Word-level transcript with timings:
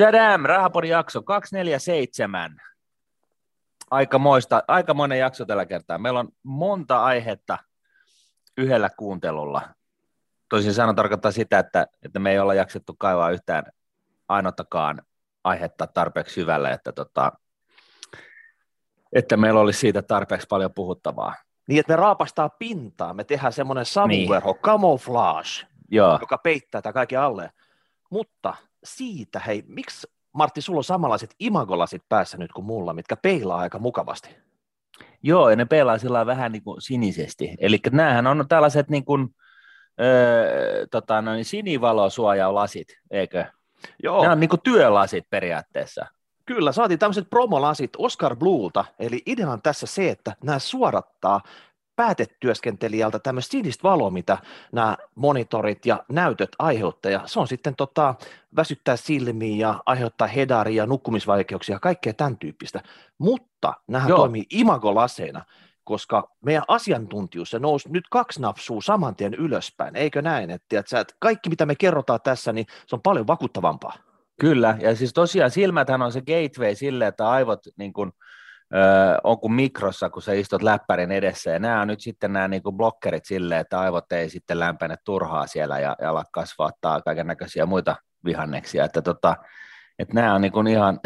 Chadam, 0.00 0.42
Rahapodin 0.44 0.90
jakso 0.90 1.22
247. 1.22 2.60
Aika, 3.90 4.18
moista, 4.18 4.62
aika 4.68 4.94
monen 4.94 5.18
jakso 5.18 5.44
tällä 5.44 5.66
kertaa. 5.66 5.98
Meillä 5.98 6.20
on 6.20 6.28
monta 6.42 7.04
aihetta 7.04 7.58
yhdellä 8.58 8.90
kuuntelulla. 8.96 9.62
Toisin 10.48 10.74
sanoen 10.74 10.96
tarkoittaa 10.96 11.30
sitä, 11.30 11.58
että, 11.58 11.86
että 12.02 12.18
me 12.18 12.30
ei 12.30 12.38
olla 12.38 12.54
jaksettu 12.54 12.94
kaivaa 12.98 13.30
yhtään 13.30 13.64
ainottakaan 14.28 15.02
aihetta 15.44 15.86
tarpeeksi 15.86 16.34
syvälle, 16.34 16.70
että, 16.70 16.92
tota, 16.92 17.32
että 19.12 19.36
meillä 19.36 19.60
olisi 19.60 19.78
siitä 19.78 20.02
tarpeeksi 20.02 20.46
paljon 20.50 20.74
puhuttavaa. 20.74 21.34
Niin, 21.68 21.80
että 21.80 21.92
me 21.92 21.96
raapastaa 21.96 22.48
pintaa, 22.48 23.14
me 23.14 23.24
tehdään 23.24 23.52
semmoinen 23.52 23.86
savuverho, 23.86 24.52
niin. 24.52 24.62
camouflage, 24.62 25.66
Joo. 25.90 26.18
joka 26.20 26.38
peittää 26.38 26.82
tätä 26.82 26.92
kaiken 26.92 27.20
alle. 27.20 27.50
Mutta 28.10 28.54
siitä, 28.84 29.38
hei, 29.38 29.64
miksi 29.66 30.06
Martti, 30.32 30.60
sulla 30.60 30.78
on 30.78 30.84
samanlaiset 30.84 31.34
imagolasit 31.40 32.02
päässä 32.08 32.38
nyt 32.38 32.52
kuin 32.52 32.64
mulla, 32.64 32.92
mitkä 32.92 33.16
peilaa 33.16 33.58
aika 33.58 33.78
mukavasti? 33.78 34.36
Joo, 35.22 35.50
ja 35.50 35.56
ne 35.56 35.64
peilaa 35.64 35.98
sillä 35.98 36.26
vähän 36.26 36.52
niin 36.52 36.62
kuin 36.62 36.80
sinisesti. 36.80 37.54
Eli 37.58 37.78
näähän 37.90 38.26
on 38.26 38.44
tällaiset 38.48 38.90
niin 38.90 39.04
kuin, 39.04 39.34
öö, 40.00 40.86
tota, 40.90 41.22
noin 41.22 41.44
sinivalosuojaulasit, 41.44 42.88
eikö? 43.10 43.44
Joo. 44.02 44.22
Nämä 44.22 44.32
on 44.32 44.40
niin 44.40 44.50
kuin 44.50 44.60
työlasit 44.60 45.24
periaatteessa. 45.30 46.06
Kyllä, 46.46 46.72
saatiin 46.72 46.98
tämmöiset 46.98 47.30
promolasit 47.30 47.90
Oscar 47.98 48.36
Bluelta, 48.36 48.84
eli 48.98 49.22
idea 49.26 49.50
on 49.50 49.62
tässä 49.62 49.86
se, 49.86 50.10
että 50.10 50.36
nämä 50.44 50.58
suorattaa 50.58 51.40
päätetyöskentelijältä 52.00 53.18
tämmöistä 53.18 53.50
sinistä 53.50 53.82
valoa, 53.82 54.10
mitä 54.10 54.38
nämä 54.72 54.96
monitorit 55.14 55.86
ja 55.86 56.04
näytöt 56.08 56.48
aiheuttaa, 56.58 57.12
ja 57.12 57.22
se 57.26 57.40
on 57.40 57.48
sitten 57.48 57.76
tota, 57.76 58.14
väsyttää 58.56 58.96
silmiä 58.96 59.56
ja 59.56 59.82
aiheuttaa 59.86 60.26
hedaria, 60.26 60.86
nukkumisvaikeuksia 60.86 61.76
ja 61.76 61.80
kaikkea 61.80 62.14
tämän 62.14 62.38
tyyppistä, 62.38 62.82
mutta 63.18 63.74
nämä 63.86 64.06
toimii 64.06 64.46
imagolaseina, 64.50 65.44
koska 65.84 66.30
meidän 66.44 66.62
asiantuntijuus 66.68 67.50
se 67.50 67.58
nousi 67.58 67.88
nyt 67.88 68.04
kaksi 68.10 68.40
napsua 68.40 68.80
saman 68.82 69.16
tien 69.16 69.34
ylöspäin, 69.34 69.96
eikö 69.96 70.22
näin, 70.22 70.50
että, 70.50 70.78
että 70.78 71.14
kaikki 71.18 71.50
mitä 71.50 71.66
me 71.66 71.74
kerrotaan 71.74 72.20
tässä, 72.24 72.52
niin 72.52 72.66
se 72.86 72.96
on 72.96 73.02
paljon 73.02 73.26
vakuuttavampaa. 73.26 73.94
Kyllä, 74.40 74.76
ja 74.80 74.96
siis 74.96 75.12
tosiaan 75.12 75.50
silmäthän 75.50 76.02
on 76.02 76.12
se 76.12 76.20
gateway 76.20 76.74
sille, 76.74 77.06
että 77.06 77.30
aivot 77.30 77.60
niin 77.76 77.92
kuin, 77.92 78.12
on 79.24 79.40
kuin 79.40 79.52
mikrossa, 79.52 80.10
kun 80.10 80.22
sä 80.22 80.32
istut 80.32 80.62
läppärin 80.62 81.12
edessä, 81.12 81.50
ja 81.50 81.58
nämä 81.58 81.80
on 81.80 81.88
nyt 81.88 82.00
sitten 82.00 82.32
nämä 82.32 82.48
niin 82.48 82.62
blokkerit 82.76 83.24
sille, 83.24 83.58
että 83.58 83.80
aivot 83.80 84.12
ei 84.12 84.30
sitten 84.30 84.58
lämpene 84.58 84.96
turhaa 85.04 85.46
siellä 85.46 85.78
ja, 85.78 85.96
ja 86.00 86.10
ala 86.10 86.24
kasvattaa 86.32 87.02
kaiken 87.02 87.26
näköisiä 87.26 87.66
muita 87.66 87.96
vihanneksia, 88.24 88.84
että 88.84 89.02
tota, 89.02 89.36
että 89.98 90.14
nämä 90.14 90.34
on 90.34 90.40
niin 90.40 90.52
kuin 90.52 90.66
ihan, 90.66 91.00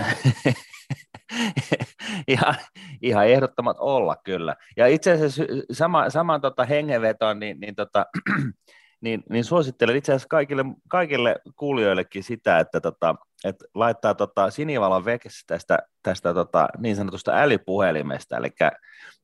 ihan, 2.29 2.55
ihan 3.03 3.27
ehdottomat 3.27 3.77
olla 3.81 4.17
kyllä. 4.25 4.57
Ja 4.77 4.87
itse 4.87 5.13
asiassa 5.13 5.45
sama, 5.73 6.11
saman 6.11 6.41
tota 6.41 6.65
hengenvetoon, 6.65 7.39
niin, 7.39 7.61
niin 7.61 7.75
tota, 7.75 8.07
niin, 9.01 9.23
niin 9.31 9.45
suosittelen 9.45 9.97
itse 9.97 10.13
asiassa 10.13 10.29
kaikille, 10.29 10.65
kaikille 10.89 11.37
kuulijoillekin 11.57 12.23
sitä, 12.23 12.59
että, 12.59 12.81
tota, 12.81 13.15
että 13.45 13.65
laittaa 13.75 14.15
tota 14.15 14.51
sinivalon 14.51 15.05
vekessä 15.05 15.45
tästä, 15.47 15.79
tästä 16.03 16.35
tota, 16.35 16.69
niin 16.79 16.97
sanotusta 16.97 17.33
älypuhelimesta, 17.35 18.37
eli 18.37 18.51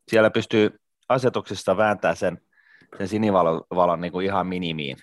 siellä 0.08 0.30
pystyy 0.30 0.80
asetuksissa 1.08 1.76
vääntämään 1.76 2.16
sen, 2.16 2.38
sen 2.98 3.08
sinivalon 3.08 3.62
valon 3.74 4.00
niin 4.00 4.12
kuin 4.12 4.26
ihan 4.26 4.46
minimiin, 4.46 4.96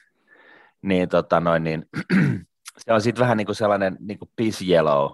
niin, 0.81 1.09
tota, 1.09 1.40
noin, 1.40 1.64
niin 1.64 1.86
se 2.78 2.94
on 2.94 3.02
sitten 3.02 3.22
vähän 3.22 3.38
niin 3.38 3.46
kuin 3.46 3.56
sellainen 3.56 3.98
niin 4.00 4.20
kuin 4.20 4.31
peace 4.36 4.66
yellow, 4.66 5.12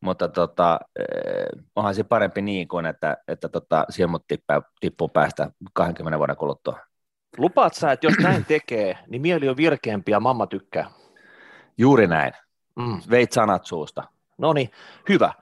mutta 0.00 0.28
tota, 0.28 0.80
eh, 0.98 1.62
onhan 1.76 1.94
se 1.94 2.04
parempi 2.04 2.42
niin 2.42 2.68
kuin, 2.68 2.86
että, 2.86 3.16
että 3.28 3.48
tota, 3.48 3.84
silmut 3.90 4.24
tippuu 4.80 5.08
päästä 5.08 5.50
20 5.72 6.18
vuoden 6.18 6.36
kuluttua. 6.36 6.78
Lupaat 7.38 7.74
sä, 7.74 7.92
että 7.92 8.06
jos 8.06 8.14
näin 8.22 8.44
tekee, 8.44 8.98
niin 9.08 9.22
mieli 9.22 9.48
on 9.48 9.56
virkeämpi 9.56 10.12
ja 10.12 10.20
mamma 10.20 10.46
tykkää? 10.46 10.90
Juuri 11.78 12.06
näin. 12.06 12.32
Mm. 12.76 13.00
Veit 13.10 13.32
sanat 13.32 13.66
suusta. 13.66 14.02
No 14.38 14.52
niin, 14.52 14.70
hyvä. 15.08 15.32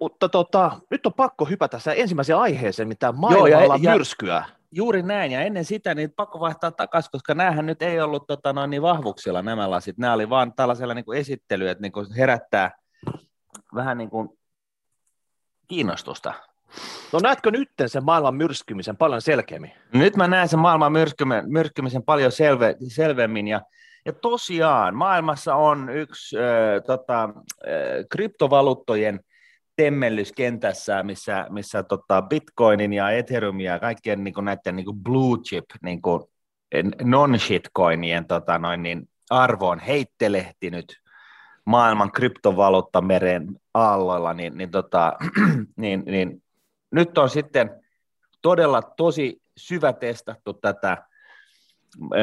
Mutta 0.00 0.28
tota, 0.28 0.80
nyt 0.90 1.06
on 1.06 1.12
pakko 1.14 1.44
hypätä 1.44 1.78
se 1.78 1.94
ensimmäiseen 1.96 2.38
aiheeseen, 2.38 2.88
mitä 2.88 3.12
maailmalla 3.12 3.48
Joo, 3.48 3.78
ja, 3.82 3.92
myrskyä. 3.94 4.34
Ja, 4.34 4.44
juuri 4.70 5.02
näin, 5.02 5.32
ja 5.32 5.40
ennen 5.40 5.64
sitä 5.64 5.94
niin 5.94 6.12
pakko 6.16 6.40
vaihtaa 6.40 6.70
takaisin, 6.70 7.10
koska 7.10 7.34
näähän 7.34 7.66
nyt 7.66 7.82
ei 7.82 8.00
ollut 8.00 8.26
tota, 8.26 8.52
noin 8.52 8.70
niin 8.70 8.82
vahvuuksilla 8.82 9.42
nämä 9.42 9.70
lasit, 9.70 9.98
nämä 9.98 10.12
oli 10.12 10.28
vaan 10.28 10.52
tällaisella 10.52 10.94
niin 10.94 11.04
kuin 11.04 11.18
esittely, 11.18 11.68
että 11.68 11.82
niin 11.82 11.92
kuin 11.92 12.12
herättää 12.12 12.70
vähän 13.74 13.98
niin 13.98 14.10
kuin 14.10 14.28
kiinnostusta 15.66 16.34
No 17.12 17.18
näetkö 17.22 17.50
nyt 17.50 17.70
sen 17.86 18.04
maailman 18.04 18.34
myrskymisen 18.34 18.96
paljon 18.96 19.22
selkeämmin? 19.22 19.72
Nyt 19.92 20.16
mä 20.16 20.28
näen 20.28 20.48
sen 20.48 20.58
maailman 20.58 20.92
myrskymisen 21.46 22.02
paljon 22.02 22.32
selve, 22.32 22.76
selvemmin 22.88 23.48
ja, 23.48 23.60
ja 24.04 24.12
tosiaan 24.12 24.96
maailmassa 24.96 25.54
on 25.54 25.88
yksi 25.88 26.36
äh, 26.38 26.82
tota, 26.86 27.22
äh, 27.22 28.04
kryptovaluuttojen 28.10 29.20
temmellyskentässä, 29.76 31.02
missä, 31.02 31.46
missä 31.50 31.82
tota 31.82 32.22
Bitcoinin 32.22 32.92
ja 32.92 33.10
Ethereum 33.10 33.60
ja 33.60 33.78
kaikkien 33.78 34.24
niin 34.24 34.34
näiden 34.42 34.76
niin 34.76 35.02
blue 35.02 35.38
chip, 35.38 35.64
niin 35.82 36.00
non-shitcoinien 37.04 38.26
tota, 38.26 38.58
noin, 38.58 38.82
niin 38.82 39.08
arvo 39.30 39.68
on 39.68 39.78
heittelehtinyt 39.78 41.00
maailman 41.64 42.12
kryptovaluuttameren 42.12 43.60
aalloilla, 43.74 44.34
niin, 44.34 44.56
niin, 44.56 44.70
tota, 44.70 45.12
niin, 45.76 46.02
niin 46.06 46.42
nyt 46.90 47.18
on 47.18 47.30
sitten 47.30 47.82
todella 48.42 48.82
tosi 48.82 49.42
syvä 49.56 49.92
testattu 49.92 50.52
tätä 50.52 51.06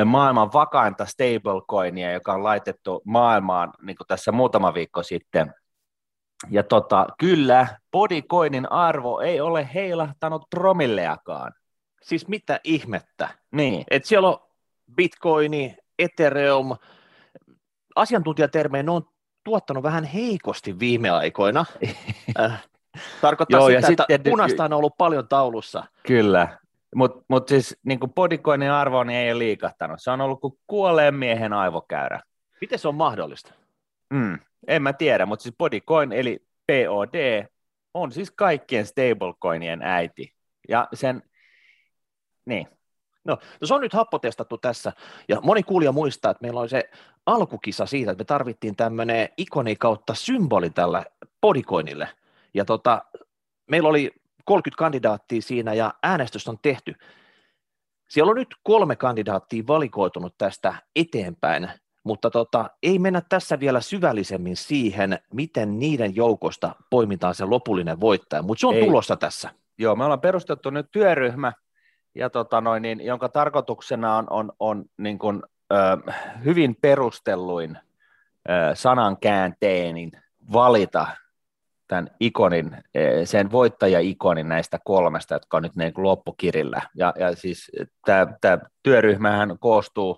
maailman 0.06 0.54
vakainta 0.54 1.06
stablecoinia, 1.06 2.12
joka 2.12 2.34
on 2.34 2.44
laitettu 2.44 3.02
maailmaan 3.06 3.74
niin 3.82 3.98
kuin 3.98 4.08
tässä 4.08 4.32
muutama 4.32 4.74
viikko 4.74 5.04
sitten. 5.04 5.54
Ja 6.50 6.64
tota, 6.64 7.08
kyllä, 7.20 7.68
bodycoinin 7.92 8.72
arvo 8.72 9.20
ei 9.20 9.42
ole 9.42 9.70
heilahtanut 9.74 10.50
promilleakaan. 10.50 11.54
Siis 12.04 12.28
mitä 12.28 12.60
ihmettä? 12.64 13.30
Niin. 13.52 13.84
Et 13.92 14.06
siellä 14.06 14.28
on 14.30 14.38
bitcoini, 14.96 15.76
ethereum, 16.00 16.76
asiantuntijatermejä, 17.96 18.84
ne 18.84 18.92
on 18.92 19.04
tuottanut 19.44 19.84
vähän 19.84 20.04
heikosti 20.04 20.80
viime 20.80 21.10
aikoina. 21.10 21.66
Äh, 22.40 22.64
Tarkoittaa 23.22 23.60
Joo, 23.60 23.68
sitä, 23.68 23.74
ja 23.88 23.92
että 23.92 24.06
sitten, 24.10 24.32
punaista 24.32 24.66
on 24.66 24.74
ollut 24.74 24.98
paljon 24.98 25.28
taulussa. 25.28 25.84
Kyllä, 26.08 26.58
mutta 26.96 27.26
mut 27.28 27.48
siis 27.48 27.78
niin 27.84 28.00
podikoinnin 28.16 28.72
arvo 28.72 29.04
niin 29.04 29.20
ei 29.20 29.32
ole 29.32 29.40
liikahtanut. 29.40 30.00
Se 30.02 30.12
on 30.12 30.22
ollut 30.22 30.42
kuin 30.42 30.60
kuolleen 30.68 31.16
miehen 31.16 31.54
aivokäyrä. 31.54 32.20
Miten 32.62 32.80
se 32.80 32.88
on 32.88 32.96
mahdollista? 32.96 33.54
Mm, 34.10 34.40
en 34.68 34.82
mä 34.82 34.94
tiedä, 34.94 35.26
mutta 35.26 35.44
siis 35.44 35.56
bodycoin 35.58 36.12
eli 36.12 36.40
POD 36.68 37.46
on 37.94 38.12
siis 38.12 38.32
kaikkien 38.32 38.86
stablecoinien 38.86 39.82
äiti. 39.82 40.34
Ja 40.70 40.88
sen, 40.94 41.24
niin. 42.46 42.68
No, 43.26 43.38
no 43.62 43.68
se 43.68 43.74
on 43.74 43.82
nyt 43.82 43.94
happotestattu 43.94 44.58
tässä, 44.58 44.94
ja 45.30 45.42
moni 45.42 45.64
kuulija 45.64 45.92
muistaa, 45.92 46.32
että 46.32 46.42
meillä 46.42 46.60
on 46.60 46.70
se 46.70 46.90
alkukisa 47.26 47.86
siitä, 47.86 48.12
että 48.12 48.22
me 48.22 48.26
tarvittiin 48.26 48.76
tämmöinen 48.76 49.30
ikoni 49.38 49.76
kautta 49.76 50.14
symboli 50.14 50.70
tällä 50.70 51.06
bodycoinille– 51.42 52.10
ja 52.54 52.66
tota, 52.66 53.02
meillä 53.70 53.90
oli 53.90 54.12
30 54.46 54.80
kandidaattia 54.80 55.42
siinä 55.42 55.74
ja 55.74 55.94
äänestys 56.04 56.48
on 56.48 56.58
tehty. 56.62 56.96
Siellä 58.10 58.30
on 58.30 58.36
nyt 58.36 58.56
kolme 58.64 58.96
kandidaattia 58.96 59.64
valikoitunut 59.68 60.38
tästä 60.38 60.76
eteenpäin, 60.96 61.70
mutta 62.04 62.30
tota, 62.30 62.70
ei 62.84 63.00
mennä 63.00 63.22
tässä 63.30 63.60
vielä 63.60 63.82
syvällisemmin 63.82 64.56
siihen, 64.56 65.20
miten 65.34 65.80
niiden 65.80 66.16
joukosta 66.16 66.76
poimitaan 66.90 67.36
se 67.36 67.46
lopullinen 67.46 68.00
voittaja, 68.00 68.42
mutta 68.42 68.62
se 68.62 68.68
on 68.68 68.76
ei. 68.76 68.86
tulossa 68.86 69.16
tässä. 69.16 69.50
Joo, 69.78 69.96
me 69.96 70.04
ollaan 70.04 70.22
perustettu 70.22 70.70
nyt 70.70 70.92
työryhmä, 70.92 71.54
ja 72.16 72.30
tota 72.30 72.62
noin, 72.62 72.82
niin, 72.82 73.02
jonka 73.02 73.30
tarkoituksena 73.30 74.18
on, 74.18 74.28
on, 74.30 74.52
on 74.60 74.86
niin 74.98 75.20
kuin, 75.20 75.44
ö, 75.74 75.76
hyvin 76.46 76.76
perustelluin 76.82 77.78
ö, 78.50 78.76
valita 80.54 81.08
tämän 81.88 82.10
ikonin, 82.20 82.78
eh, 82.94 83.28
sen 83.28 83.52
voittaja-ikonin 83.52 84.50
näistä 84.50 84.80
kolmesta, 84.86 85.36
jotka 85.36 85.58
on 85.58 85.64
nyt 85.64 85.76
niin 85.76 85.94
loppukirillä. 85.98 86.82
Ja, 86.96 87.14
ja 87.20 87.36
siis 87.36 87.72
tämä, 88.06 88.28
tämä 88.42 88.58
työryhmähän 88.84 89.58
koostuu 89.60 90.18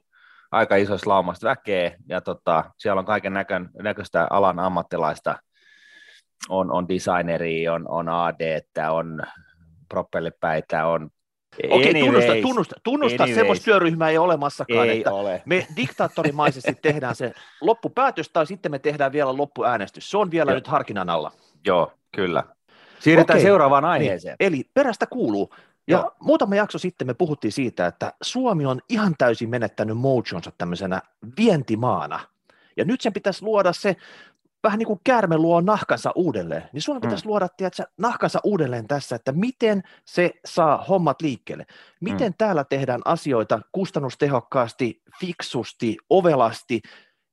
aika 0.52 0.76
isoista 0.76 1.10
laumasta 1.10 1.48
väkeä, 1.48 1.92
ja 2.10 2.22
tota, 2.22 2.64
siellä 2.78 3.00
on 3.00 3.06
kaiken 3.06 3.34
näköistä 3.84 4.28
alan 4.30 4.60
ammattilaista, 4.60 5.36
on, 6.50 6.72
on 6.72 6.90
designeri, 6.90 7.68
on, 7.68 7.86
on 7.88 8.10
AD, 8.10 8.62
on 8.90 9.22
propellipäitä, 9.90 10.86
on 10.86 11.10
Okei, 11.70 11.90
okay, 11.90 12.02
tunnusta, 12.02 12.34
tunnusta, 12.42 12.76
tunnusta 12.84 13.28
semmoista 13.28 13.66
työryhmää 13.66 14.10
ei 14.10 14.18
olemassakaan, 14.18 14.90
ei 14.90 14.98
että 14.98 15.14
ole. 15.14 15.42
me 15.46 15.68
diktaattorimaisesti 15.76 16.76
tehdään 16.82 17.16
se 17.16 17.34
loppupäätös 17.62 18.30
tai 18.30 18.48
sitten 18.48 18.72
me 18.72 18.80
tehdään 18.80 19.12
vielä 19.12 19.38
loppuäänestys. 19.38 20.12
Se 20.12 20.18
on 20.18 20.32
vielä 20.32 20.52
Joo. 20.52 20.56
nyt 20.56 20.68
harkinnan 20.68 21.10
alla. 21.10 21.32
Joo, 21.66 21.94
kyllä. 22.16 22.44
Siirrytään 23.00 23.38
Okei. 23.38 23.48
seuraavaan 23.48 23.84
niin, 23.84 23.92
aiheeseen. 23.92 24.36
Niin. 24.40 24.48
Eli 24.48 24.70
perästä 24.74 25.06
kuuluu. 25.06 25.54
Ja 25.88 25.98
Joo. 25.98 26.12
muutama 26.20 26.56
jakso 26.56 26.78
sitten 26.78 27.08
me 27.08 27.14
puhuttiin 27.14 27.52
siitä, 27.52 27.88
että 27.88 28.14
Suomi 28.22 28.66
on 28.66 28.82
ihan 28.90 29.16
täysin 29.18 29.50
menettänyt 29.50 29.98
mojonsa 29.98 30.52
tämmöisenä 30.58 31.02
vientimaana. 31.38 32.20
Ja 32.78 32.86
nyt 32.86 33.02
sen 33.02 33.14
pitäisi 33.14 33.44
luoda 33.44 33.74
se 33.74 33.96
vähän 34.66 34.80
niin 34.80 34.88
kuin 34.88 35.00
käärme 35.04 35.38
luo 35.38 35.62
nahkansa 35.62 36.12
uudelleen, 36.16 36.64
niin 36.74 36.82
Suomen 36.82 37.02
pitäisi 37.02 37.26
mm. 37.26 37.30
luoda 37.30 37.48
tiedätkö, 37.50 37.84
nahkansa 37.98 38.40
uudelleen 38.44 38.88
tässä, 38.88 39.16
että 39.16 39.32
miten 39.32 39.84
se 40.06 40.32
saa 40.46 40.86
hommat 40.90 41.22
liikkeelle. 41.22 41.66
Miten 42.02 42.32
mm. 42.32 42.36
täällä 42.38 42.64
tehdään 42.64 43.02
asioita 43.06 43.60
kustannustehokkaasti, 43.72 45.02
fiksusti, 45.20 45.98
ovelasti, 46.10 46.82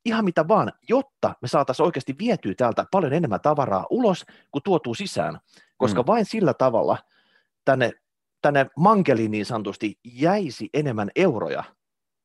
ihan 0.05 0.25
mitä 0.25 0.49
vaan, 0.49 0.73
jotta 0.89 1.35
me 1.43 1.49
saataisiin 1.49 1.85
oikeasti 1.85 2.15
vietyä 2.19 2.55
täältä 2.57 2.87
paljon 2.91 3.13
enemmän 3.13 3.41
tavaraa 3.41 3.87
ulos 3.91 4.25
kuin 4.51 4.63
tuotuu 4.63 4.95
sisään, 4.95 5.39
koska 5.77 6.03
mm. 6.03 6.07
vain 6.07 6.25
sillä 6.25 6.55
tavalla 6.55 6.99
tänne, 7.65 7.93
tänne 8.43 8.67
mankeliin 8.77 9.31
niin 9.31 9.47
sanotusti 9.47 9.99
jäisi 10.05 10.69
enemmän 10.75 11.11
euroja. 11.17 11.65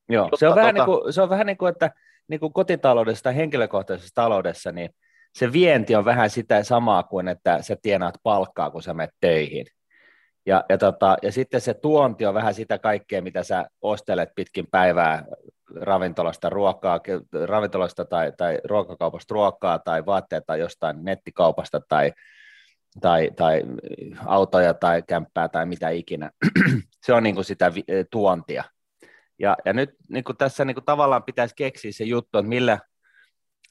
Joo, 0.09 0.29
se 0.35 0.47
on, 0.47 0.55
vähän 0.55 0.75
tota... 0.75 0.87
niin 0.87 1.01
kuin, 1.01 1.13
se 1.13 1.21
on 1.21 1.29
vähän 1.29 1.45
niin 1.45 1.57
kuin, 1.57 1.69
että 1.69 1.91
niin 2.27 2.39
kuin 2.39 2.53
kotitaloudessa 2.53 3.23
tai 3.23 3.35
henkilökohtaisessa 3.35 4.15
taloudessa, 4.15 4.71
niin 4.71 4.89
se 5.33 5.53
vienti 5.53 5.95
on 5.95 6.05
vähän 6.05 6.29
sitä 6.29 6.63
samaa 6.63 7.03
kuin, 7.03 7.27
että 7.27 7.61
sä 7.61 7.77
tienaat 7.81 8.15
palkkaa, 8.23 8.71
kun 8.71 8.83
sä 8.83 8.93
menet 8.93 9.15
töihin. 9.19 9.65
Ja, 10.47 10.63
ja, 10.69 10.77
tota, 10.77 11.17
ja 11.21 11.31
sitten 11.31 11.61
se 11.61 11.73
tuonti 11.73 12.25
on 12.25 12.33
vähän 12.33 12.53
sitä 12.53 12.79
kaikkea, 12.79 13.21
mitä 13.21 13.43
sä 13.43 13.69
ostelet 13.81 14.29
pitkin 14.35 14.67
päivää 14.71 15.25
ravintolasta 15.75 16.49
ruokaa, 16.49 16.99
ravintolasta 17.45 18.05
tai, 18.05 18.31
tai 18.37 18.59
ruokakaupasta 18.63 19.33
ruokaa 19.33 19.79
tai 19.79 20.05
vaatteita 20.05 20.55
jostain 20.55 21.03
nettikaupasta 21.03 21.81
tai, 21.87 22.13
tai, 23.01 23.31
tai 23.35 23.63
autoja 24.25 24.73
tai 24.73 25.03
kämppää 25.07 25.47
tai 25.47 25.65
mitä 25.65 25.89
ikinä. 25.89 26.31
se 27.05 27.13
on 27.13 27.23
niin 27.23 27.35
kuin 27.35 27.45
sitä 27.45 27.71
tuontia. 28.11 28.63
Ja, 29.39 29.57
ja 29.65 29.73
nyt 29.73 29.89
niin 30.09 30.23
kuin 30.23 30.37
tässä 30.37 30.65
niin 30.65 30.75
kuin 30.75 30.85
tavallaan 30.85 31.23
pitäisi 31.23 31.55
keksiä 31.55 31.91
se 31.91 32.03
juttu, 32.03 32.37
että 32.37 32.49
millä 32.49 32.79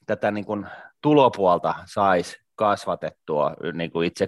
tätä 0.05 0.31
niin 0.31 0.45
kuin 0.45 0.67
tulopuolta 1.01 1.75
saisi 1.85 2.37
kasvatettua 2.55 3.53
niin 3.73 3.91
kuin 3.91 4.07
itse 4.07 4.27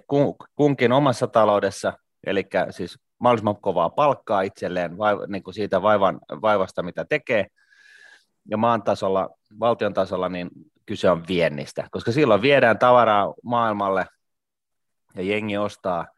kunkin 0.56 0.92
omassa 0.92 1.28
taloudessa, 1.28 1.94
eli 2.26 2.48
siis 2.70 3.00
mahdollisimman 3.20 3.62
kovaa 3.62 3.90
palkkaa 3.90 4.42
itselleen 4.42 4.98
vaiva, 4.98 5.26
niin 5.28 5.44
kuin 5.44 5.54
siitä 5.54 5.82
vaivan, 5.82 6.20
vaivasta, 6.42 6.84
mitä 6.84 7.06
tekee, 7.06 7.48
ja 8.50 8.58
maan 8.58 8.84
tasolla, 8.84 9.30
valtion 9.60 9.94
tasolla, 9.94 10.30
niin 10.30 10.50
kyse 10.86 11.10
on 11.10 11.28
viennistä, 11.28 11.88
koska 11.92 12.12
silloin 12.12 12.42
viedään 12.42 12.80
tavaraa 12.80 13.34
maailmalle, 13.44 14.06
ja 15.16 15.24
jengi 15.24 15.58
ostaa– 15.58 16.08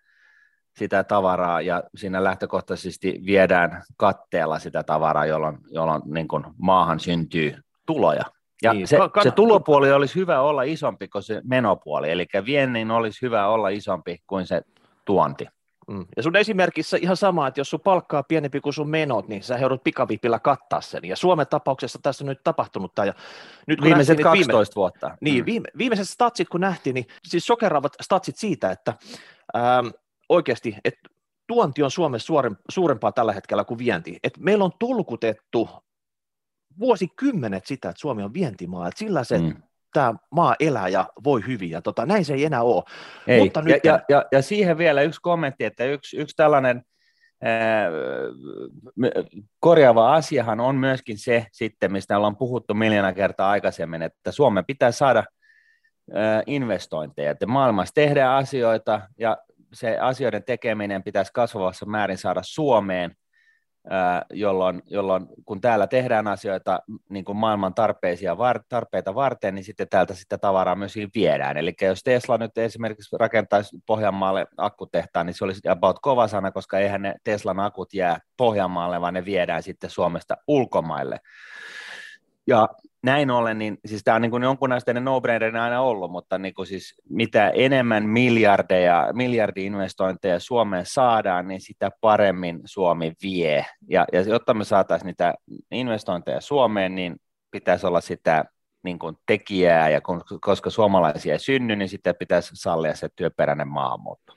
sitä 0.77 1.03
tavaraa 1.03 1.61
ja 1.61 1.83
siinä 1.95 2.23
lähtökohtaisesti 2.23 3.21
viedään 3.25 3.83
katteella 3.97 4.59
sitä 4.59 4.83
tavaraa, 4.83 5.25
jolloin, 5.25 5.57
jolloin 5.71 6.01
niin 6.05 6.27
kuin 6.27 6.43
maahan 6.57 6.99
syntyy 6.99 7.55
tuloja. 7.85 8.23
Ja 8.63 8.73
niin, 8.73 8.87
se, 8.87 8.97
kann- 8.97 9.23
se 9.23 9.31
tulopuoli 9.31 9.91
olisi 9.91 10.15
hyvä 10.15 10.41
olla 10.41 10.63
isompi 10.63 11.07
kuin 11.07 11.23
se 11.23 11.41
menopuoli, 11.43 12.11
eli 12.11 12.25
viennin 12.45 12.91
olisi 12.91 13.21
hyvä 13.21 13.47
olla 13.47 13.69
isompi 13.69 14.17
kuin 14.27 14.47
se 14.47 14.61
tuonti. 15.05 15.47
Mm. 15.91 16.05
Ja 16.17 16.23
sun 16.23 16.35
esimerkissä 16.35 16.97
ihan 17.01 17.17
sama, 17.17 17.47
että 17.47 17.59
jos 17.59 17.69
sun 17.69 17.79
palkkaa 17.79 18.23
pienempi 18.23 18.61
kuin 18.61 18.73
sun 18.73 18.89
menot, 18.89 19.27
niin 19.27 19.43
sä 19.43 19.57
joudut 19.57 19.83
pikavipillä 19.83 20.39
kattaa 20.39 20.81
sen. 20.81 21.05
Ja 21.05 21.15
Suomen 21.15 21.47
tapauksessa 21.47 21.99
tässä 22.03 22.23
on 22.23 22.27
nyt 22.27 22.43
tapahtunut 22.43 22.95
tämä. 22.95 23.05
Ja 23.05 23.13
nyt 23.67 23.79
kun 23.79 23.85
Viimeiset 23.85 24.19
12 24.19 24.57
viime, 24.61 24.75
vuotta. 24.75 25.17
Niin, 25.21 25.43
mm. 25.43 25.45
viime, 25.45 25.69
viimeiset 25.77 26.09
statsit 26.09 26.49
kun 26.49 26.61
nähtiin, 26.61 26.93
niin 26.93 27.05
siis 27.27 27.45
sokeraavat 27.45 27.93
statsit 28.01 28.37
siitä, 28.37 28.71
että 28.71 28.93
ähm, 29.55 29.87
oikeasti, 30.29 30.75
että 30.85 31.09
tuonti 31.47 31.83
on 31.83 31.91
Suomessa 31.91 32.33
suurempaa 32.69 33.11
tällä 33.11 33.33
hetkellä 33.33 33.63
kuin 33.63 33.77
vienti. 33.77 34.17
Et 34.23 34.37
meillä 34.37 34.63
on 34.63 34.71
tulkutettu 34.79 35.69
vuosikymmenet 36.79 37.65
sitä, 37.65 37.89
että 37.89 37.99
Suomi 37.99 38.23
on 38.23 38.33
vientimaa, 38.33 38.87
että 38.87 38.99
sillä 38.99 39.23
se 39.23 39.37
mm. 39.37 39.53
Tämä 39.93 40.13
maa 40.31 40.55
elää 40.59 40.87
ja 40.87 41.07
voi 41.23 41.43
hyvin, 41.47 41.69
ja 41.69 41.81
tota, 41.81 42.05
näin 42.05 42.25
se 42.25 42.33
ei 42.33 42.45
enää 42.45 42.61
ole. 42.61 42.83
Ei. 43.27 43.39
Mutta 43.39 43.61
nyt... 43.61 43.83
ja, 43.83 43.93
ja, 43.93 44.01
ja, 44.09 44.25
ja 44.31 44.41
siihen 44.41 44.77
vielä 44.77 45.01
yksi 45.01 45.21
kommentti, 45.21 45.65
että 45.65 45.85
yksi, 45.85 46.17
yksi 46.17 46.35
tällainen 46.35 46.83
korjaava 49.59 50.13
asiahan 50.13 50.59
on 50.59 50.75
myöskin 50.75 51.17
se 51.17 51.45
sitten, 51.51 51.91
mistä 51.91 52.17
ollaan 52.17 52.37
puhuttu 52.37 52.73
miljoona 52.73 53.13
kertaa 53.13 53.51
aikaisemmin, 53.51 54.01
että 54.01 54.31
Suomen 54.31 54.65
pitää 54.65 54.91
saada 54.91 55.23
investointeja, 56.45 57.31
että 57.31 57.45
maailmassa 57.45 57.93
tehdään 57.93 58.37
asioita 58.37 59.01
ja 59.19 59.37
se 59.73 59.97
asioiden 59.97 60.43
tekeminen 60.43 61.03
pitäisi 61.03 61.33
kasvavassa 61.33 61.85
määrin 61.85 62.17
saada 62.17 62.41
Suomeen, 62.43 63.15
jolloin, 64.33 64.81
jolloin 64.85 65.27
kun 65.45 65.61
täällä 65.61 65.87
tehdään 65.87 66.27
asioita 66.27 66.79
niin 67.09 67.25
kuin 67.25 67.37
maailman 67.37 67.73
tarpeisia, 67.73 68.37
tarpeita 68.69 69.15
varten, 69.15 69.55
niin 69.55 69.63
sitten 69.63 69.89
täältä 69.89 70.13
sitä 70.13 70.37
tavaraa 70.37 70.75
myös 70.75 70.95
viedään. 71.15 71.57
Eli 71.57 71.73
jos 71.81 72.03
Tesla 72.03 72.37
nyt 72.37 72.57
esimerkiksi 72.57 73.17
rakentaisi 73.19 73.77
Pohjanmaalle 73.85 74.47
akkutehtaan, 74.57 75.25
niin 75.25 75.33
se 75.33 75.43
olisi 75.43 75.69
about 75.69 75.99
kova 76.01 76.27
sana, 76.27 76.51
koska 76.51 76.79
eihän 76.79 77.01
ne 77.01 77.15
Teslan 77.23 77.59
akut 77.59 77.93
jää 77.93 78.19
Pohjanmaalle, 78.37 79.01
vaan 79.01 79.13
ne 79.13 79.25
viedään 79.25 79.63
sitten 79.63 79.89
Suomesta 79.89 80.37
ulkomaille. 80.47 81.19
Ja 82.47 82.69
näin 83.03 83.31
ollen, 83.31 83.59
niin 83.59 83.77
siis 83.85 84.03
tämä 84.03 84.15
on 84.15 84.21
niin 84.21 84.31
kuin 84.31 84.43
jonkunasteinen 84.43 85.05
no 85.05 85.21
aina 85.61 85.81
ollut, 85.81 86.11
mutta 86.11 86.37
niin 86.37 86.53
kuin 86.53 86.67
siis 86.67 86.95
mitä 87.09 87.49
enemmän 87.49 88.09
miljardeja, 88.09 89.07
miljardi-investointeja 89.13 90.39
Suomeen 90.39 90.85
saadaan, 90.85 91.47
niin 91.47 91.61
sitä 91.61 91.89
paremmin 92.01 92.59
Suomi 92.65 93.13
vie. 93.23 93.65
Ja, 93.89 94.05
ja 94.13 94.21
jotta 94.21 94.53
me 94.53 94.63
saataisiin 94.63 95.07
niitä 95.07 95.33
investointeja 95.71 96.41
Suomeen, 96.41 96.95
niin 96.95 97.15
pitäisi 97.51 97.87
olla 97.87 98.01
sitä 98.01 98.45
niin 98.83 98.99
kuin 98.99 99.15
tekijää, 99.25 99.89
ja 99.89 100.01
kun, 100.01 100.21
koska 100.41 100.69
suomalaisia 100.69 101.33
ei 101.33 101.39
synny, 101.39 101.75
niin 101.75 101.89
sitten 101.89 102.15
pitäisi 102.19 102.51
sallia 102.53 102.95
se 102.95 103.09
työperäinen 103.15 103.67
maahanmuutto. 103.67 104.33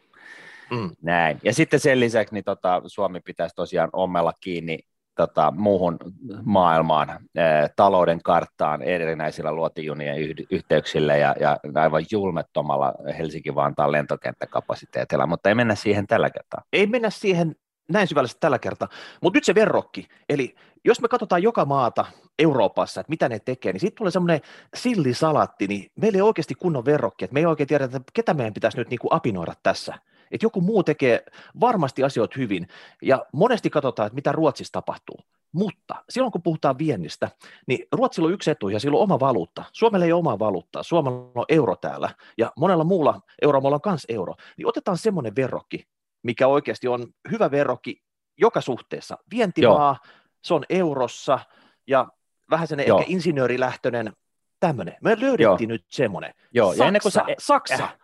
Mm. 0.70 0.90
Näin. 1.02 1.38
Ja 1.44 1.54
sitten 1.54 1.80
sen 1.80 2.00
lisäksi 2.00 2.34
niin 2.34 2.44
tota, 2.44 2.82
Suomi 2.86 3.20
pitäisi 3.20 3.54
tosiaan 3.54 3.90
ommella 3.92 4.32
kiinni 4.40 4.78
tota, 5.14 5.52
muuhun 5.56 5.98
maailmaan, 6.44 7.08
ää, 7.36 7.68
talouden 7.76 8.22
karttaan 8.22 8.82
erinäisillä 8.82 9.52
luotijunien 9.52 10.18
yh- 10.18 10.46
yhteyksillä 10.50 11.16
ja, 11.16 11.34
ja 11.40 11.56
aivan 11.74 12.04
julmettomalla 12.10 12.92
Helsinki-Vantaan 13.18 13.92
lentokenttäkapasiteetilla, 13.92 15.26
mutta 15.26 15.48
ei 15.48 15.54
mennä 15.54 15.74
siihen 15.74 16.06
tällä 16.06 16.30
kertaa. 16.30 16.62
Ei 16.72 16.86
mennä 16.86 17.10
siihen 17.10 17.56
näin 17.88 18.08
syvällisesti 18.08 18.40
tällä 18.40 18.58
kertaa, 18.58 18.88
mutta 19.22 19.36
nyt 19.36 19.44
se 19.44 19.54
verrokki, 19.54 20.08
eli 20.28 20.54
jos 20.84 21.00
me 21.00 21.08
katsotaan 21.08 21.42
joka 21.42 21.64
maata 21.64 22.04
Euroopassa, 22.38 23.00
että 23.00 23.10
mitä 23.10 23.28
ne 23.28 23.38
tekee, 23.38 23.72
niin 23.72 23.80
sitten 23.80 23.98
tulee 23.98 24.10
semmoinen 24.10 24.40
sillisalatti, 24.74 25.66
niin 25.66 25.90
meillä 25.96 26.16
ei 26.16 26.22
oikeasti 26.22 26.54
kunnon 26.54 26.84
verrokki, 26.84 27.24
että 27.24 27.34
me 27.34 27.40
ei 27.40 27.46
oikein 27.46 27.66
tiedä, 27.66 27.84
että 27.84 28.00
ketä 28.14 28.34
meidän 28.34 28.54
pitäisi 28.54 28.78
nyt 28.78 28.90
niin 28.90 28.98
kuin 28.98 29.12
apinoida 29.12 29.52
tässä 29.62 29.94
että 30.30 30.46
joku 30.46 30.60
muu 30.60 30.82
tekee 30.82 31.24
varmasti 31.60 32.04
asioita 32.04 32.34
hyvin, 32.38 32.68
ja 33.02 33.26
monesti 33.32 33.70
katsotaan, 33.70 34.06
että 34.06 34.14
mitä 34.14 34.32
Ruotsissa 34.32 34.72
tapahtuu. 34.72 35.18
Mutta 35.52 35.94
silloin 36.08 36.32
kun 36.32 36.42
puhutaan 36.42 36.78
viennistä, 36.78 37.30
niin 37.66 37.86
Ruotsilla 37.92 38.28
on 38.28 38.34
yksi 38.34 38.50
etu 38.50 38.68
ja 38.68 38.80
sillä 38.80 38.96
on 38.96 39.02
oma 39.02 39.20
valuutta. 39.20 39.64
Suomella 39.72 40.06
ei 40.06 40.12
ole 40.12 40.18
omaa 40.18 40.38
valuuttaa, 40.38 40.82
Suomella 40.82 41.30
on 41.34 41.44
euro 41.48 41.76
täällä 41.76 42.10
ja 42.38 42.52
monella 42.56 42.84
muulla 42.84 43.20
euromaalla 43.42 43.80
on 43.84 43.92
myös 43.92 44.06
euro. 44.08 44.34
Niin 44.56 44.68
otetaan 44.68 44.98
semmoinen 44.98 45.36
verrokki, 45.36 45.86
mikä 46.22 46.46
oikeasti 46.46 46.88
on 46.88 47.06
hyvä 47.30 47.50
verrokki 47.50 48.02
joka 48.38 48.60
suhteessa. 48.60 49.18
Vientimaa, 49.30 49.96
Joo. 50.04 50.14
se 50.44 50.54
on 50.54 50.64
eurossa 50.68 51.38
ja 51.86 52.08
vähän 52.50 52.68
sen 52.68 52.80
ehkä 52.80 53.04
insinöörilähtöinen 53.06 54.12
tämmöinen. 54.60 54.94
Me 55.00 55.16
löydettiin 55.20 55.70
Joo. 55.70 55.74
nyt 55.74 55.84
semmoinen. 55.88 56.34
Joo, 56.52 56.68
Saksa, 56.68 56.82
ja 56.82 56.88
ennen 56.88 57.02
kuin 57.02 57.12
sä... 57.12 57.24
Saksa, 57.38 57.84
äh 57.84 57.98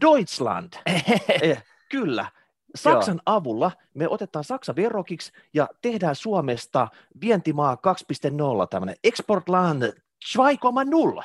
Deutschland. 0.00 0.72
eh, 1.42 1.64
kyllä. 1.90 2.30
Saksan 2.74 3.20
Joo. 3.26 3.36
avulla 3.36 3.70
me 3.94 4.08
otetaan 4.08 4.44
Saksa 4.44 4.76
verrokiksi 4.76 5.32
ja 5.54 5.68
tehdään 5.82 6.14
Suomesta 6.14 6.88
vientimaa 7.20 7.74
2.0, 7.74 8.66
tämmöinen 8.70 8.96
Exportland 9.04 9.82
2.0. 9.82 11.24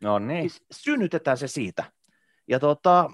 No 0.00 0.18
niin. 0.18 0.50
Siis 0.50 0.62
synnytetään 0.70 1.38
se 1.38 1.48
siitä. 1.48 1.84
Ja 2.48 2.60
tota, 2.60 3.10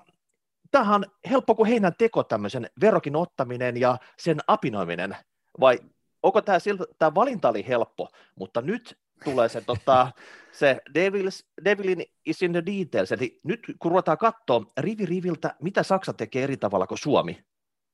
tämähän 0.70 0.94
on 0.94 1.04
helppo 1.30 1.54
kuin 1.54 1.68
heinän 1.68 1.94
teko 1.98 2.22
tämmöisen 2.24 2.70
verrokin 2.80 3.16
ottaminen 3.16 3.76
ja 3.76 3.98
sen 4.18 4.40
apinoiminen. 4.46 5.16
Vai 5.60 5.78
onko 6.22 6.42
tämä, 6.42 6.58
siltä, 6.58 6.84
tämä 6.98 7.14
valinta 7.14 7.48
oli 7.48 7.68
helppo, 7.68 8.08
mutta 8.34 8.60
nyt 8.60 8.98
tulee 9.24 9.48
se, 9.48 9.60
tota, 9.60 10.12
se 10.52 10.80
Devils, 10.94 11.46
Devilin 11.64 12.04
is 12.26 12.42
in 12.42 12.52
the 12.52 12.62
details. 12.66 13.12
Eli 13.12 13.40
nyt 13.44 13.60
kun 13.78 13.90
ruvetaan 13.90 14.18
katsoa 14.18 14.64
rivi 14.78 15.06
riviltä, 15.06 15.54
mitä 15.62 15.82
Saksa 15.82 16.12
tekee 16.12 16.44
eri 16.44 16.56
tavalla 16.56 16.86
kuin 16.86 16.98
Suomi, 16.98 17.44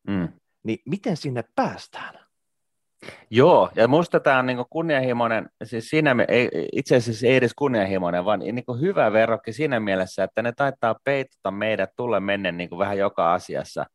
mm. 0.09 0.29
niin 0.62 0.79
miten 0.87 1.17
sinne 1.17 1.45
päästään? 1.57 2.23
Joo, 3.31 3.71
ja 3.75 3.88
minusta 3.88 4.21
tämä 4.21 4.38
on 4.38 4.47
niin 4.47 4.64
kunnianhimoinen, 4.71 5.49
siis 5.64 5.88
siinä 5.88 6.14
me, 6.14 6.25
ei, 6.29 6.49
itse 6.73 6.97
asiassa 6.97 7.26
ei 7.26 7.37
edes 7.37 7.55
kunnianhimoinen, 7.55 8.25
vaan 8.25 8.41
niin 8.41 8.64
hyvä 8.81 9.12
verrokki 9.12 9.52
siinä 9.52 9.81
mielessä, 9.81 10.25
että 10.25 10.43
ne 10.43 10.52
taitaa 10.57 10.97
peitota 11.05 11.50
meidät 11.50 11.91
tulle 11.97 12.21
menne 12.21 12.52
niin 12.52 12.79
vähän 12.79 12.99
joka 12.99 13.35
asiassa. 13.35 13.87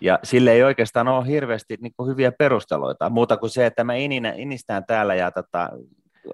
Ja 0.00 0.18
sille 0.22 0.52
ei 0.52 0.62
oikeastaan 0.62 1.08
ole 1.08 1.26
hirveästi 1.26 1.76
niin 1.80 1.92
hyviä 2.06 2.32
perusteluita, 2.32 3.10
muuta 3.10 3.36
kuin 3.36 3.50
se, 3.50 3.66
että 3.66 3.84
me 3.84 4.00
ininä, 4.04 4.32
inistään 4.36 4.84
täällä 4.86 5.14
ja 5.14 5.30
tota, 5.30 5.68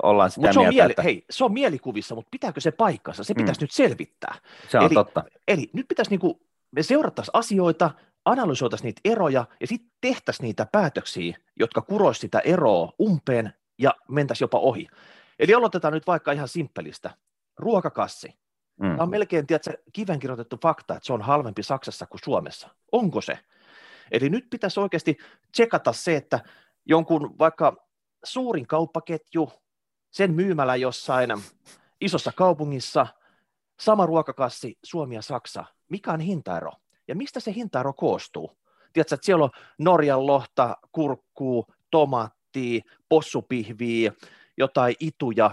ollaan 0.02 0.30
sitä 0.30 0.52
se 0.52 0.58
mieltä, 0.58 0.68
on 0.68 0.74
mieli, 0.74 0.90
että... 0.90 1.02
Hei, 1.02 1.24
se 1.30 1.44
on 1.44 1.52
mielikuvissa, 1.52 2.14
mutta 2.14 2.28
pitääkö 2.30 2.60
se 2.60 2.70
paikkansa? 2.70 3.24
Se 3.24 3.34
pitäisi 3.34 3.60
mm. 3.60 3.64
nyt 3.64 3.70
selvittää. 3.70 4.34
Se 4.68 4.78
on 4.78 4.84
eli, 4.84 4.94
totta. 4.94 5.24
Eli 5.48 5.70
nyt 5.72 5.88
pitäisi 5.88 6.10
niin 6.10 6.20
kuin, 6.20 6.40
me 6.70 6.82
seurattaisiin 6.82 7.36
asioita, 7.36 7.90
analysoitaisiin 8.24 8.86
niitä 8.86 9.00
eroja 9.04 9.46
ja 9.60 9.66
sitten 9.66 9.90
tehtäisiin 10.00 10.44
niitä 10.44 10.66
päätöksiä, 10.72 11.38
jotka 11.56 11.82
kuroisivat 11.82 12.20
sitä 12.20 12.38
eroa 12.38 12.92
umpeen 13.02 13.52
ja 13.78 13.94
mentäisiin 14.08 14.44
jopa 14.44 14.58
ohi. 14.58 14.86
Eli 15.38 15.54
aloitetaan 15.54 15.94
nyt 15.94 16.06
vaikka 16.06 16.32
ihan 16.32 16.48
simppelistä. 16.48 17.10
Ruokakassi. 17.58 18.28
Mm. 18.80 18.90
Tämä 18.90 19.02
on 19.02 19.10
melkein 19.10 19.46
tiedätkö, 19.46 19.72
kivenkirjoitettu 19.92 20.58
fakta, 20.62 20.94
että 20.94 21.06
se 21.06 21.12
on 21.12 21.22
halvempi 21.22 21.62
Saksassa 21.62 22.06
kuin 22.06 22.20
Suomessa. 22.24 22.68
Onko 22.92 23.20
se? 23.20 23.38
Eli 24.10 24.30
nyt 24.30 24.46
pitäisi 24.50 24.80
oikeasti 24.80 25.16
tsekata 25.52 25.92
se, 25.92 26.16
että 26.16 26.40
jonkun 26.86 27.38
vaikka 27.38 27.88
suurin 28.24 28.66
kauppaketju, 28.66 29.52
sen 30.18 30.34
myymälä 30.34 30.76
jossain 30.76 31.30
isossa 32.00 32.32
kaupungissa, 32.36 33.06
sama 33.80 34.06
ruokakassi, 34.06 34.78
Suomi 34.82 35.14
ja 35.14 35.22
Saksa, 35.22 35.64
mikä 35.88 36.12
on 36.12 36.20
hintaero? 36.20 36.72
Ja 37.08 37.14
mistä 37.14 37.40
se 37.40 37.54
hintaero 37.54 37.92
koostuu? 37.92 38.58
Tiedätkö, 38.92 39.14
että 39.14 39.24
siellä 39.26 39.44
on 39.44 39.50
Norjan 39.78 40.26
lohta, 40.26 40.76
kurkkuu, 40.92 41.66
tomaattia, 41.90 42.80
possupihviä, 43.08 44.12
jotain 44.56 44.94
ituja, 45.00 45.50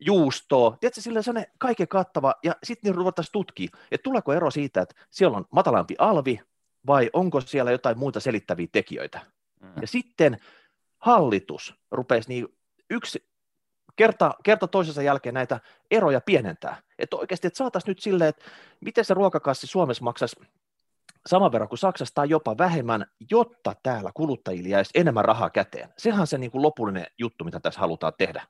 juustoa. 0.00 0.76
Tiedätkö, 0.80 1.00
sillä 1.00 1.20
on 1.28 1.44
kaiken 1.58 1.88
kattava, 1.88 2.34
ja 2.42 2.56
sitten 2.64 2.90
niin 2.90 2.96
ruvettaisiin 2.96 3.32
tutkia, 3.32 3.68
että 3.90 4.02
tuleeko 4.02 4.32
ero 4.32 4.50
siitä, 4.50 4.82
että 4.82 4.94
siellä 5.10 5.36
on 5.36 5.44
matalampi 5.50 5.94
alvi, 5.98 6.40
vai 6.86 7.10
onko 7.12 7.40
siellä 7.40 7.70
jotain 7.70 7.98
muita 7.98 8.20
selittäviä 8.20 8.66
tekijöitä. 8.72 9.20
Mm. 9.60 9.72
Ja 9.80 9.86
sitten 9.86 10.38
hallitus 10.98 11.74
rupesi 11.90 12.28
niin 12.28 12.48
yksi 12.90 13.33
kerta, 13.96 14.34
kerta 14.44 14.68
toisensa 14.68 15.02
jälkeen 15.02 15.34
näitä 15.34 15.60
eroja 15.90 16.20
pienentää. 16.20 16.82
Että 16.98 17.16
oikeasti, 17.16 17.46
että 17.46 17.56
saataisiin 17.56 17.90
nyt 17.90 17.98
silleen, 17.98 18.28
että 18.28 18.44
miten 18.80 19.04
se 19.04 19.14
ruokakassi 19.14 19.66
Suomessa 19.66 20.04
maksaisi 20.04 20.36
saman 21.26 21.52
verran 21.52 21.68
kuin 21.68 21.78
Saksassa 21.78 22.14
tai 22.14 22.28
jopa 22.28 22.58
vähemmän, 22.58 23.06
jotta 23.30 23.74
täällä 23.82 24.10
kuluttajille 24.14 24.68
jäisi 24.68 24.90
enemmän 24.94 25.24
rahaa 25.24 25.50
käteen. 25.50 25.88
Sehän 25.98 26.20
on 26.20 26.26
se 26.26 26.38
niin 26.38 26.50
kuin 26.50 26.62
lopullinen 26.62 27.06
juttu, 27.18 27.44
mitä 27.44 27.60
tässä 27.60 27.80
halutaan 27.80 28.12
tehdä. 28.18 28.46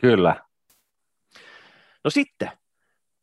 Kyllä. 0.00 0.36
No 2.04 2.10
sitten, 2.10 2.50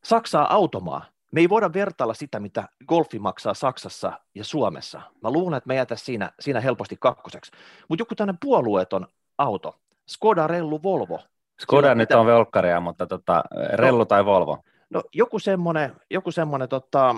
Saksaa 0.04 0.54
automaa. 0.54 1.06
Me 1.32 1.40
ei 1.42 1.50
voida 1.50 1.74
vertailla 1.74 2.14
sitä, 2.14 2.40
mitä 2.40 2.70
golfi 2.88 3.20
maksaa 3.20 3.54
Saksassa 3.54 4.20
ja 4.36 4.44
Suomessa. 4.44 5.02
Mä 5.24 5.32
luulen, 5.32 5.58
että 5.58 5.68
me 5.68 5.76
jätä 5.76 5.96
siinä, 5.96 6.32
siinä 6.40 6.62
helposti 6.62 6.98
kakkoseksi. 7.00 7.52
Mutta 7.88 8.02
joku 8.02 8.16
tämmöinen 8.16 8.38
puolueeton 8.42 9.08
auto, 9.38 9.80
Skoda, 10.08 10.48
Rellu, 10.48 10.84
Volvo. 10.84 11.20
Skoda 11.62 11.96
nyt 11.96 12.10
mitä... 12.10 12.20
on 12.20 12.26
velkkaria, 12.26 12.80
mutta 12.80 13.08
tota, 13.08 13.44
Rellu 13.74 13.98
no, 13.98 14.06
tai 14.06 14.26
Volvo. 14.26 14.58
No 14.90 15.04
joku 15.14 15.40
semmoinen, 15.40 15.96
joku 16.10 16.32
semmoinen 16.32 16.70
tota, 16.70 17.16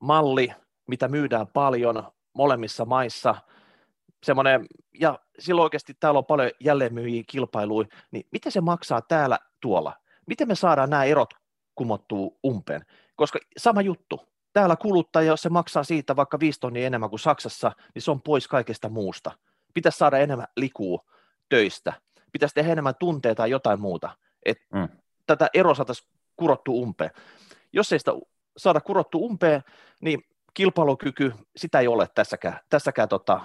malli, 0.00 0.52
mitä 0.88 1.08
myydään 1.08 1.46
paljon 1.46 2.12
molemmissa 2.34 2.84
maissa, 2.84 3.34
semmoinen, 4.24 4.66
ja 5.00 5.18
silloin 5.38 5.64
oikeasti 5.64 5.94
täällä 6.00 6.18
on 6.18 6.24
paljon 6.24 6.50
jälleenmyyjiä 6.60 7.22
kilpailuja, 7.26 7.88
niin 8.10 8.26
miten 8.32 8.52
se 8.52 8.60
maksaa 8.60 9.00
täällä 9.02 9.38
tuolla? 9.60 9.92
Miten 10.26 10.48
me 10.48 10.54
saadaan 10.54 10.90
nämä 10.90 11.04
erot 11.04 11.34
kumottuu 11.74 12.38
umpeen? 12.46 12.86
Koska 13.16 13.38
sama 13.56 13.82
juttu, 13.82 14.20
täällä 14.52 14.76
kuluttaja, 14.76 15.26
jos 15.26 15.42
se 15.42 15.48
maksaa 15.48 15.84
siitä 15.84 16.16
vaikka 16.16 16.40
5 16.40 16.60
tonnia 16.60 16.86
enemmän 16.86 17.10
kuin 17.10 17.20
Saksassa, 17.20 17.72
niin 17.94 18.02
se 18.02 18.10
on 18.10 18.22
pois 18.22 18.48
kaikesta 18.48 18.88
muusta. 18.88 19.30
Pitäisi 19.74 19.98
saada 19.98 20.18
enemmän 20.18 20.46
likuu 20.56 21.00
töistä, 21.48 21.92
pitäisi 22.34 22.54
tehdä 22.54 22.72
enemmän 22.72 22.94
tunteita 22.98 23.36
tai 23.36 23.50
jotain 23.50 23.80
muuta, 23.80 24.10
että 24.44 24.64
mm. 24.74 24.88
tätä 25.26 25.48
eroa 25.54 25.74
saataisiin 25.74 26.08
kurottu 26.36 26.82
umpeen. 26.82 27.10
Jos 27.72 27.92
ei 27.92 27.98
sitä 27.98 28.12
saada 28.56 28.80
kurottu 28.80 29.26
umpeen, 29.26 29.62
niin 30.00 30.22
kilpailukyky, 30.54 31.32
sitä 31.56 31.80
ei 31.80 31.88
ole 31.88 32.08
tässäkään, 32.14 32.60
tässäkään 32.70 33.08
tota, 33.08 33.40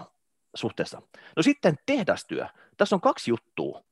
suhteessa. 0.56 1.02
No 1.36 1.44
sitten 1.44 1.76
tehdastyö. 1.86 2.48
Tässä 2.78 2.96
on 2.96 3.02
kaksi 3.02 3.32
juttua. 3.32 3.84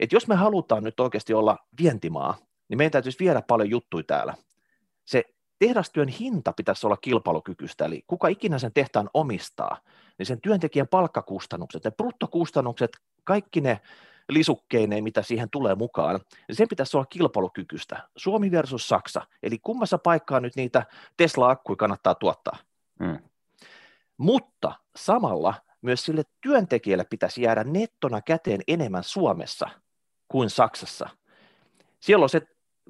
Et 0.00 0.12
jos 0.12 0.28
me 0.28 0.34
halutaan 0.34 0.84
nyt 0.84 1.00
oikeasti 1.00 1.34
olla 1.34 1.58
vientimaa, 1.82 2.36
niin 2.68 2.78
meidän 2.78 2.92
täytyisi 2.92 3.18
viedä 3.18 3.42
paljon 3.42 3.70
juttuja 3.70 4.04
täällä. 4.04 4.34
Se 5.04 5.24
tehdastyön 5.58 6.08
hinta 6.08 6.52
pitäisi 6.52 6.86
olla 6.86 6.96
kilpailukykyistä, 6.96 7.84
eli 7.84 8.04
kuka 8.06 8.28
ikinä 8.28 8.58
sen 8.58 8.72
tehtaan 8.72 9.10
omistaa, 9.14 9.80
niin 10.18 10.26
sen 10.26 10.40
työntekijän 10.40 10.88
palkkakustannukset 10.88 11.84
ja 11.84 11.90
bruttokustannukset, 11.90 12.90
kaikki 13.24 13.60
ne 13.60 13.80
lisukkeineen, 14.28 15.04
mitä 15.04 15.22
siihen 15.22 15.50
tulee 15.50 15.74
mukaan, 15.74 16.20
niin 16.48 16.56
sen 16.56 16.68
pitäisi 16.68 16.96
olla 16.96 17.06
kilpailukykyistä. 17.06 18.08
Suomi 18.16 18.50
versus 18.50 18.88
Saksa, 18.88 19.22
eli 19.42 19.58
kummassa 19.58 19.98
paikkaa 19.98 20.40
nyt 20.40 20.56
niitä 20.56 20.86
Tesla-akkuja 21.16 21.76
kannattaa 21.76 22.14
tuottaa. 22.14 22.56
Mm. 23.00 23.18
Mutta 24.16 24.72
samalla 24.96 25.54
myös 25.82 26.04
sille 26.04 26.22
työntekijälle 26.40 27.04
pitäisi 27.04 27.42
jäädä 27.42 27.64
nettona 27.64 28.20
käteen 28.22 28.60
enemmän 28.68 29.04
Suomessa 29.04 29.68
kuin 30.28 30.50
Saksassa. 30.50 31.08
Siellä 32.00 32.22
on 32.22 32.28
se 32.28 32.42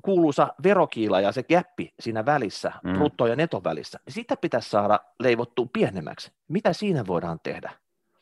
kuuluisa 0.02 0.54
verokiila 0.62 1.20
ja 1.20 1.32
se 1.32 1.42
gappi 1.42 1.94
siinä 2.00 2.26
välissä, 2.26 2.72
mm. 2.84 2.92
brutto- 2.92 3.26
ja 3.26 3.36
neton 3.36 3.64
välissä. 3.64 4.00
Sitä 4.08 4.36
pitäisi 4.36 4.70
saada 4.70 5.00
leivottua 5.20 5.66
pienemmäksi. 5.72 6.32
Mitä 6.48 6.72
siinä 6.72 7.06
voidaan 7.06 7.40
tehdä? 7.42 7.72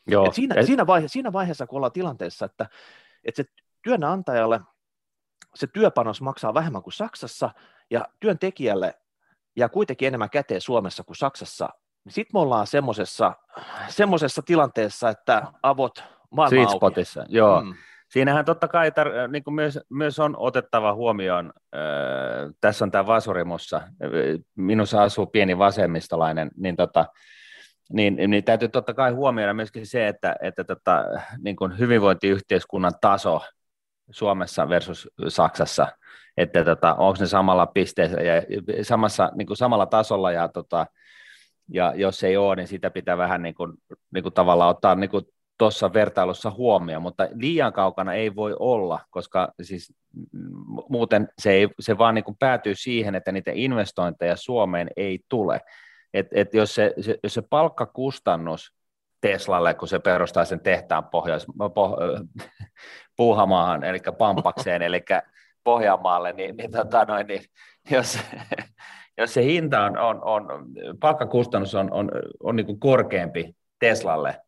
Joo. 0.07 0.25
Et 0.25 0.33
siinä, 0.33 0.55
Et... 0.57 0.65
siinä, 0.65 0.87
vaihe, 0.87 1.07
siinä 1.07 1.33
vaiheessa, 1.33 1.67
kun 1.67 1.77
ollaan 1.77 1.91
tilanteessa, 1.91 2.45
että 2.45 2.69
että 3.25 3.43
se 3.43 3.49
työnantajalle 3.83 4.59
se 5.55 5.67
työpanos 5.67 6.21
maksaa 6.21 6.53
vähemmän 6.53 6.83
kuin 6.83 6.93
Saksassa 6.93 7.49
ja 7.89 8.05
työntekijälle 8.19 8.93
ja 9.55 9.69
kuitenkin 9.69 10.07
enemmän 10.07 10.29
käteen 10.29 10.61
Suomessa 10.61 11.03
kuin 11.03 11.17
Saksassa, 11.17 11.69
niin 12.05 12.13
sitten 12.13 12.31
me 12.33 12.39
ollaan 12.39 12.67
semmoisessa 13.89 14.41
tilanteessa, 14.45 15.09
että 15.09 15.43
avot 15.63 16.03
maailma 16.31 16.49
Sweet 16.49 16.69
spotissa, 16.69 17.25
joo. 17.29 17.61
Mm. 17.61 17.73
Siinähän 18.09 18.45
totta 18.45 18.67
kai 18.67 18.89
tar- 18.89 19.31
niin 19.31 19.43
kuin 19.43 19.53
myös, 19.53 19.79
myös 19.89 20.19
on 20.19 20.35
otettava 20.37 20.93
huomioon, 20.93 21.53
äh, 21.75 21.81
tässä 22.61 22.85
on 22.85 22.91
tämä 22.91 23.07
Vasurimussa, 23.07 23.81
minussa 24.55 25.03
asuu 25.03 25.25
pieni 25.25 25.57
vasemmistolainen, 25.57 26.51
niin 26.57 26.75
tota, 26.75 27.05
niin, 27.93 28.15
niin 28.27 28.43
täytyy 28.43 28.69
totta 28.69 28.93
kai 28.93 29.11
huomioida 29.11 29.53
myöskin 29.53 29.85
se, 29.85 30.07
että, 30.07 30.35
että 30.41 30.63
tota, 30.63 31.05
niin 31.43 31.55
kuin 31.55 31.79
hyvinvointiyhteiskunnan 31.79 32.93
taso 33.01 33.41
Suomessa 34.11 34.69
versus 34.69 35.09
Saksassa, 35.27 35.87
että 36.37 36.65
tota, 36.65 36.93
onko 36.93 37.17
ne 37.19 37.27
samalla 37.27 37.65
pisteessä 37.65 38.21
ja 38.21 38.41
samassa, 38.81 39.31
niin 39.35 39.47
kuin 39.47 39.57
samalla 39.57 39.85
tasolla 39.85 40.31
ja, 40.31 40.47
tota, 40.47 40.85
ja 41.69 41.93
jos 41.95 42.23
ei 42.23 42.37
ole, 42.37 42.55
niin 42.55 42.67
sitä 42.67 42.89
pitää 42.89 43.17
vähän 43.17 43.41
niin 43.41 43.55
kuin, 43.55 43.73
niin 44.13 44.23
kuin 44.23 44.33
tavallaan 44.33 44.69
ottaa 44.69 44.95
niin 44.95 45.09
kuin 45.09 45.25
tuossa 45.57 45.93
vertailussa 45.93 46.51
huomioon, 46.51 47.01
mutta 47.01 47.27
liian 47.33 47.73
kaukana 47.73 48.13
ei 48.13 48.35
voi 48.35 48.55
olla, 48.59 48.99
koska 49.09 49.53
siis 49.61 49.93
muuten 50.89 51.27
se, 51.39 51.51
ei, 51.51 51.67
se 51.79 51.97
vaan 51.97 52.15
niin 52.15 52.25
kuin 52.25 52.37
päätyy 52.39 52.75
siihen, 52.75 53.15
että 53.15 53.31
niitä 53.31 53.51
investointeja 53.53 54.35
Suomeen 54.35 54.89
ei 54.97 55.19
tule 55.29 55.61
että 56.13 56.39
et 56.39 56.53
jos, 56.53 56.75
se, 56.75 56.93
se, 57.01 57.19
jos 57.23 57.33
se 57.33 57.41
palkkakustannus 57.41 58.73
Teslalle, 59.21 59.73
kun 59.73 59.87
se 59.87 59.99
perustaa 59.99 60.45
sen 60.45 60.59
tehtaan 60.59 61.05
pohjois, 61.05 61.45
poh, 61.73 61.97
puuhamaahan, 63.17 63.83
eli 63.83 63.99
Pampakseen, 64.17 64.81
eli 64.81 65.05
Pohjanmaalle, 65.63 66.33
niin, 66.33 66.57
niin, 66.57 66.71
tota 66.71 67.05
noin, 67.05 67.27
niin 67.27 67.41
jos, 67.89 68.19
jos 69.17 69.33
se 69.33 69.43
hinta 69.43 69.83
on, 69.83 69.97
on, 69.97 70.23
on 70.23 70.51
palkkakustannus 70.99 71.75
on, 71.75 71.93
on, 71.93 72.11
on 72.43 72.55
niin 72.55 72.65
kuin 72.65 72.79
korkeampi 72.79 73.55
Teslalle, 73.79 74.41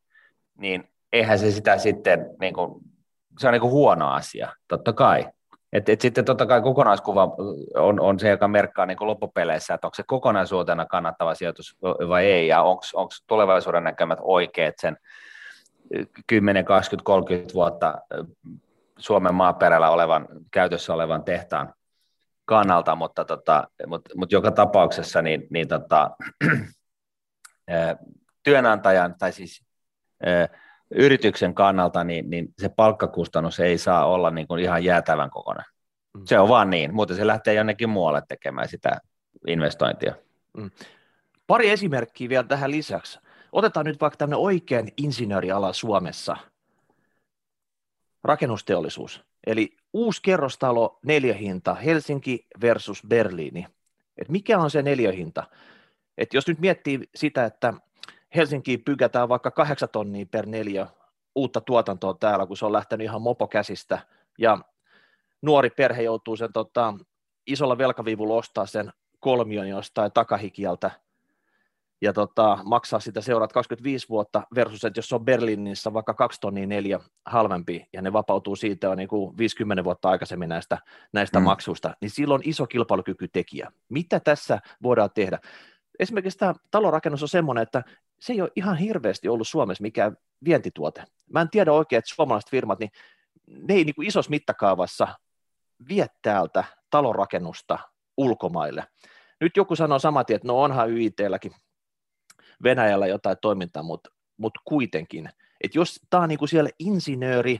niin 0.57 0.83
eihän 1.13 1.39
se 1.39 1.51
sitä 1.51 1.77
sitten, 1.77 2.29
niin 2.39 2.53
kuin, 2.53 2.81
se 3.39 3.47
on 3.47 3.53
niin 3.53 3.61
kuin 3.61 3.71
huono 3.71 4.09
asia, 4.09 4.53
totta 4.67 4.93
kai. 4.93 5.29
Et, 5.73 5.89
et 5.89 6.01
sitten 6.01 6.25
totta 6.25 6.45
kai 6.45 6.61
kokonaiskuva 6.61 7.35
on, 7.75 7.99
on 7.99 8.19
se, 8.19 8.29
joka 8.29 8.47
merkkaa 8.47 8.85
niin 8.85 8.97
loppupeleissä, 8.99 9.73
että 9.73 9.87
onko 9.87 9.95
se 9.95 10.03
kokonaisuutena 10.07 10.85
kannattava 10.85 11.35
sijoitus 11.35 11.77
vai 11.81 12.25
ei, 12.25 12.47
ja 12.47 12.61
onko 12.61 13.09
tulevaisuuden 13.27 13.83
näkymät 13.83 14.19
oikeat 14.21 14.75
sen 14.81 14.97
10, 16.27 16.65
20, 16.65 17.05
30 17.05 17.53
vuotta 17.53 18.01
Suomen 18.97 19.35
maaperällä 19.35 19.89
olevan, 19.89 20.27
käytössä 20.51 20.93
olevan 20.93 21.23
tehtaan 21.23 21.73
kannalta, 22.45 22.95
mutta, 22.95 23.25
tota, 23.25 23.67
mutta, 23.87 24.09
mutta 24.15 24.35
joka 24.35 24.51
tapauksessa 24.51 25.21
niin, 25.21 25.47
niin 25.49 25.67
tota, 25.67 26.11
työnantajan 28.43 29.15
tai 29.19 29.31
siis 29.31 29.65
yrityksen 30.91 31.53
kannalta, 31.53 32.03
niin, 32.03 32.29
niin 32.29 32.53
se 32.57 32.69
palkkakustannus 32.69 33.59
ei 33.59 33.77
saa 33.77 34.05
olla 34.05 34.29
niin 34.29 34.47
kuin 34.47 34.61
ihan 34.61 34.83
jäätävän 34.83 35.29
kokonaan. 35.29 35.71
Mm. 36.13 36.21
Se 36.25 36.39
on 36.39 36.49
vaan 36.49 36.69
niin, 36.69 36.93
muuten 36.93 37.15
se 37.15 37.27
lähtee 37.27 37.53
jonnekin 37.53 37.89
muualle 37.89 38.21
tekemään 38.27 38.67
sitä 38.67 39.01
investointia. 39.47 40.15
Mm. 40.57 40.71
Pari 41.47 41.69
esimerkkiä 41.69 42.29
vielä 42.29 42.43
tähän 42.43 42.71
lisäksi. 42.71 43.19
Otetaan 43.51 43.85
nyt 43.85 44.01
vaikka 44.01 44.17
tämmöinen 44.17 44.39
oikein 44.39 44.93
insinööriala 44.97 45.73
Suomessa. 45.73 46.37
Rakennusteollisuus. 48.23 49.23
Eli 49.47 49.77
uusi 49.93 50.21
kerrostalo 50.21 50.99
neljähinta 51.05 51.73
Helsinki 51.73 52.47
versus 52.61 53.03
Berliini. 53.07 53.67
Et 54.17 54.29
mikä 54.29 54.59
on 54.59 54.71
se 54.71 54.81
neljähinta? 54.81 55.43
Et 56.17 56.33
jos 56.33 56.47
nyt 56.47 56.59
miettii 56.59 56.99
sitä, 57.15 57.45
että 57.45 57.73
Helsinkiin 58.35 58.83
pykätään 58.83 59.29
vaikka 59.29 59.51
kahdeksan 59.51 59.89
tonnia 59.91 60.25
per 60.31 60.45
neljä 60.45 60.87
uutta 61.35 61.61
tuotantoa 61.61 62.13
täällä, 62.13 62.45
kun 62.45 62.57
se 62.57 62.65
on 62.65 62.73
lähtenyt 62.73 63.05
ihan 63.05 63.21
mopokäsistä, 63.21 63.99
ja 64.37 64.57
nuori 65.41 65.69
perhe 65.69 66.01
joutuu 66.01 66.35
sen 66.35 66.53
tota, 66.53 66.93
isolla 67.47 67.77
velkaviivulla 67.77 68.33
ostaa 68.33 68.65
sen 68.65 68.93
kolmion 69.19 69.69
jostain 69.69 70.11
takahikialta, 70.11 70.91
ja 72.01 72.13
tota, 72.13 72.57
maksaa 72.63 72.99
sitä 72.99 73.21
seuraat 73.21 73.53
25 73.53 74.09
vuotta 74.09 74.43
versus, 74.55 74.85
että 74.85 74.97
jos 74.97 75.09
se 75.09 75.15
on 75.15 75.25
Berliinissä 75.25 75.93
vaikka 75.93 76.13
2 76.13 76.41
tonnia 76.41 76.67
neljä 76.67 76.99
halvempi 77.25 77.87
ja 77.93 78.01
ne 78.01 78.13
vapautuu 78.13 78.55
siitä 78.55 78.87
jo 78.87 78.95
niin 78.95 79.07
kuin 79.07 79.37
50 79.37 79.83
vuotta 79.83 80.09
aikaisemmin 80.09 80.49
näistä, 80.49 80.77
näistä 81.13 81.39
mm. 81.39 81.43
maksuista, 81.43 81.95
niin 82.01 82.09
silloin 82.09 82.41
iso 82.45 82.67
kilpailukykytekijä. 82.67 83.71
Mitä 83.89 84.19
tässä 84.19 84.59
voidaan 84.83 85.09
tehdä? 85.13 85.39
Esimerkiksi 85.99 86.39
tämä 86.39 86.53
talorakennus 86.71 87.21
on 87.21 87.29
semmoinen, 87.29 87.61
että 87.61 87.83
se 88.19 88.33
ei 88.33 88.41
ole 88.41 88.51
ihan 88.55 88.77
hirveästi 88.77 89.27
ollut 89.27 89.47
Suomessa 89.47 89.81
mikään 89.81 90.17
vientituote. 90.45 91.03
Mä 91.33 91.41
en 91.41 91.49
tiedä 91.49 91.73
oikein, 91.73 91.97
että 91.97 92.15
suomalaiset 92.15 92.51
firmat, 92.51 92.79
niin 92.79 92.91
ne 93.47 93.73
ei 93.73 93.83
niin 93.83 93.95
kuin 93.95 94.07
isossa 94.07 94.29
mittakaavassa 94.29 95.07
vie 95.89 96.07
täältä 96.21 96.63
talonrakennusta 96.89 97.79
ulkomaille. 98.17 98.87
Nyt 99.41 99.57
joku 99.57 99.75
sanoo 99.75 99.99
saman 99.99 100.25
tien, 100.25 100.35
että 100.35 100.47
no 100.47 100.61
onhan 100.61 100.91
YITlläkin 100.91 101.51
Venäjällä 102.63 103.07
jotain 103.07 103.37
toimintaa, 103.41 103.83
mutta, 103.83 104.09
mutta 104.37 104.59
kuitenkin, 104.65 105.29
että 105.61 105.77
jos 105.77 105.99
tämä 106.09 106.23
on 106.23 106.29
niin 106.29 106.39
kuin 106.39 106.49
siellä 106.49 106.69
insinööri 106.79 107.59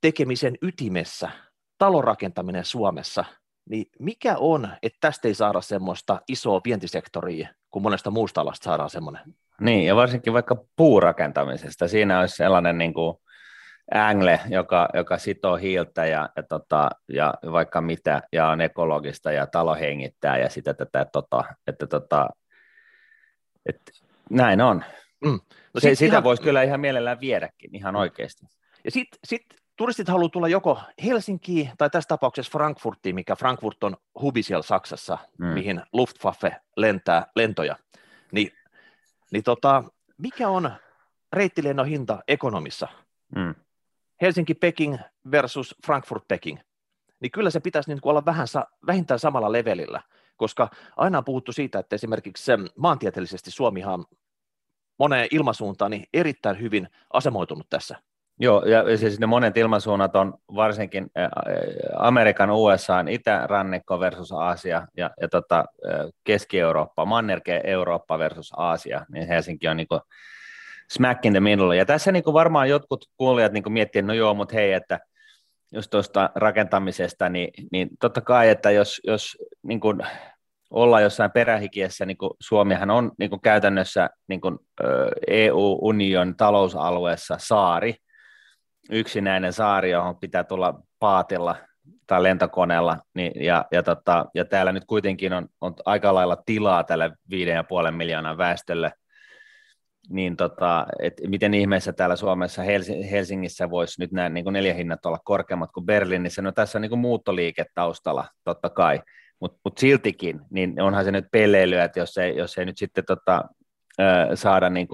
tekemisen 0.00 0.54
ytimessä, 0.62 1.30
talonrakentaminen 1.78 2.64
Suomessa, 2.64 3.24
niin 3.70 3.86
mikä 3.98 4.36
on, 4.38 4.68
että 4.82 4.98
tästä 5.00 5.28
ei 5.28 5.34
saada 5.34 5.60
semmoista 5.60 6.20
isoa 6.28 6.60
vientisektoria, 6.64 7.48
kun 7.70 7.82
monesta 7.82 8.10
muusta 8.10 8.40
alasta 8.40 8.64
saadaan 8.64 8.90
semmoinen? 8.90 9.34
Niin, 9.60 9.86
ja 9.86 9.96
varsinkin 9.96 10.32
vaikka 10.32 10.64
puurakentamisesta, 10.76 11.88
siinä 11.88 12.20
olisi 12.20 12.36
sellainen 12.36 12.78
niin 12.78 12.94
kuin 12.94 13.16
ängle, 13.94 14.40
joka, 14.48 14.88
joka 14.94 15.18
sitoo 15.18 15.56
hiiltä 15.56 16.06
ja, 16.06 16.28
ja, 16.36 16.42
tota, 16.42 16.90
ja 17.08 17.34
vaikka 17.52 17.80
mitä, 17.80 18.22
ja 18.32 18.48
on 18.48 18.60
ekologista 18.60 19.32
ja 19.32 19.46
talo 19.46 19.74
hengittää 19.74 20.38
ja 20.38 20.50
sitä 20.50 20.74
tätä, 20.74 21.04
tota, 21.12 21.44
että 21.66 21.86
tota, 21.86 22.28
että 23.66 23.92
näin 24.30 24.60
on. 24.60 24.84
Mm. 25.24 25.40
No 25.74 25.80
Se, 25.80 25.94
sitä 25.94 26.12
ihan... 26.12 26.24
voisi 26.24 26.42
kyllä 26.42 26.62
ihan 26.62 26.80
mielellään 26.80 27.20
viedäkin, 27.20 27.74
ihan 27.74 27.94
mm. 27.94 28.00
oikeasti. 28.00 28.46
Ja 28.84 28.90
sitten 28.90 29.18
sit 29.24 29.42
turistit 29.76 30.08
haluaa 30.08 30.28
tulla 30.28 30.48
joko 30.48 30.80
Helsinkiin 31.04 31.70
tai 31.78 31.90
tässä 31.90 32.08
tapauksessa 32.08 32.52
Frankfurtiin, 32.52 33.14
mikä 33.14 33.36
Frankfurt 33.36 33.84
on 33.84 33.96
hubi 34.20 34.42
siellä 34.42 34.62
Saksassa, 34.62 35.18
mm. 35.38 35.46
mihin 35.46 35.82
Luftwaffe 35.92 36.56
lentää 36.76 37.26
lentoja. 37.36 37.76
Ni, 38.32 38.52
niin 39.32 39.42
tota, 39.42 39.84
mikä 40.18 40.48
on 40.48 40.72
reittilennon 41.32 41.86
hinta 41.86 42.22
ekonomissa? 42.28 42.88
Mm. 43.36 43.54
Helsinki-Peking 44.22 44.98
versus 45.30 45.74
Frankfurt-Peking. 45.86 46.58
Niin 47.20 47.30
kyllä 47.30 47.50
se 47.50 47.60
pitäisi 47.60 47.90
niin 47.90 48.00
olla 48.02 48.24
vähän, 48.24 48.46
vähintään 48.86 49.20
samalla 49.20 49.52
levelillä, 49.52 50.02
koska 50.36 50.70
aina 50.96 51.18
on 51.18 51.24
puhuttu 51.24 51.52
siitä, 51.52 51.78
että 51.78 51.96
esimerkiksi 51.96 52.52
maantieteellisesti 52.76 53.50
Suomihan 53.50 54.04
moneen 54.98 55.28
ilmasuuntaan 55.30 55.90
niin 55.90 56.06
erittäin 56.14 56.60
hyvin 56.60 56.88
asemoitunut 57.12 57.66
tässä. 57.70 58.02
Joo, 58.40 58.64
ja 58.64 58.96
siis 58.96 59.20
ne 59.20 59.26
monet 59.26 59.56
ilmasuunnat 59.56 60.16
on 60.16 60.34
varsinkin 60.54 61.10
Amerikan, 61.96 62.50
USA, 62.50 63.04
itärannikko 63.08 64.00
versus 64.00 64.32
Aasia 64.32 64.86
ja, 64.96 65.10
ja 65.20 65.28
tota, 65.28 65.64
Keski-Eurooppa, 66.24 67.04
Mannerke 67.04 67.60
Eurooppa 67.64 68.18
versus 68.18 68.52
Aasia, 68.56 69.06
niin 69.12 69.28
Helsinki 69.28 69.68
on 69.68 69.76
niin 69.76 69.88
kuin 69.88 70.00
smack 70.90 71.26
in 71.26 71.32
the 71.32 71.40
middle. 71.40 71.76
Ja 71.76 71.84
tässä 71.84 72.12
niin 72.12 72.22
kuin 72.22 72.34
varmaan 72.34 72.68
jotkut 72.68 73.04
kuulijat 73.16 73.52
niin 73.52 73.72
miettivät, 73.72 74.06
no 74.06 74.14
joo, 74.14 74.34
mutta 74.34 74.54
hei, 74.54 74.72
että 74.72 75.00
just 75.72 75.90
tuosta 75.90 76.30
rakentamisesta, 76.34 77.28
niin, 77.28 77.50
niin 77.72 77.88
totta 78.00 78.20
kai, 78.20 78.48
että 78.48 78.70
jos, 78.70 79.00
jos 79.04 79.36
niin 79.62 79.80
kuin 79.80 80.00
olla 80.70 81.00
jossain 81.00 81.30
perähikiessä, 81.30 82.06
niin 82.06 82.16
kuin 82.16 82.30
Suomihan 82.40 82.90
on 82.90 83.12
niin 83.18 83.30
kuin 83.30 83.40
käytännössä 83.40 84.10
niin 84.28 84.40
kuin 84.40 84.58
EU-union 85.26 86.36
talousalueessa 86.36 87.36
saari, 87.38 87.94
yksinäinen 88.90 89.52
saari, 89.52 89.90
johon 89.90 90.16
pitää 90.16 90.44
tulla 90.44 90.82
paatilla 90.98 91.56
tai 92.06 92.22
lentokoneella, 92.22 92.98
niin, 93.14 93.32
ja, 93.44 93.64
ja, 93.72 93.82
tota, 93.82 94.26
ja 94.34 94.44
täällä 94.44 94.72
nyt 94.72 94.84
kuitenkin 94.84 95.32
on, 95.32 95.48
on 95.60 95.74
aika 95.84 96.14
lailla 96.14 96.36
tilaa 96.46 96.84
tälle 96.84 97.08
5,5 97.08 97.90
miljoonan 97.90 98.38
väestölle, 98.38 98.92
niin 100.08 100.36
tota, 100.36 100.86
et 101.02 101.14
miten 101.26 101.54
ihmeessä 101.54 101.92
täällä 101.92 102.16
Suomessa 102.16 102.62
Helsingissä 103.10 103.70
voisi 103.70 104.00
nyt 104.00 104.12
nämä 104.12 104.28
niin 104.28 104.52
neljähinnat 104.52 105.06
olla 105.06 105.18
korkeammat 105.24 105.70
kuin 105.72 105.86
Berliinissä, 105.86 106.42
no 106.42 106.52
tässä 106.52 106.78
on 106.78 106.82
niin 106.82 106.98
muuttoliike 106.98 107.64
taustalla 107.74 108.24
totta 108.44 108.70
kai, 108.70 109.00
mutta 109.40 109.58
mut 109.64 109.78
siltikin, 109.78 110.40
niin 110.50 110.80
onhan 110.80 111.04
se 111.04 111.12
nyt 111.12 111.26
pelleilyä, 111.32 111.84
että 111.84 112.00
jos 112.00 112.18
ei, 112.18 112.36
jos 112.36 112.58
ei 112.58 112.64
nyt 112.64 112.78
sitten 112.78 113.04
tota, 113.04 113.44
saada 114.34 114.70
niin 114.70 114.88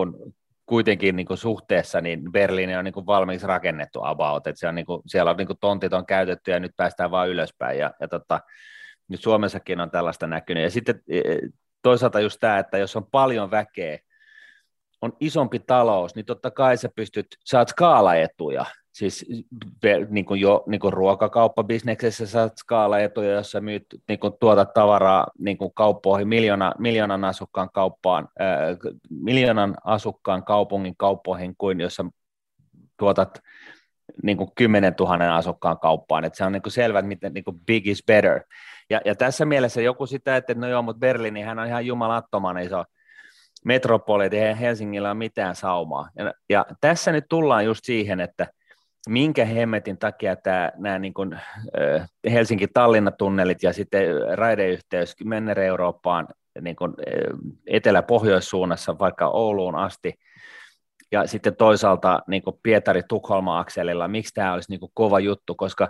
kuitenkin 0.66 1.16
niin 1.16 1.26
kuin 1.26 1.38
suhteessa, 1.38 2.00
niin 2.00 2.32
Berliini 2.32 2.76
on 2.76 2.84
niin 2.84 2.94
kuin 2.94 3.06
valmiiksi 3.06 3.46
rakennettu 3.46 4.00
about, 4.04 4.46
että 4.46 4.60
se 4.60 4.68
on 4.68 4.74
niin 4.74 4.86
kuin, 4.86 5.02
siellä 5.06 5.30
on 5.30 5.36
niin 5.36 5.46
kuin 5.46 5.58
tontit 5.60 5.92
on 5.92 6.06
käytetty 6.06 6.50
ja 6.50 6.60
nyt 6.60 6.72
päästään 6.76 7.10
vaan 7.10 7.28
ylöspäin 7.28 7.78
ja, 7.78 7.94
ja 8.00 8.08
tota, 8.08 8.40
nyt 9.08 9.22
Suomessakin 9.22 9.80
on 9.80 9.90
tällaista 9.90 10.26
näkynyt. 10.26 10.62
Ja 10.62 10.70
sitten 10.70 11.02
e, 11.08 11.20
toisaalta 11.82 12.20
just 12.20 12.40
tämä, 12.40 12.58
että 12.58 12.78
jos 12.78 12.96
on 12.96 13.06
paljon 13.06 13.50
väkeä, 13.50 13.98
on 15.02 15.12
isompi 15.20 15.58
talous, 15.58 16.14
niin 16.14 16.26
totta 16.26 16.50
kai 16.50 16.76
sä 16.76 16.88
pystyt, 16.96 17.26
saat 17.44 17.68
skaalaetuja, 17.68 18.64
siis 18.94 19.26
niin 20.08 20.24
kuin 20.24 20.40
jo 20.40 20.64
niin 20.66 20.80
kuin 20.80 20.92
ruokakauppabisneksessä 20.92 22.26
saat 22.26 22.52
skaalaetuja, 22.58 23.32
jos 23.32 23.50
sä 23.50 23.60
myyt, 23.60 23.86
niin 24.08 24.18
kuin 24.18 24.32
tuotat 24.40 24.74
tavaraa 24.74 25.26
niin 25.38 25.58
kuin 25.58 25.74
kauppoihin, 25.74 26.28
miljoona, 26.28 26.72
miljoonan 26.78 27.24
asukkaan 27.24 27.70
kauppaan, 27.72 28.28
ää, 28.38 28.58
miljoonan 29.10 29.74
asukkaan 29.84 30.44
kaupungin 30.44 30.94
kauppoihin, 30.96 31.54
kuin 31.58 31.80
jos 31.80 31.94
sä 31.94 32.04
tuotat 32.96 33.40
niin 34.22 34.36
kuin 34.36 34.50
10 34.54 34.94
000 35.00 35.36
asukkaan 35.36 35.78
kauppaan, 35.78 36.24
että 36.24 36.36
se 36.36 36.44
on 36.44 36.52
niin 36.52 36.62
kuin 36.62 36.72
selvä, 36.72 36.98
että 36.98 37.08
miten 37.08 37.32
niin 37.32 37.44
kuin 37.44 37.60
big 37.66 37.86
is 37.86 38.02
better. 38.06 38.40
Ja, 38.90 39.00
ja 39.04 39.14
tässä 39.14 39.44
mielessä 39.44 39.82
joku 39.82 40.06
sitä, 40.06 40.36
että 40.36 40.54
no 40.54 40.68
joo, 40.68 40.82
mutta 40.82 41.00
Berliini, 41.00 41.42
hän 41.42 41.58
on 41.58 41.66
ihan 41.66 41.86
jumalattoman 41.86 42.58
iso 42.58 42.84
metropoli, 43.64 44.28
ei 44.32 44.60
Helsingillä 44.60 45.08
ole 45.08 45.18
mitään 45.18 45.56
saumaa. 45.56 46.08
Ja, 46.16 46.34
ja 46.48 46.66
tässä 46.80 47.12
nyt 47.12 47.24
tullaan 47.28 47.64
just 47.64 47.84
siihen, 47.84 48.20
että– 48.20 48.46
minkä 49.08 49.44
hemmetin 49.44 49.98
takia 49.98 50.36
tämä, 50.36 50.72
nämä 50.76 50.98
niin 50.98 51.14
kuin, 51.14 51.40
Helsinki-Tallinna-tunnelit 52.30 53.62
ja 53.62 53.72
sitten 53.72 54.06
raideyhteys 54.34 55.14
Menner-Eurooppaan 55.24 56.28
niin 56.60 56.76
kuin 56.76 56.94
etelä-pohjoissuunnassa 57.66 58.98
vaikka 58.98 59.28
Ouluun 59.28 59.74
asti, 59.74 60.14
ja 61.12 61.26
sitten 61.26 61.56
toisaalta 61.56 62.20
niin 62.26 62.42
Pietari-Tukholma-akselilla, 62.62 64.08
miksi 64.08 64.34
tämä 64.34 64.52
olisi 64.52 64.70
niin 64.70 64.80
kuin 64.80 64.92
kova 64.94 65.20
juttu, 65.20 65.54
koska 65.54 65.88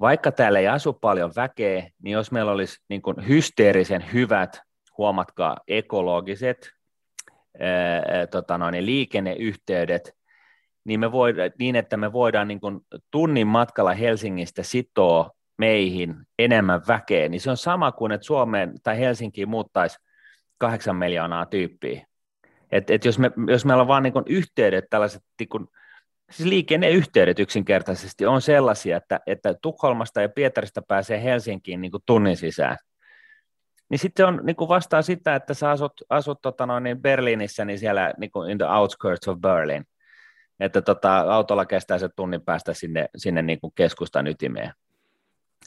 vaikka 0.00 0.32
täällä 0.32 0.58
ei 0.58 0.68
asu 0.68 0.92
paljon 0.92 1.32
väkeä, 1.36 1.90
niin 2.02 2.12
jos 2.12 2.32
meillä 2.32 2.52
olisi 2.52 2.78
niin 2.88 3.02
kuin 3.02 3.28
hysteerisen 3.28 4.04
hyvät, 4.12 4.60
huomatkaa, 4.98 5.56
ekologiset 5.68 6.70
ää, 7.60 8.26
tota 8.26 8.58
noin, 8.58 8.86
liikenneyhteydet, 8.86 10.15
niin, 10.86 11.00
me 11.00 11.12
voida, 11.12 11.42
niin 11.58 11.76
että 11.76 11.96
me 11.96 12.12
voidaan 12.12 12.48
niin 12.48 12.60
kuin 12.60 12.80
tunnin 13.10 13.46
matkalla 13.46 13.94
Helsingistä 13.94 14.62
sitoa 14.62 15.30
meihin 15.58 16.14
enemmän 16.38 16.80
väkeä, 16.88 17.28
niin 17.28 17.40
se 17.40 17.50
on 17.50 17.56
sama 17.56 17.92
kuin, 17.92 18.12
että 18.12 18.24
Suomeen 18.24 18.74
tai 18.82 18.98
Helsinkiin 18.98 19.48
muuttaisi 19.48 19.98
kahdeksan 20.58 20.96
miljoonaa 20.96 21.46
tyyppiä. 21.46 22.06
Et, 22.72 22.90
et 22.90 23.04
jos, 23.04 23.18
me, 23.18 23.30
jos 23.48 23.64
meillä 23.64 23.80
on 23.80 23.88
vain 23.88 24.02
niin 24.02 24.14
yhteydet, 24.26 24.84
tällaiset 24.90 25.22
niin 25.38 25.48
kuin, 25.48 25.66
siis 26.30 26.48
liikenneyhteydet 26.48 27.38
yksinkertaisesti 27.38 28.26
on 28.26 28.42
sellaisia, 28.42 28.96
että, 28.96 29.20
että 29.26 29.54
Tukholmasta 29.62 30.20
ja 30.20 30.28
Pietarista 30.28 30.82
pääsee 30.82 31.22
Helsinkiin 31.22 31.80
niin 31.80 31.90
kuin 31.90 32.02
tunnin 32.06 32.36
sisään, 32.36 32.76
niin 33.88 33.98
sitten 33.98 34.26
on 34.26 34.40
niin 34.42 34.56
kuin 34.56 34.68
vastaa 34.68 35.02
sitä, 35.02 35.34
että 35.34 35.54
sä 35.54 35.70
asut, 35.70 35.92
asut 36.10 36.38
tota 36.42 36.66
noin, 36.66 36.82
niin 36.82 37.02
Berliinissä, 37.02 37.64
niin 37.64 37.78
siellä 37.78 38.14
niin 38.18 38.30
kuin 38.30 38.50
in 38.50 38.58
the 38.58 38.66
outskirts 38.66 39.28
of 39.28 39.38
Berlin, 39.40 39.84
että 40.60 40.82
tota, 40.82 41.18
autolla 41.18 41.66
kestää 41.66 41.98
se 41.98 42.08
tunnin 42.16 42.42
päästä 42.42 42.74
sinne, 42.74 43.08
sinne 43.16 43.42
niin 43.42 43.60
kuin 43.60 43.72
keskustan 43.74 44.26
ytimeen. 44.26 44.72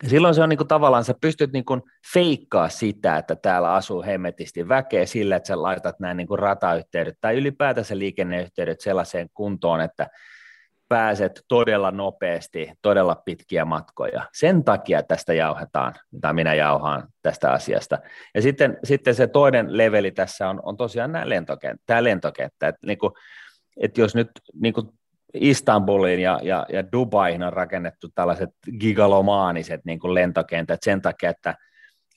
Ja 0.04 0.10
silloin 0.10 0.36
se 0.36 0.44
on 0.44 0.50
niin 0.50 0.58
kuin, 0.58 0.68
tavallaan, 0.68 1.04
sä 1.04 1.14
pystyt 1.22 1.54
niin 1.54 1.66
kuin, 1.66 1.82
feikkaa 2.14 2.70
sitä, 2.70 3.18
että 3.18 3.36
täällä 3.36 3.74
asuu 3.74 4.04
hemmetisti 4.04 4.68
väkeä 4.68 5.06
sillä, 5.06 5.36
että 5.36 5.48
sä 5.48 5.62
laitat 5.62 6.00
nämä 6.00 6.14
niin 6.14 6.28
kuin, 6.28 6.40
ratayhteydet 6.40 7.18
tai 7.22 7.36
ylipäätänsä 7.38 7.98
liikenneyhteydet 7.98 8.82
sellaiseen 8.82 9.30
kuntoon, 9.34 9.82
että 9.82 10.08
pääset 10.90 11.42
todella 11.48 11.92
nopeasti, 11.92 12.72
todella 12.82 13.16
pitkiä 13.26 13.66
matkoja. 13.66 14.26
Sen 14.34 14.64
takia 14.64 15.04
tästä 15.04 15.34
jauhetaan, 15.34 15.94
tai 16.22 16.34
minä 16.34 16.54
jauhaan 16.54 17.08
tästä 17.22 17.52
asiasta. 17.52 17.98
Ja 18.36 18.42
sitten, 18.42 18.78
sitten 18.84 19.16
se 19.16 19.28
toinen 19.28 19.78
leveli 19.78 20.12
tässä 20.12 20.50
on, 20.50 20.60
on 20.64 20.78
tosiaan 20.78 21.12
nämä 21.12 21.30
lentokenttä, 21.30 21.84
tämä 21.86 22.04
lentokenttä. 22.04 22.68
Että 22.68 22.88
niin 22.88 22.98
kuin, 22.98 23.14
että 23.80 24.02
jos 24.02 24.16
nyt 24.16 24.32
niin 24.62 24.74
kuin 24.74 24.88
Istanbuliin 25.34 26.20
ja, 26.20 26.40
ja, 26.44 26.66
ja 26.70 26.92
Dubaihin 26.92 27.44
on 27.44 27.54
rakennettu 27.54 28.08
tällaiset 28.16 28.50
gigalomaaniset 28.80 29.82
niin 29.86 30.00
kuin 30.00 30.14
lentokentät 30.14 30.80
sen 30.84 31.02
takia, 31.02 31.30
että 31.30 31.56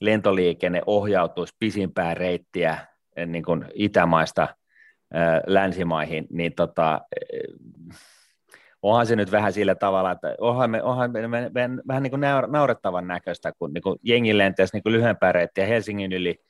lentoliikenne 0.01 0.83
ohjautuisi 0.87 1.57
pisimpää 1.59 2.15
reittiä 2.15 2.79
eh, 3.17 3.27
niin 3.27 3.45
kuin 3.45 3.65
itämaista 3.75 4.43
eh, 5.15 5.21
länsimaihin, 5.47 6.27
niin 6.31 6.55
tota, 6.55 7.01
eh, 7.33 7.41
onhan 8.83 9.07
se 9.07 9.17
nyt 9.17 9.33
vähän 9.33 9.53
sillä 9.53 9.75
tavalla, 9.75 10.11
että 10.11 10.35
onhan, 10.41 10.71
me, 10.71 10.83
onhan 10.83 11.13
me, 11.13 11.29
me, 11.29 11.51
me, 11.55 11.69
vähän 11.89 12.03
niin 12.03 12.11
kuin 12.11 12.23
naurettavan 12.49 13.07
näköistä, 13.07 13.53
kun 13.59 13.73
niin 13.73 13.83
kuin 13.83 13.99
jengi 14.03 14.39
lentäisi 14.39 14.77
niin 14.77 14.93
lyhyempää 14.93 15.33
reittiä 15.33 15.67
Helsingin 15.67 16.13
yli– 16.13 16.37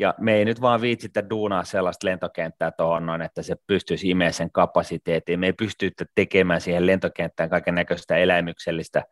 ja 0.00 0.14
me 0.18 0.34
ei 0.34 0.44
nyt 0.44 0.60
vaan 0.60 0.80
viitsitä 0.80 1.30
duunaa 1.30 1.64
sellaista 1.64 2.06
lentokenttää 2.06 2.70
tuohon 2.70 3.06
noin, 3.06 3.22
että 3.22 3.42
se 3.42 3.56
pystyisi 3.66 4.10
imeä 4.10 4.32
sen 4.32 4.52
kapasiteetin. 4.52 5.40
Me 5.40 5.46
ei 5.46 5.52
pysty 5.52 5.90
tekemään 6.14 6.60
siihen 6.60 6.86
lentokenttään 6.86 7.50
kaiken 7.50 7.74
näköistä 7.74 8.16
eläimyksellistä 8.16 9.02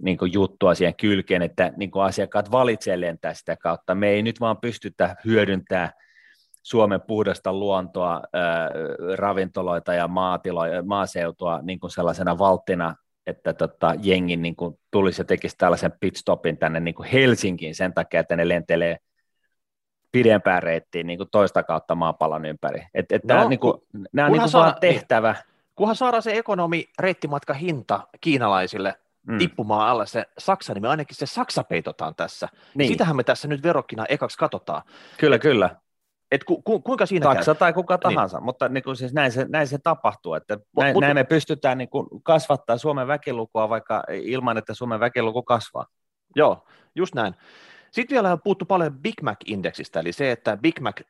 niin 0.00 0.18
juttua 0.32 0.74
siihen 0.74 0.96
kylkeen, 0.96 1.42
että 1.42 1.72
niin 1.76 1.90
asiakkaat 2.02 2.50
valitsee 2.50 3.00
lentää 3.00 3.34
sitä 3.34 3.56
kautta. 3.56 3.94
Me 3.94 4.08
ei 4.08 4.22
nyt 4.22 4.40
vaan 4.40 4.56
pystytä 4.60 5.16
hyödyntämään 5.24 5.90
Suomen 6.62 7.00
puhdasta 7.00 7.52
luontoa, 7.52 8.22
ää, 8.32 8.70
ravintoloita 9.16 9.94
ja 9.94 10.08
maatiloja, 10.08 10.82
maaseutua 10.82 11.60
niin 11.62 11.80
kuin 11.80 11.90
sellaisena 11.90 12.38
valttina, 12.38 12.94
että 13.26 13.52
tota, 13.52 13.94
jengi 14.02 14.36
niin 14.36 14.56
kuin 14.56 14.78
tulisi 14.90 15.20
ja 15.20 15.24
tekisi 15.24 15.56
tällaisen 15.58 15.92
pitstopin 16.00 16.58
tänne 16.58 16.80
niin 16.80 16.94
kuin 16.94 17.08
Helsinkiin 17.08 17.74
sen 17.74 17.94
takia, 17.94 18.20
että 18.20 18.36
ne 18.36 18.48
lentelee– 18.48 18.96
pidempään 20.12 20.62
reittiin 20.62 21.06
niin 21.06 21.18
kuin 21.18 21.28
toista 21.30 21.62
kautta 21.62 21.94
maapallon 21.94 22.44
ympäri. 22.44 22.86
Et, 22.94 23.12
et 23.12 23.24
no, 23.24 23.34
nämä, 23.34 23.48
niin 23.48 23.60
kuin, 23.60 23.74
nämä 24.12 24.26
on 24.26 24.32
niin 24.32 24.40
kuin 24.40 24.50
saa, 24.50 24.62
vaan 24.62 24.80
tehtävä. 24.80 25.34
Kunhan 25.74 25.96
saadaan 25.96 26.22
se 26.22 26.38
ekonomi 26.38 26.84
reittimatka 26.98 27.54
hinta 27.54 28.08
kiinalaisille 28.20 28.94
mm. 29.26 29.38
tippumaan 29.38 29.88
alle 29.88 30.06
se 30.06 30.24
Saksa, 30.38 30.74
niin 30.74 30.82
me 30.82 30.88
ainakin 30.88 31.16
se 31.16 31.26
Saksa 31.26 31.64
peitotaan 31.64 32.14
tässä. 32.14 32.48
Niin. 32.74 32.88
Sitähän 32.88 33.16
me 33.16 33.24
tässä 33.24 33.48
nyt 33.48 33.62
verokkina 33.62 34.06
ekaksi 34.08 34.38
katsotaan. 34.38 34.82
Kyllä, 35.18 35.36
Et, 35.36 35.42
kyllä. 35.42 35.76
Et 36.30 36.44
ku, 36.44 36.62
ku, 36.62 36.80
kuinka 36.80 37.06
siinä 37.06 37.24
Saksa 37.24 37.54
käy? 37.54 37.58
tai 37.58 37.72
kuka 37.72 37.94
niin. 37.94 38.00
tahansa, 38.00 38.36
niin. 38.36 38.44
mutta 38.44 38.68
niin 38.68 38.84
kuin 38.84 38.96
siis 38.96 39.12
näin, 39.12 39.32
se, 39.32 39.46
näin 39.48 39.66
se 39.66 39.78
tapahtuu, 39.78 40.34
että 40.34 40.58
näin, 40.76 40.94
Mut, 40.94 41.00
näin 41.00 41.14
me 41.14 41.24
pystytään 41.24 41.78
niin 41.78 41.88
kuin 41.88 42.06
kasvattaa 42.22 42.78
Suomen 42.78 43.06
väkilukua 43.06 43.68
vaikka 43.68 44.02
ilman, 44.12 44.58
että 44.58 44.74
Suomen 44.74 45.00
väkiluku 45.00 45.42
kasvaa. 45.42 45.86
Joo, 46.36 46.64
just 46.94 47.14
näin. 47.14 47.34
Sitten 47.92 48.14
vielä 48.14 48.32
on 48.32 48.42
puhuttu 48.42 48.64
paljon 48.64 48.98
Big 48.98 49.22
Mac-indeksistä, 49.22 50.00
eli 50.00 50.12
se, 50.12 50.32
että 50.32 50.56
Big 50.56 50.80
Mac 50.80 51.00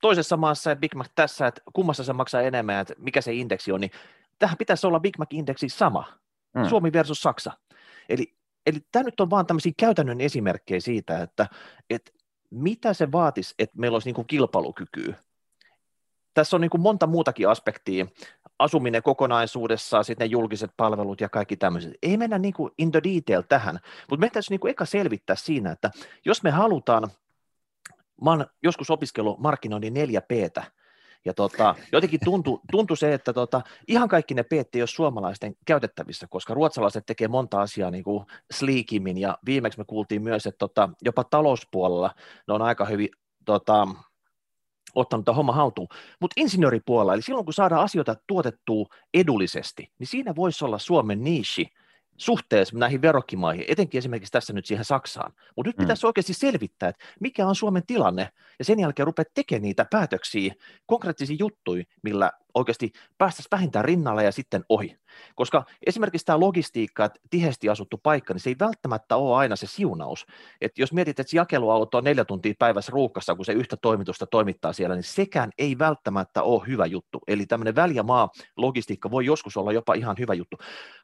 toisessa 0.00 0.36
maassa 0.36 0.70
ja 0.70 0.76
Big 0.76 0.94
Mac 0.94 1.08
tässä, 1.14 1.46
että 1.46 1.62
kummassa 1.72 2.04
se 2.04 2.12
maksaa 2.12 2.42
enemmän, 2.42 2.80
että 2.80 2.94
mikä 2.98 3.20
se 3.20 3.32
indeksi 3.32 3.72
on, 3.72 3.80
niin 3.80 3.90
tähän 4.38 4.56
pitäisi 4.58 4.86
olla 4.86 5.00
Big 5.00 5.18
Mac-indeksi 5.18 5.68
sama, 5.68 6.12
mm. 6.54 6.68
Suomi 6.68 6.92
versus 6.92 7.22
Saksa. 7.22 7.52
Eli, 8.08 8.34
eli 8.66 8.78
tämä 8.92 9.02
nyt 9.02 9.20
on 9.20 9.30
vaan 9.30 9.46
tämmöisiä 9.46 9.72
käytännön 9.76 10.20
esimerkkejä 10.20 10.80
siitä, 10.80 11.22
että, 11.22 11.46
että 11.90 12.12
mitä 12.50 12.94
se 12.94 13.12
vaatisi, 13.12 13.54
että 13.58 13.78
meillä 13.78 13.94
olisi 13.94 14.08
niin 14.08 14.14
kuin 14.14 14.26
kilpailukykyä. 14.26 15.14
Tässä 16.34 16.56
on 16.56 16.60
niin 16.60 16.70
kuin 16.70 16.80
monta 16.80 17.06
muutakin 17.06 17.48
aspektia 17.48 18.06
asuminen 18.60 19.02
kokonaisuudessaan, 19.02 20.04
sitten 20.04 20.24
ne 20.24 20.30
julkiset 20.30 20.70
palvelut 20.76 21.20
ja 21.20 21.28
kaikki 21.28 21.56
tämmöiset. 21.56 21.92
Ei 22.02 22.16
mennä 22.16 22.38
niin 22.38 22.54
kuin 22.54 22.72
in 22.78 22.92
the 22.92 23.00
detail 23.04 23.42
tähän, 23.42 23.78
mutta 24.10 24.20
meidän 24.20 24.32
täytyy 24.32 24.46
niin 24.50 24.60
kuin 24.60 24.70
eka 24.70 24.84
selvittää 24.84 25.36
siinä, 25.36 25.70
että 25.70 25.90
jos 26.24 26.42
me 26.42 26.50
halutaan, 26.50 27.10
mä 28.24 28.30
oon 28.30 28.46
joskus 28.62 28.90
opiskellut 28.90 29.38
markkinoinnin 29.38 29.94
4 29.94 30.20
p 30.20 30.30
ja 31.24 31.34
tota, 31.34 31.74
jotenkin 31.92 32.20
tuntui, 32.24 32.60
tuntui 32.70 32.96
se, 32.96 33.14
että 33.14 33.32
tota, 33.32 33.62
ihan 33.88 34.08
kaikki 34.08 34.34
ne 34.34 34.42
p 34.42 34.52
ei 34.52 34.82
ole 34.82 34.86
suomalaisten 34.86 35.54
käytettävissä, 35.66 36.26
koska 36.30 36.54
ruotsalaiset 36.54 37.06
tekee 37.06 37.28
monta 37.28 37.60
asiaa 37.60 37.90
niin 37.90 38.04
kuin 38.04 38.26
sleekimmin, 38.50 39.18
ja 39.18 39.38
viimeksi 39.46 39.78
me 39.78 39.84
kuultiin 39.84 40.22
myös, 40.22 40.46
että 40.46 40.58
tota, 40.58 40.88
jopa 41.02 41.24
talouspuolella 41.24 42.14
ne 42.48 42.54
on 42.54 42.62
aika 42.62 42.84
hyvin 42.84 43.08
tota, 43.44 43.88
ottanut 44.94 45.24
tämä 45.24 45.36
homma 45.36 45.52
haltuun. 45.52 45.88
Mutta 46.20 46.34
insinööripuolella, 46.36 47.14
eli 47.14 47.22
silloin 47.22 47.44
kun 47.44 47.54
saadaan 47.54 47.84
asioita 47.84 48.16
tuotettua 48.26 48.86
edullisesti, 49.14 49.92
niin 49.98 50.06
siinä 50.06 50.36
voisi 50.36 50.64
olla 50.64 50.78
Suomen 50.78 51.24
niishi 51.24 51.66
suhteessa 52.16 52.78
näihin 52.78 53.02
verokkimaihin, 53.02 53.64
etenkin 53.68 53.98
esimerkiksi 53.98 54.32
tässä 54.32 54.52
nyt 54.52 54.66
siihen 54.66 54.84
Saksaan. 54.84 55.32
Mutta 55.56 55.68
nyt 55.68 55.76
mm. 55.76 55.82
pitäisi 55.82 56.06
oikeasti 56.06 56.34
selvittää, 56.34 56.88
että 56.88 57.04
mikä 57.20 57.46
on 57.46 57.54
Suomen 57.54 57.86
tilanne, 57.86 58.28
ja 58.58 58.64
sen 58.64 58.80
jälkeen 58.80 59.06
rupeaa 59.06 59.24
tekemään 59.34 59.62
niitä 59.62 59.86
päätöksiä, 59.90 60.54
konkreettisia 60.86 61.36
juttuja, 61.38 61.84
millä 62.02 62.32
oikeasti 62.54 62.92
päästäisiin 63.18 63.50
vähintään 63.50 63.84
rinnalle 63.84 64.24
ja 64.24 64.32
sitten 64.32 64.64
ohi. 64.68 64.96
Koska 65.34 65.64
esimerkiksi 65.86 66.24
tämä 66.24 66.40
logistiikka, 66.40 67.04
että 67.04 67.20
tiheästi 67.30 67.68
asuttu 67.68 67.98
paikka, 68.02 68.34
niin 68.34 68.40
se 68.40 68.50
ei 68.50 68.56
välttämättä 68.60 69.16
ole 69.16 69.36
aina 69.36 69.56
se 69.56 69.66
siunaus. 69.66 70.26
Että 70.60 70.82
jos 70.82 70.92
mietit, 70.92 71.20
että 71.20 71.36
jakeluauto 71.36 71.98
on 71.98 72.04
neljä 72.04 72.24
tuntia 72.24 72.54
päivässä 72.58 72.92
ruuhkassa, 72.92 73.34
kun 73.34 73.44
se 73.44 73.52
yhtä 73.52 73.76
toimitusta 73.76 74.26
toimittaa 74.26 74.72
siellä, 74.72 74.94
niin 74.94 75.04
sekään 75.04 75.50
ei 75.58 75.78
välttämättä 75.78 76.42
ole 76.42 76.66
hyvä 76.66 76.86
juttu. 76.86 77.18
Eli 77.26 77.46
tämmöinen 77.46 77.76
väljämaa 77.76 78.28
logistiikka 78.56 79.10
voi 79.10 79.24
joskus 79.24 79.56
olla 79.56 79.72
jopa 79.72 79.94
ihan 79.94 80.16
hyvä 80.18 80.34
juttu. 80.34 80.56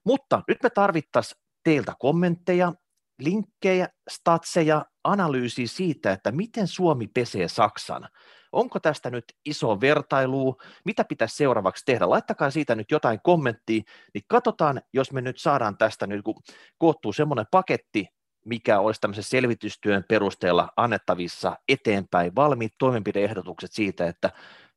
Mutta 0.05 0.43
nyt 0.49 0.59
me 0.63 0.71
tarvittaisiin 0.71 1.41
teiltä 1.65 1.93
kommentteja, 1.99 2.73
linkkejä, 3.19 3.89
statseja, 4.11 4.85
analyysiä 5.05 5.67
siitä, 5.67 6.13
että 6.13 6.33
miten 6.33 6.67
Suomi 6.67 7.07
pesee 7.15 7.49
Saksan 7.49 8.09
onko 8.53 8.81
tästä 8.81 9.11
nyt 9.11 9.25
iso 9.45 9.81
vertailu, 9.81 10.57
mitä 10.85 11.05
pitäisi 11.05 11.37
seuraavaksi 11.37 11.85
tehdä, 11.87 12.11
laittakaa 12.11 12.51
siitä 12.51 12.75
nyt 12.75 12.91
jotain 12.91 13.21
kommenttia, 13.23 13.83
niin 14.15 14.25
katsotaan, 14.29 14.83
jos 14.93 15.13
me 15.13 15.21
nyt 15.21 15.39
saadaan 15.39 15.77
tästä 15.77 16.07
nyt, 16.07 16.23
kun 16.25 16.43
koottuu 16.79 17.13
semmoinen 17.13 17.47
paketti, 17.51 18.09
mikä 18.45 18.81
olisi 18.81 19.01
tämmöisen 19.01 19.25
selvitystyön 19.25 20.05
perusteella 20.09 20.69
annettavissa 20.77 21.57
eteenpäin, 21.69 22.35
valmiit 22.35 22.73
toimenpideehdotukset 22.79 23.73
siitä, 23.73 24.07
että 24.07 24.31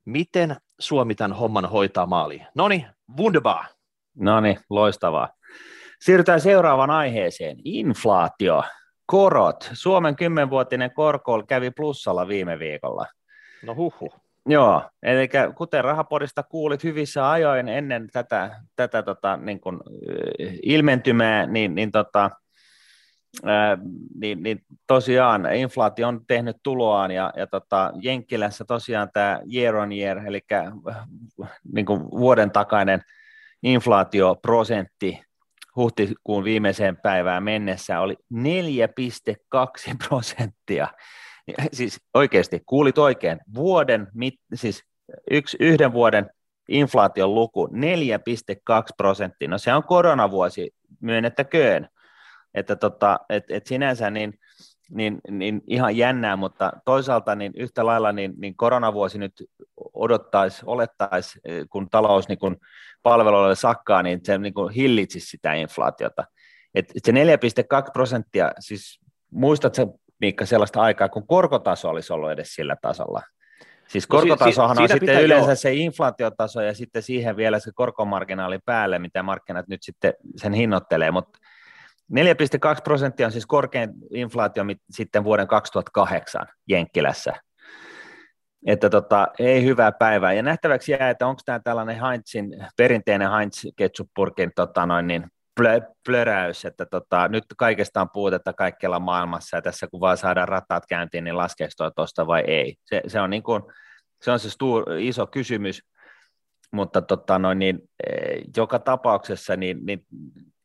miten 0.05 0.55
Suomi 0.79 1.15
tämän 1.15 1.37
homman 1.37 1.65
hoitaa 1.65 2.05
maaliin. 2.05 2.47
No 2.55 2.67
niin, 2.67 2.85
wunderbar. 3.17 3.65
No 4.15 4.41
niin, 4.41 4.59
loistavaa. 4.69 5.29
Siirrytään 6.01 6.41
seuraavaan 6.41 6.89
aiheeseen. 6.89 7.57
Inflaatio, 7.63 8.63
korot. 9.05 9.69
Suomen 9.73 10.15
kymmenvuotinen 10.15 10.93
korko 10.93 11.43
kävi 11.47 11.71
plussalla 11.71 12.27
viime 12.27 12.59
viikolla. 12.59 13.05
No 13.63 13.75
huhu. 13.75 14.13
Joo, 14.45 14.89
eli 15.03 15.29
kuten 15.57 15.83
Rahapodista 15.83 16.43
kuulit 16.43 16.83
hyvissä 16.83 17.31
ajoin 17.31 17.67
ennen 17.67 18.07
tätä, 18.13 18.61
tätä 18.75 19.03
tota, 19.03 19.37
niin 19.37 19.59
kuin, 19.59 19.79
ilmentymää, 20.63 21.45
niin, 21.45 21.75
niin, 21.75 21.91
tota, 21.91 22.31
ää, 23.45 23.77
niin, 24.19 24.43
niin 24.43 24.61
tosiaan 24.87 25.53
inflaatio 25.53 26.07
on 26.07 26.21
tehnyt 26.27 26.57
tuloaan 26.63 27.11
ja, 27.11 27.33
ja 27.35 27.47
tota, 27.47 27.91
Jenkkilässä 28.01 28.65
tosiaan 28.65 29.09
tämä 29.13 29.41
year 29.53 29.75
on 29.75 29.91
year, 29.91 30.27
eli 30.27 30.41
niin 31.73 31.85
kuin 31.85 32.01
vuoden 32.11 32.51
takainen 32.51 33.01
inflaatioprosentti 33.63 35.21
huhtikuun 35.75 36.43
viimeiseen 36.43 36.97
päivään 36.97 37.43
mennessä 37.43 37.99
oli 37.99 38.15
4,2 38.33 39.95
prosenttia 40.07 40.87
siis 41.73 41.99
oikeasti, 42.13 42.63
kuulit 42.65 42.97
oikein, 42.97 43.39
vuoden, 43.53 44.07
mit, 44.13 44.33
siis 44.53 44.83
yksi, 45.31 45.57
yhden 45.59 45.93
vuoden 45.93 46.29
inflaation 46.67 47.35
luku 47.35 47.67
4,2 47.67 47.73
prosenttia, 48.97 49.47
no 49.47 49.57
se 49.57 49.73
on 49.73 49.83
koronavuosi, 49.83 50.71
myönnettäköön, 51.01 51.89
että 52.53 52.75
tota, 52.75 53.19
et, 53.29 53.43
et 53.49 53.67
sinänsä 53.67 54.09
niin, 54.09 54.33
niin, 54.89 55.19
niin 55.29 55.61
ihan 55.67 55.97
jännää, 55.97 56.35
mutta 56.35 56.71
toisaalta 56.85 57.35
niin 57.35 57.51
yhtä 57.55 57.85
lailla 57.85 58.11
niin, 58.11 58.33
niin 58.37 58.55
koronavuosi 58.55 59.17
nyt 59.17 59.33
odottaisi, 59.93 60.61
olettaisi, 60.65 61.39
kun 61.69 61.89
talous 61.89 62.27
niin 62.27 62.39
kun 62.39 62.57
palveluille 63.03 63.55
sakkaa, 63.55 64.03
niin 64.03 64.19
se 64.23 64.37
niin 64.37 64.53
kuin 64.53 64.73
hillitsisi 64.73 65.27
sitä 65.27 65.53
inflaatiota. 65.53 66.23
Et 66.75 66.85
se 67.05 67.11
4,2 67.11 67.91
prosenttia, 67.93 68.51
siis 68.59 68.99
muistatko 69.31 69.98
Miikka, 70.19 70.45
sellaista 70.45 70.81
aikaa, 70.81 71.09
kun 71.09 71.27
korkotaso 71.27 71.89
olisi 71.89 72.13
ollut 72.13 72.31
edes 72.31 72.55
sillä 72.55 72.75
tasolla. 72.81 73.21
Siis 73.87 74.07
korkotasohan 74.07 74.77
no, 74.77 74.81
si- 74.81 74.87
si- 74.87 74.93
on 74.93 74.99
sitten 74.99 75.23
yleensä 75.23 75.51
jo. 75.51 75.55
se 75.55 75.73
inflaatiotaso 75.73 76.61
ja 76.61 76.73
sitten 76.73 77.03
siihen 77.03 77.37
vielä 77.37 77.59
se 77.59 77.71
korkomarginaali 77.75 78.59
päälle, 78.65 78.99
mitä 78.99 79.23
markkinat 79.23 79.67
nyt 79.67 79.83
sitten 79.83 80.13
sen 80.35 80.53
hinnoittelee, 80.53 81.11
mutta 81.11 81.39
4,2 82.13 82.81
prosenttia 82.83 83.25
on 83.25 83.31
siis 83.31 83.45
korkein 83.45 83.89
inflaatio 84.13 84.63
sitten 84.89 85.23
vuoden 85.23 85.47
2008 85.47 86.47
Jenkkilässä. 86.67 87.33
Että 88.67 88.89
tota, 88.89 89.27
ei 89.39 89.63
hyvää 89.63 89.91
päivää. 89.91 90.33
Ja 90.33 90.43
nähtäväksi 90.43 90.91
jää, 90.91 91.09
että 91.09 91.27
onko 91.27 91.41
tämä 91.45 91.59
tällainen 91.59 92.01
Heinzin, 92.01 92.67
perinteinen 92.77 93.31
Heinz 93.31 93.65
ketchuppurkin 93.75 94.51
tota 94.55 94.85
noin, 94.85 95.07
niin 95.07 95.27
plö, 95.59 95.81
plöräys, 96.05 96.65
että 96.65 96.85
tota, 96.85 97.27
nyt 97.27 97.43
kaikesta 97.57 98.01
on 98.01 98.09
puutetta 98.13 98.53
kaikkialla 98.53 98.99
maailmassa 98.99 99.57
ja 99.57 99.61
tässä 99.61 99.87
kun 99.87 100.01
vaan 100.01 100.17
saadaan 100.17 100.47
rattaat 100.47 100.83
käyntiin, 100.89 101.23
niin 101.23 101.37
laskeeko 101.37 101.71
tuo 101.77 101.91
tuosta 101.91 102.27
vai 102.27 102.43
ei. 102.47 102.75
Se, 102.85 103.01
se 103.07 103.21
on, 103.21 103.29
niin 103.29 103.43
kuin, 103.43 103.63
se, 104.21 104.31
on 104.31 104.39
se 104.39 104.49
stuur, 104.49 104.91
iso 104.99 105.27
kysymys, 105.27 105.81
mutta 106.71 107.01
tota 107.01 107.39
noin, 107.39 107.59
niin, 107.59 107.79
eh, 108.07 108.41
joka 108.57 108.79
tapauksessa 108.79 109.55
niin, 109.55 109.85
niin, 109.85 110.05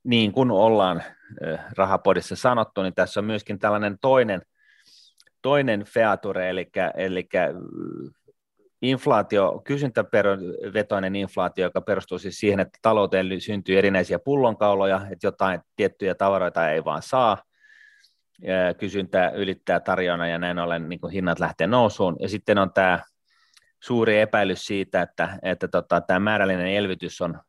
niin 0.05 0.33
kuin 0.33 0.51
ollaan 0.51 1.03
eh, 1.47 1.59
rahapodissa 1.77 2.37
sanottu, 2.37 2.83
niin 2.83 2.95
tässä 2.95 3.21
on 3.21 3.27
myöskin 3.27 3.59
tällainen 3.59 3.97
toinen, 4.01 4.43
toinen 5.43 5.85
feature, 5.85 6.51
eli, 6.51 6.71
eli 6.97 7.29
inflaatio, 8.85 9.63
kysyntävetoinen 9.65 11.17
inflaatio, 11.17 11.67
joka 11.67 11.81
perustuu 11.81 12.19
siis 12.19 12.39
siihen, 12.39 12.61
että 12.61 12.79
talouteen 12.83 13.41
syntyy 13.41 13.79
erinäisiä 13.79 14.19
pullonkauloja, 14.19 15.01
että 15.11 15.27
jotain 15.27 15.61
tiettyjä 15.77 16.15
tavaroita 16.15 16.71
ei 16.71 16.85
vaan 16.85 17.03
saa, 17.03 17.43
kysyntä 18.79 19.31
ylittää 19.31 19.81
tarjonnan 19.81 20.31
ja 20.31 20.39
näin 20.39 20.59
ollen 20.59 20.89
niin 20.89 21.11
hinnat 21.13 21.41
lähtee 21.41 21.67
nousuun. 21.67 22.17
Ja 22.21 22.29
sitten 22.29 22.59
on 22.59 22.73
tämä 22.73 23.01
suuri 23.83 24.21
epäilys 24.21 24.67
siitä, 24.67 25.03
että, 25.03 25.39
että 25.43 25.69
tota, 25.69 26.01
tämä 26.01 26.21
määrällinen 26.21 26.67
elvytys 26.67 27.21
on 27.21 27.41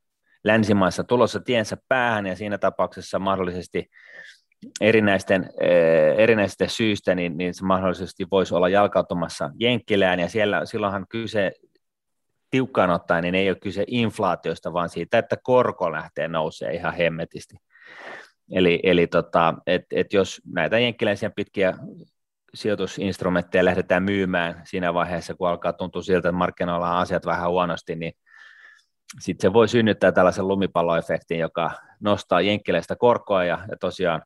länsimaissa 0.44 1.04
tulossa 1.04 1.40
tiensä 1.40 1.78
päähän 1.88 2.26
ja 2.26 2.36
siinä 2.36 2.58
tapauksessa 2.58 3.20
mahdollisesti 3.20 3.90
erinäisten, 4.82 5.50
eh, 5.62 6.16
erinäisten 6.18 6.70
syistä, 6.70 7.16
niin, 7.16 7.38
niin 7.38 7.54
se 7.54 7.66
mahdollisesti 7.66 8.28
voisi 8.32 8.56
olla 8.56 8.70
jalkautumassa 8.70 9.52
Jenkkilään, 9.60 10.20
ja 10.20 10.30
siellä 10.30 10.66
silloinhan 10.66 11.06
kyse 11.10 11.52
tiukkaan 12.50 12.90
ottaen, 12.90 13.24
niin 13.24 13.36
ei 13.36 13.50
ole 13.50 13.58
kyse 13.62 13.84
inflaatiosta, 13.88 14.74
vaan 14.74 14.90
siitä, 14.90 15.18
että 15.18 15.38
korko 15.44 15.92
lähtee 15.92 16.28
nousee 16.28 16.74
ihan 16.74 16.94
hemmetisti. 16.94 17.56
Eli, 18.52 18.80
eli 18.84 19.08
tota, 19.08 19.54
et, 19.68 19.86
et 19.92 20.14
jos 20.14 20.42
näitä 20.54 20.80
jenkkiläisiä 20.80 21.30
pitkiä 21.30 21.74
sijoitusinstrumentteja 22.54 23.66
lähdetään 23.66 24.04
myymään 24.04 24.62
siinä 24.64 24.94
vaiheessa, 24.94 25.34
kun 25.34 25.50
alkaa 25.50 25.74
tuntua 25.74 26.02
siltä, 26.02 26.30
että 26.30 26.38
markkinoilla 26.38 26.92
on 26.92 26.98
asiat 26.98 27.26
vähän 27.26 27.50
huonosti, 27.50 27.96
niin 27.96 28.14
sitten 29.20 29.50
se 29.50 29.54
voi 29.54 29.68
synnyttää 29.68 30.12
tällaisen 30.12 30.48
lumipalloefektin, 30.48 31.40
joka 31.40 31.72
nostaa 32.00 32.42
jenkkiläistä 32.42 32.96
korkoa 32.96 33.44
ja, 33.44 33.60
ja 33.72 33.78
tosiaan 33.78 34.22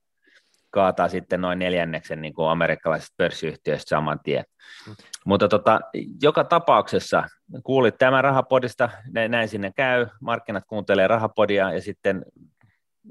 kaataa 0.69 1.07
sitten 1.07 1.41
noin 1.41 1.59
neljänneksen 1.59 2.21
niin 2.21 2.33
kuin 2.33 2.49
amerikkalaisista 2.49 3.13
pörssiyhtiöistä 3.17 3.89
saman 3.89 4.19
tien. 4.23 4.43
Mm. 4.87 4.95
Mutta 5.25 5.47
tota, 5.47 5.79
joka 6.21 6.43
tapauksessa 6.43 7.23
kuulit 7.63 7.97
tämän 7.97 8.23
rahapodista, 8.23 8.89
näin 9.29 9.47
sinne 9.47 9.71
käy, 9.75 10.07
markkinat 10.21 10.63
kuuntelee 10.67 11.07
rahapodia 11.07 11.73
ja 11.73 11.81
sitten 11.81 12.25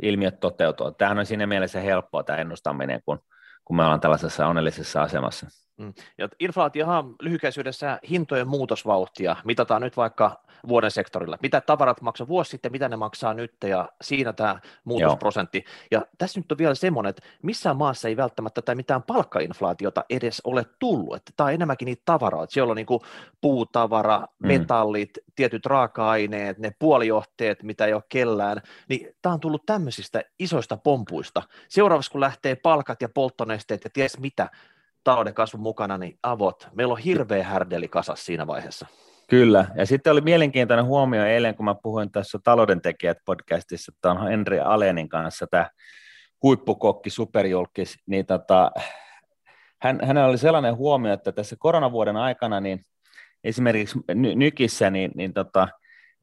ilmiöt 0.03 0.41
toteutuu. 0.41 0.91
Tämähän 0.91 1.19
on 1.19 1.27
siinä 1.27 1.47
mielessä 1.47 1.81
helppoa 1.81 2.23
tämä 2.23 2.39
ennustaminen, 2.39 3.01
kun, 3.05 3.19
kun 3.65 3.77
me 3.77 3.83
ollaan 3.83 4.01
tällaisessa 4.01 4.47
onnellisessa 4.47 5.03
asemassa. 5.03 5.47
Mm. 5.79 5.93
Ja 6.19 6.29
inflaatiohan 6.41 7.15
lyhykäisyydessä 7.23 7.99
hintojen 8.11 8.49
muutosvauhtia 8.49 9.37
mitataan 9.45 9.83
nyt 9.83 9.97
vaikka 9.97 10.43
vuoden 10.69 10.91
sektorilla. 10.91 11.39
Mitä 11.43 11.61
tavarat 11.61 12.01
maksaa 12.01 12.29
vuosi 12.29 12.51
sitten, 12.51 12.73
mitä 12.73 12.89
ne 12.89 12.97
maksaa 12.97 13.35
nyt 13.35 13.53
ja 13.65 13.89
siinä 14.03 14.33
tämä 14.33 14.61
muutosprosentti. 14.85 15.65
Joo. 15.91 16.01
Ja 16.01 16.07
tässä 16.19 16.41
nyt 16.41 16.53
on 16.53 16.59
vielä 16.59 16.75
semmoinen, 16.75 17.11
että 17.11 17.23
missään 17.43 17.77
maassa 17.77 18.09
ei 18.09 18.17
välttämättä 18.17 18.63
tai 18.63 18.75
mitään 18.75 19.03
palkkainflaatiota 19.03 20.05
edes 20.11 20.41
ole 20.45 20.67
tullut. 20.79 21.17
Että 21.17 21.33
tämä 21.37 21.47
on 21.47 21.53
enemmänkin 21.55 21.87
niitä 21.87 22.03
tavaroita. 22.05 22.53
Siellä 22.53 22.71
on 22.71 22.77
niin 22.77 22.87
kuin 22.87 23.01
puutavara, 23.41 24.19
mm. 24.19 24.47
metallit, 24.47 25.11
tietyt 25.35 25.67
raaka-aineet, 25.67 26.59
ne 26.59 26.73
puolijohteet, 26.79 27.63
mitä 27.63 27.87
ei 27.87 27.95
ole 27.95 28.03
kellään. 28.09 28.63
Niin 28.89 29.09
tämä 29.23 29.33
on 29.33 29.41
tullut 29.41 29.67
tämmöisistä 29.67 30.23
isoista 30.39 30.77
pompuista. 30.77 31.43
Seuraavaksi 31.69 32.11
kun 32.11 32.21
lähtee 32.21 32.55
palkat 32.55 33.03
ja 33.03 33.09
polttonesteet 33.09 33.85
ja 33.85 33.91
ties 33.91 34.19
mitä, 34.19 34.51
talouden 35.05 35.35
kasvun 35.35 35.61
mukana, 35.61 35.99
niin 35.99 36.19
avot. 36.23 36.69
Meillä 36.73 36.93
on 36.93 36.99
hirveä 36.99 37.45
härdeli 37.45 37.89
kasas 37.89 38.27
siinä 38.27 38.47
vaiheessa. 38.47 38.87
Kyllä, 39.31 39.67
ja 39.75 39.87
sitten 39.87 40.13
oli 40.13 40.21
mielenkiintoinen 40.21 40.87
huomio 40.87 41.25
eilen, 41.25 41.55
kun 41.55 41.65
mä 41.65 41.75
puhuin 41.83 42.13
tässä 42.13 42.39
Talouden 42.45 42.81
tekijät 42.81 43.19
podcastissa, 43.25 43.93
että 43.97 44.11
on 44.11 44.29
Henri 44.29 44.61
Alenin 44.61 45.09
kanssa 45.09 45.47
tämä 45.51 45.71
huippukokki, 46.43 47.11
superjulkis, 47.11 47.97
niin 48.07 48.27
tota, 48.27 48.71
hän, 49.83 49.99
hänellä 50.03 50.29
oli 50.29 50.39
sellainen 50.39 50.77
huomio, 50.77 51.13
että 51.13 51.33
tässä 51.33 51.57
koronavuoden 51.59 52.17
aikana 52.17 52.61
niin 52.61 52.87
esimerkiksi 53.45 53.99
Nykissä 54.15 54.91
niin, 54.91 55.11
niin 55.15 55.33
tota, 55.33 55.69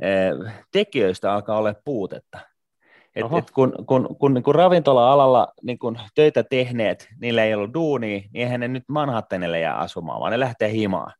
eh, 0.01 0.53
tekijöistä 0.71 1.33
alkaa 1.33 1.57
olla 1.57 1.73
puutetta. 1.85 2.39
Et, 3.15 3.25
et 3.25 3.51
kun, 3.51 3.73
kun, 3.85 4.15
kun, 4.19 4.43
kun 4.43 4.55
ravintola-alalla 4.55 5.47
niin 5.63 5.79
kun 5.79 5.99
töitä 6.15 6.43
tehneet, 6.43 7.07
niillä 7.21 7.43
ei 7.43 7.53
ollut 7.53 7.73
duunia, 7.73 8.19
niin 8.19 8.29
eihän 8.33 8.59
ne 8.59 8.67
nyt 8.67 8.83
Manhattanille 8.89 9.59
jää 9.59 9.77
asumaan, 9.77 10.19
vaan 10.19 10.31
ne 10.31 10.39
lähtee 10.39 10.71
himaan, 10.71 11.13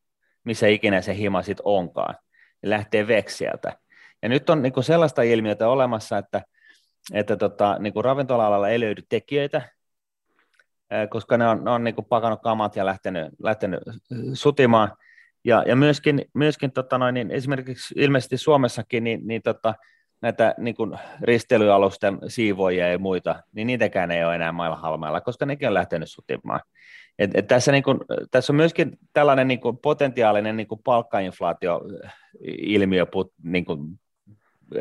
missä 0.45 0.67
ikinä 0.67 1.01
se 1.01 1.15
hima 1.15 1.41
sitten 1.41 1.65
onkaan. 1.65 2.15
Ne 2.63 2.69
lähtee 2.69 3.07
veksiältä. 3.07 3.77
Ja 4.21 4.29
nyt 4.29 4.49
on 4.49 4.61
niin 4.61 4.83
sellaista 4.83 5.21
ilmiötä 5.21 5.69
olemassa, 5.69 6.17
että, 6.17 6.41
että 7.13 7.37
tota, 7.37 7.77
niin 7.79 7.93
ravintola-alalla 8.03 8.69
ei 8.69 8.79
löydy 8.79 9.01
tekijöitä, 9.09 9.61
koska 11.09 11.37
ne 11.37 11.47
on, 11.47 11.63
ne 11.63 11.71
on 11.71 11.83
niin 11.83 11.95
pakannut 12.09 12.41
kamat 12.41 12.75
ja 12.75 12.85
lähtenyt, 12.85 13.27
lähtenyt 13.43 13.79
sutimaan. 14.33 14.91
Ja, 15.43 15.63
ja 15.67 15.75
myöskin, 15.75 16.25
myöskin 16.33 16.71
tota 16.71 16.97
noin, 16.97 17.13
niin 17.13 17.31
esimerkiksi 17.31 17.93
ilmeisesti 17.97 18.37
Suomessakin, 18.37 19.03
niin, 19.03 19.27
niin 19.27 19.41
tota, 19.41 19.75
näitä 20.21 20.55
niin 20.57 20.75
kuin 20.75 20.99
risteilyalusten 21.21 22.19
siivoja 22.27 22.87
ja 22.87 22.99
muita, 22.99 23.43
niin 23.51 23.67
niitäkään 23.67 24.11
ei 24.11 24.23
ole 24.23 24.35
enää 24.35 24.51
mailla 24.51 24.75
halmailla, 24.75 25.21
koska 25.21 25.45
nekin 25.45 25.67
on 25.67 25.73
lähtenyt 25.73 26.11
sutimaan. 26.11 26.59
Et, 27.19 27.31
et 27.33 27.47
tässä, 27.47 27.71
niin 27.71 27.83
kuin, 27.83 27.99
tässä 28.31 28.53
on 28.53 28.57
myöskin 28.57 28.97
tällainen 29.13 29.47
niin 29.47 29.59
kuin 29.59 29.77
potentiaalinen 29.77 30.57
niin 30.57 30.67
kuin 30.67 30.81
palkkainflaatio-ilmiö, 30.83 33.05
niin 33.43 33.65
kuin 33.65 33.99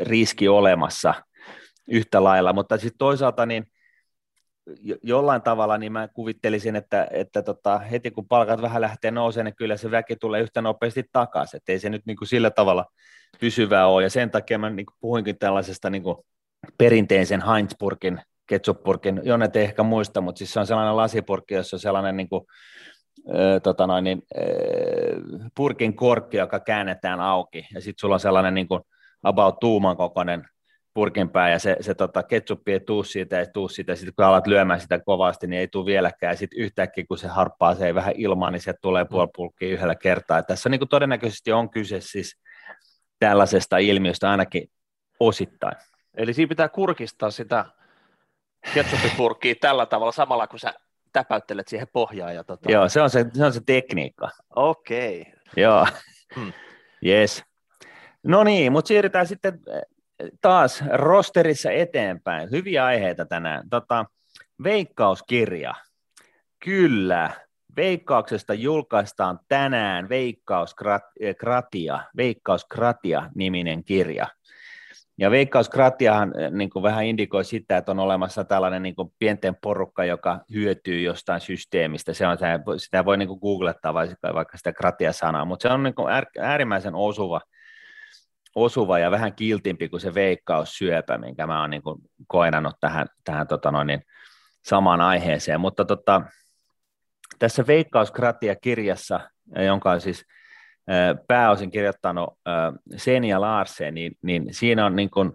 riski 0.01 0.47
olemassa 0.47 1.13
yhtä 1.87 2.23
lailla, 2.23 2.53
mutta 2.53 2.77
sitten 2.77 2.97
toisaalta 2.97 3.45
niin 3.45 3.67
jollain 5.03 5.41
tavalla 5.41 5.77
niin 5.77 5.91
mä 5.91 6.07
kuvittelisin, 6.07 6.75
että, 6.75 7.07
että 7.11 7.41
tota, 7.41 7.79
heti 7.79 8.11
kun 8.11 8.27
palkat 8.27 8.61
vähän 8.61 8.81
lähtee 8.81 9.11
nousemaan, 9.11 9.45
niin 9.45 9.55
kyllä 9.55 9.77
se 9.77 9.91
väki 9.91 10.15
tulee 10.15 10.41
yhtä 10.41 10.61
nopeasti 10.61 11.03
takaisin, 11.11 11.57
että 11.57 11.71
ei 11.71 11.79
se 11.79 11.89
nyt 11.89 12.05
niin 12.05 12.17
kuin 12.17 12.27
sillä 12.27 12.51
tavalla 12.51 12.85
pysyvää 13.39 13.87
ole, 13.87 14.03
ja 14.03 14.09
sen 14.09 14.31
takia 14.31 14.57
mä 14.57 14.69
niin 14.69 14.85
kuin 14.85 14.95
puhuinkin 14.99 15.37
tällaisesta 15.37 15.89
niin 15.89 16.03
kuin 16.03 16.17
perinteisen 16.77 17.43
Heinzburgin 17.45 18.21
ketsuppurkin, 18.47 19.21
Jonne 19.23 19.47
te 19.47 19.61
ehkä 19.61 19.83
muista, 19.83 20.21
mutta 20.21 20.37
siis 20.39 20.53
se 20.53 20.59
on 20.59 20.67
sellainen 20.67 20.97
lasipurkki, 20.97 21.53
jossa 21.53 21.75
on 21.75 21.79
sellainen 21.79 22.17
niin 22.17 22.29
kuin, 22.29 22.41
äh, 23.29 23.61
tota 23.63 23.87
noin, 23.87 24.03
niin, 24.03 24.21
purkin 25.55 25.95
korkki, 25.95 26.37
joka 26.37 26.59
käännetään 26.59 27.19
auki, 27.19 27.67
ja 27.73 27.81
sitten 27.81 28.01
sulla 28.01 28.15
on 28.15 28.19
sellainen 28.19 28.53
niin 28.53 28.67
kuin 28.67 28.81
about 29.23 29.59
tuuman 29.59 29.97
kokoinen 29.97 30.43
purkin 30.95 31.29
pää 31.29 31.49
ja 31.49 31.59
se, 31.59 31.77
se 31.81 31.95
tota, 31.95 32.23
ketsuppi 32.23 32.73
ei 32.73 32.79
tuu 32.79 33.03
siitä, 33.03 33.39
ei 33.39 33.45
tuu 33.53 33.67
siitä, 33.67 33.95
sitten 33.95 34.13
kun 34.15 34.25
alat 34.25 34.47
lyömään 34.47 34.79
sitä 34.79 34.99
kovasti, 34.99 35.47
niin 35.47 35.59
ei 35.59 35.67
tuu 35.67 35.85
vieläkään, 35.85 36.31
ja 36.31 36.37
sitten 36.37 36.59
yhtäkkiä 36.59 37.05
kun 37.07 37.17
se 37.17 37.27
harppaa 37.27 37.75
se 37.75 37.85
ei 37.85 37.95
vähän 37.95 38.13
ilmaan, 38.17 38.53
niin 38.53 38.61
se 38.61 38.73
tulee 38.81 39.05
puoli 39.05 39.27
pulkkiä 39.35 39.69
yhdellä 39.69 39.95
kertaa. 39.95 40.37
Et 40.37 40.47
tässä 40.47 40.69
niin 40.69 40.79
kuin 40.79 40.89
todennäköisesti 40.89 41.51
on 41.51 41.69
kyse 41.69 42.01
siis 42.01 42.39
tällaisesta 43.19 43.77
ilmiöstä 43.77 44.31
ainakin 44.31 44.67
osittain. 45.19 45.77
Eli 46.17 46.33
siinä 46.33 46.49
pitää 46.49 46.69
kurkistaa 46.69 47.31
sitä 47.31 47.65
ketsuppipurkkia 48.73 49.55
tällä 49.61 49.85
tavalla 49.85 50.11
samalla, 50.11 50.47
kun 50.47 50.59
sä 50.59 50.73
täpäyttelet 51.13 51.67
siihen 51.67 51.87
pohjaan. 51.93 52.35
Ja 52.35 52.43
tota... 52.43 52.71
Joo, 52.71 52.89
se 52.89 53.01
on 53.01 53.09
se, 53.09 53.25
se 53.33 53.45
on 53.45 53.53
se 53.53 53.61
tekniikka. 53.65 54.29
Okei. 54.55 55.21
Okay. 55.21 55.33
Joo, 55.57 55.87
hmm. 56.35 56.53
yes. 57.05 57.43
No 58.23 58.43
niin, 58.43 58.71
mutta 58.71 58.87
siirrytään 58.87 59.27
sitten 59.27 59.59
taas 60.41 60.83
rosterissa 60.93 61.71
eteenpäin. 61.71 62.51
Hyviä 62.51 62.85
aiheita 62.85 63.25
tänään. 63.25 63.69
Tota, 63.69 64.05
veikkauskirja. 64.63 65.73
Kyllä, 66.65 67.31
Veikkauksesta 67.75 68.53
julkaistaan 68.53 69.39
tänään 69.47 70.09
Veikkauskratia, 70.09 71.99
Veikkauskratia 72.17 73.29
niminen 73.35 73.83
kirja. 73.83 74.27
Ja 75.17 75.31
Veikkauskratiahan 75.31 76.33
niin 76.51 76.69
kuin 76.69 76.83
vähän 76.83 77.05
indikoi 77.05 77.45
sitä, 77.45 77.77
että 77.77 77.91
on 77.91 77.99
olemassa 77.99 78.43
tällainen 78.43 78.83
niin 78.83 78.95
kuin 78.95 79.13
pienten 79.19 79.57
porukka, 79.61 80.05
joka 80.05 80.39
hyötyy 80.53 81.01
jostain 81.01 81.41
systeemistä. 81.41 82.13
Se 82.13 82.27
on, 82.27 82.37
sitä 82.77 83.05
voi 83.05 83.17
niin 83.17 83.27
kuin 83.27 83.39
googlettaa 83.39 83.93
vaikka, 83.93 84.57
sitä 84.57 84.73
kratia-sanaa, 84.73 85.45
mutta 85.45 85.63
se 85.63 85.73
on 85.73 85.83
niin 85.83 85.95
kuin 85.95 86.13
äärimmäisen 86.39 86.95
osuva, 86.95 87.41
osuva 88.55 88.99
ja 88.99 89.11
vähän 89.11 89.35
kiltimpi 89.35 89.89
kuin 89.89 90.01
se 90.01 90.13
veikkaussyöpä, 90.13 91.17
minkä 91.17 91.47
mä 91.47 91.61
oon 91.61 91.69
niin 91.69 91.83
kuin 91.83 92.01
koinannut 92.27 92.75
tähän, 92.79 93.07
tähän 93.23 93.47
tota 93.47 93.71
noin, 93.71 93.87
niin 93.87 94.01
samaan 94.65 95.01
aiheeseen. 95.01 95.61
Mutta 95.61 95.85
tota, 95.85 96.21
tässä 97.39 97.67
Veikkauskratia-kirjassa, 97.67 99.19
jonka 99.65 99.91
on 99.91 100.01
siis 100.01 100.25
pääosin 101.27 101.71
kirjoittanut 101.71 102.29
Senja 102.95 103.41
Larsen, 103.41 103.93
niin, 103.93 104.17
niin 104.21 104.47
siinä 104.51 104.85
on 104.85 104.95
niin 104.95 105.09
kuin 105.09 105.31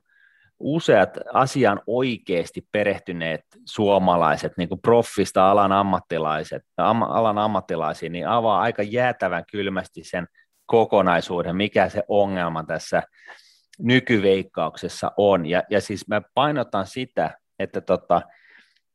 useat 0.60 1.18
asian 1.32 1.80
oikeasti 1.86 2.66
perehtyneet 2.72 3.40
suomalaiset, 3.64 4.52
niin 4.56 4.68
kuin 4.68 4.80
proffista 4.80 5.50
alan 5.50 5.72
ammattilaiset, 5.72 6.62
am, 6.76 7.02
alan 7.02 7.38
ammattilaisia, 7.38 8.10
niin 8.10 8.28
avaa 8.28 8.60
aika 8.60 8.82
jäätävän 8.82 9.44
kylmästi 9.52 10.04
sen 10.04 10.26
kokonaisuuden, 10.66 11.56
mikä 11.56 11.88
se 11.88 12.02
ongelma 12.08 12.64
tässä 12.64 13.02
nykyveikkauksessa 13.78 15.12
on. 15.16 15.46
Ja, 15.46 15.62
ja 15.70 15.80
siis 15.80 16.08
mä 16.08 16.22
painotan 16.34 16.86
sitä, 16.86 17.30
että 17.58 17.80
tota, 17.80 18.22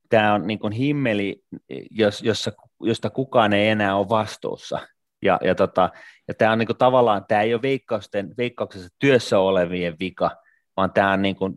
tämä 0.09 0.33
on 0.33 0.47
niin 0.47 0.59
kuin 0.59 0.73
himmeli, 0.73 1.43
jos, 1.91 2.21
jossa, 2.21 2.51
josta 2.81 3.09
kukaan 3.09 3.53
ei 3.53 3.67
enää 3.69 3.95
ole 3.95 4.09
vastuussa. 4.09 4.79
Ja, 5.25 5.39
ja, 5.43 5.55
tota, 5.55 5.89
ja 6.27 6.33
tämä 6.33 6.51
on 6.51 6.57
niin 6.57 6.67
kuin 6.67 6.77
tavallaan, 6.77 7.25
tämä 7.27 7.41
ei 7.41 7.53
ole 7.53 7.61
veikkausten, 7.61 8.33
veikkauksessa 8.37 8.89
työssä 8.99 9.39
olevien 9.39 9.95
vika, 9.99 10.31
vaan 10.77 10.93
tämä 10.93 11.11
on 11.11 11.21
niin 11.21 11.35
kuin, 11.35 11.55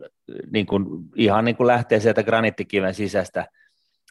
niin 0.51 0.65
kuin, 0.65 0.85
ihan 1.15 1.45
niin 1.45 1.55
kuin 1.55 1.67
lähtee 1.67 1.99
sieltä 1.99 2.23
granittikiven 2.23 2.93
sisästä 2.93 3.47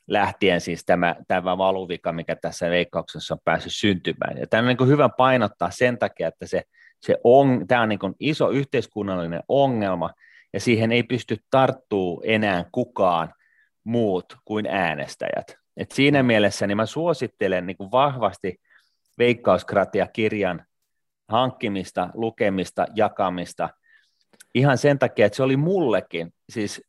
lähtien 0.07 0.61
siis 0.61 0.85
tämä, 0.85 1.17
tämä 1.29 1.59
valuvika, 1.59 2.13
mikä 2.13 2.37
tässä 2.37 2.71
veikkauksessa 2.71 3.35
on 3.35 3.41
päässyt 3.45 3.73
syntymään. 3.75 4.39
Ja 4.39 4.47
tämä 4.47 4.61
on 4.61 4.67
niin 4.67 4.77
kuin 4.77 4.91
hyvä 4.91 5.09
painottaa 5.09 5.71
sen 5.71 5.99
takia, 5.99 6.29
että 6.29 6.47
se, 6.47 6.63
se 7.01 7.17
on, 7.25 7.65
tämä 7.69 7.83
on 7.83 7.89
niin 7.89 7.99
kuin 7.99 8.15
iso 8.21 8.51
yhteiskunnallinen 8.51 9.43
ongelma, 9.49 10.11
ja 10.53 10.61
siihen 10.61 10.93
ei 10.93 11.03
pysty 11.03 11.37
tarttuu 11.51 12.23
enää 12.25 12.65
kukaan 12.73 13.35
muut 13.85 14.37
kuin 14.45 14.67
äänestäjät. 14.67 15.57
Et 15.77 15.91
siinä 15.91 16.23
mielessä 16.23 16.67
niin 16.67 16.77
mä 16.77 16.87
suosittelen 16.87 17.67
niin 17.67 17.77
vahvasti 17.93 18.61
Veikkauskratia-kirjan 19.19 20.65
hankkimista, 21.29 22.11
lukemista, 22.15 22.87
jakamista 22.95 23.69
ihan 24.55 24.79
sen 24.79 24.99
takia, 24.99 25.27
että 25.27 25.37
se 25.37 25.43
oli 25.43 25.57
mullekin, 25.57 26.35
siis, 26.49 26.83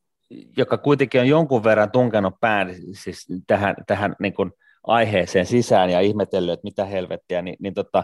joka 0.57 0.77
kuitenkin 0.77 1.21
on 1.21 1.27
jonkun 1.27 1.63
verran 1.63 1.91
tunkenut 1.91 2.33
pään 2.41 2.75
siis 2.93 3.27
tähän, 3.47 3.75
tähän 3.87 4.15
niin 4.19 4.33
kuin 4.33 4.51
aiheeseen 4.87 5.45
sisään 5.45 5.89
ja 5.89 6.01
ihmetellyt, 6.01 6.53
että 6.53 6.63
mitä 6.63 6.85
helvettiä, 6.85 7.41
niin, 7.41 7.55
niin 7.59 7.73
tota, 7.73 8.03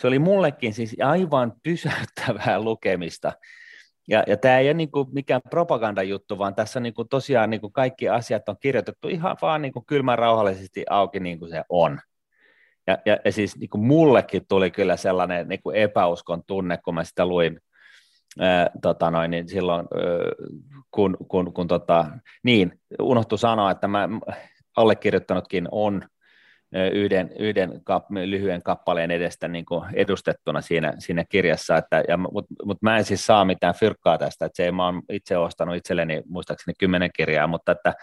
se 0.00 0.06
oli 0.06 0.18
mullekin 0.18 0.74
siis 0.74 0.96
aivan 1.02 1.52
pysäyttävää 1.62 2.60
lukemista. 2.60 3.32
Ja, 4.08 4.24
ja 4.26 4.36
tämä 4.36 4.58
ei 4.58 4.66
ole 4.66 4.74
niin 4.74 4.90
kuin 4.90 5.08
mikään 5.12 5.40
propagandajuttu, 5.50 6.38
vaan 6.38 6.54
tässä 6.54 6.80
niin 6.80 6.94
kuin 6.94 7.08
tosiaan 7.08 7.50
niin 7.50 7.60
kuin 7.60 7.72
kaikki 7.72 8.08
asiat 8.08 8.48
on 8.48 8.56
kirjoitettu 8.60 9.08
ihan 9.08 9.36
vaan 9.42 9.62
niin 9.62 9.72
kuin 9.72 9.86
kylmän 9.86 10.18
rauhallisesti 10.18 10.84
auki 10.90 11.20
niin 11.20 11.38
kuin 11.38 11.50
se 11.50 11.62
on. 11.68 12.00
Ja, 12.86 12.98
ja, 13.04 13.18
ja 13.24 13.32
siis 13.32 13.56
niin 13.56 13.70
kuin 13.70 13.86
mullekin 13.86 14.42
tuli 14.48 14.70
kyllä 14.70 14.96
sellainen 14.96 15.48
niin 15.48 15.62
kuin 15.62 15.76
epäuskon 15.76 16.42
tunne, 16.46 16.78
kun 16.84 16.94
mä 16.94 17.04
sitä 17.04 17.26
luin 17.26 17.60
ää, 18.40 18.70
tota 18.82 19.10
noin, 19.10 19.30
niin 19.30 19.48
silloin, 19.48 19.86
ää, 19.94 20.02
kun, 20.90 21.16
kun, 21.28 21.52
kun 21.52 21.68
tota, 21.68 22.06
niin, 22.42 22.80
unohtu 23.00 23.36
sanoa, 23.36 23.70
että 23.70 23.88
mä 23.88 24.08
allekirjoittanutkin 24.76 25.68
on 25.70 26.02
yhden, 26.92 27.32
yhden 27.38 27.80
kap, 27.84 28.10
lyhyen 28.10 28.62
kappaleen 28.62 29.10
edestä 29.10 29.48
niin 29.48 29.64
kuin 29.64 29.84
edustettuna 29.94 30.60
siinä, 30.60 30.92
siinä 30.98 31.24
kirjassa, 31.28 31.82
mutta 32.32 32.54
mut 32.64 32.82
mä 32.82 32.98
en 32.98 33.04
siis 33.04 33.26
saa 33.26 33.44
mitään 33.44 33.74
fyrkkaa 33.74 34.18
tästä, 34.18 34.46
että 34.46 34.56
se 34.56 34.64
ei, 34.64 34.72
mä 34.72 34.84
oon 34.84 35.02
itse 35.08 35.36
ostanut 35.36 35.76
itselleni 35.76 36.22
muistaakseni 36.28 36.74
kymmenen 36.78 37.10
kirjaa, 37.16 37.46
mutta 37.46 37.72
että 37.72 37.94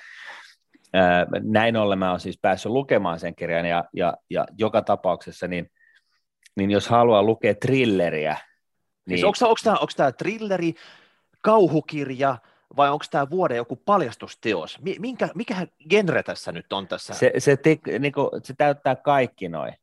näin 1.41 1.77
ollen 1.77 1.99
mä 1.99 2.09
oon 2.09 2.19
siis 2.19 2.39
päässyt 2.41 2.71
lukemaan 2.71 3.19
sen 3.19 3.35
kirjan, 3.35 3.65
ja, 3.65 3.83
ja, 3.93 4.13
ja 4.29 4.45
joka 4.57 4.81
tapauksessa, 4.81 5.47
niin, 5.47 5.71
niin 6.55 6.71
jos 6.71 6.87
haluaa 6.87 7.23
lukea 7.23 7.55
trilleriä, 7.55 8.37
niin... 9.05 9.17
Siis 9.17 9.41
onko 9.41 9.55
tämä, 9.63 9.75
onko 9.75 9.93
tämä 9.95 10.11
trilleri, 10.11 10.73
kauhukirja, 11.41 12.37
vai 12.77 12.89
onko 12.89 13.05
tämä 13.11 13.29
vuoden 13.29 13.57
joku 13.57 13.75
paljastusteos? 13.75 14.79
Minkä, 14.99 15.29
mikä 15.35 15.67
genre 15.89 16.23
tässä 16.23 16.51
nyt 16.51 16.73
on 16.73 16.87
tässä? 16.87 17.13
Se, 17.13 17.31
se, 17.37 17.57
te, 17.57 17.77
niinku, 17.99 18.29
se 18.43 18.53
täyttää 18.57 18.95
kaikki 18.95 19.49
noin 19.49 19.73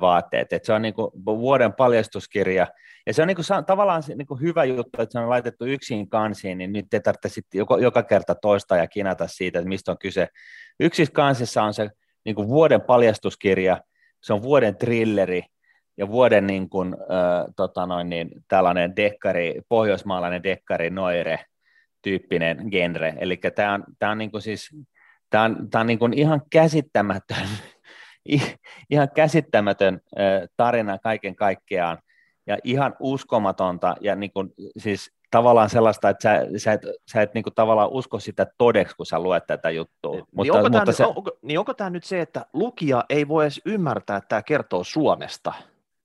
vaatteet, 0.00 0.52
että 0.52 0.66
se 0.66 0.72
on 0.72 0.82
niinku 0.82 1.12
vuoden 1.26 1.72
paljastuskirja, 1.72 2.66
ja 3.06 3.14
se 3.14 3.22
on 3.22 3.28
niinku, 3.28 3.42
tavallaan 3.66 4.02
niinku 4.14 4.34
hyvä 4.34 4.64
juttu, 4.64 5.02
että 5.02 5.12
se 5.12 5.18
on 5.18 5.30
laitettu 5.30 5.64
yksin 5.64 6.08
kansiin, 6.08 6.58
niin 6.58 6.72
nyt 6.72 6.94
ei 6.94 7.00
tarvitse 7.00 7.40
joka, 7.54 7.78
joka 7.78 8.02
kerta 8.02 8.34
toista 8.34 8.76
ja 8.76 8.86
kinata 8.86 9.26
siitä, 9.28 9.58
että 9.58 9.68
mistä 9.68 9.90
on 9.90 9.98
kyse. 9.98 10.28
Yksissä 10.80 11.12
kansissa 11.12 11.62
on 11.62 11.74
se 11.74 11.90
niinku 12.24 12.48
vuoden 12.48 12.80
paljastuskirja, 12.80 13.80
se 14.22 14.32
on 14.32 14.42
vuoden 14.42 14.76
trilleri, 14.76 15.42
ja 15.98 16.08
vuoden 16.08 16.46
niin 16.46 16.68
kuin, 16.68 16.94
äh, 16.94 17.44
tota 17.56 17.86
noin, 17.86 18.08
niin, 18.08 18.30
tällainen 18.48 18.96
dekkari, 18.96 19.60
pohjoismaalainen 19.68 20.42
dekkari 20.42 20.90
noire, 20.90 21.44
tyyppinen 22.06 22.68
genre. 22.70 23.14
Eli 23.18 23.36
tämä 23.36 23.74
on, 23.74 23.84
tämä 23.98 24.12
on, 24.12 24.18
niin 24.18 24.30
kuin 24.30 24.42
siis, 24.42 24.70
tämä 25.30 25.44
on, 25.44 25.70
tämä 25.70 25.80
on 25.80 25.86
niin 25.86 25.98
kuin 25.98 26.12
ihan 26.12 26.42
käsittämätön, 26.50 27.48
ihan 28.90 29.08
käsittämätön 29.14 30.00
tarina 30.56 30.98
kaiken 30.98 31.36
kaikkiaan 31.36 31.98
ja 32.46 32.58
ihan 32.64 32.96
uskomatonta 33.00 33.96
ja 34.00 34.16
niin 34.16 34.32
kuin, 34.32 34.50
siis 34.78 35.12
tavallaan 35.30 35.70
sellaista, 35.70 36.08
että 36.08 36.22
sä, 36.22 36.46
sä 36.56 36.72
et, 36.72 36.80
sä 37.12 37.22
et 37.22 37.34
niin 37.34 37.44
kuin 37.44 37.54
tavallaan 37.54 37.90
usko 37.90 38.18
sitä 38.18 38.46
todeksi, 38.58 38.96
kun 38.96 39.06
sä 39.06 39.20
luet 39.20 39.46
tätä 39.46 39.70
juttua. 39.70 40.12
Niin, 40.12 40.24
mutta, 40.34 40.52
onko, 40.52 40.68
mutta 40.68 40.78
tämä 40.78 40.92
se... 40.92 41.06
onko, 41.06 41.30
niin 41.42 41.58
onko 41.58 41.74
tämä 41.74 41.90
nyt 41.90 42.04
se, 42.04 42.20
että 42.20 42.46
lukija 42.52 43.04
ei 43.08 43.28
voi 43.28 43.44
edes 43.44 43.60
ymmärtää, 43.64 44.16
että 44.16 44.28
tämä 44.28 44.42
kertoo 44.42 44.84
Suomesta? 44.84 45.52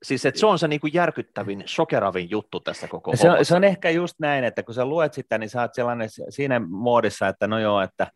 Siis 0.04 0.26
että 0.26 0.40
se 0.40 0.46
on 0.46 0.60
se 0.60 0.68
niin 0.68 0.80
kuin 0.80 0.94
järkyttävin, 0.94 1.64
sokeravin 1.66 2.30
juttu 2.30 2.60
tässä 2.60 2.88
koko 2.88 3.16
se 3.16 3.32
on, 3.32 3.46
se 3.46 3.56
on 3.56 3.64
ehkä 3.64 3.90
just 3.90 4.16
näin, 4.20 4.44
että 4.44 4.64
kun 4.64 4.76
sä 4.76 4.86
luet 4.86 5.14
sitä, 5.14 5.38
niin 5.38 5.50
sä 5.50 5.62
oot 5.62 5.74
sellainen 5.74 6.10
siinä 6.30 6.60
muodissa, 6.60 7.28
että 7.28 7.48
no 7.48 7.60
joo, 7.60 7.82
että, 7.82 8.08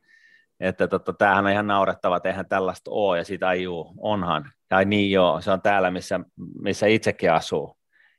että 0.60 0.88
totta, 0.88 1.14
tämähän 1.14 1.46
on 1.46 1.52
ihan 1.52 1.68
naurettava, 1.68 2.18
että 2.18 2.30
eihän 2.30 2.50
tällaista 2.50 2.92
ole, 2.92 3.18
ja 3.18 3.24
siitä 3.24 3.48
ai 3.48 3.64
juu, 3.64 3.94
onhan, 3.98 4.52
ja 4.72 4.86
niin 4.86 5.12
joo, 5.12 5.42
se 5.42 5.52
on 5.52 5.62
täällä, 5.62 5.92
missä, 5.92 6.20
missä 6.62 6.88
itsekin 6.88 7.32
asuu. 7.32 7.78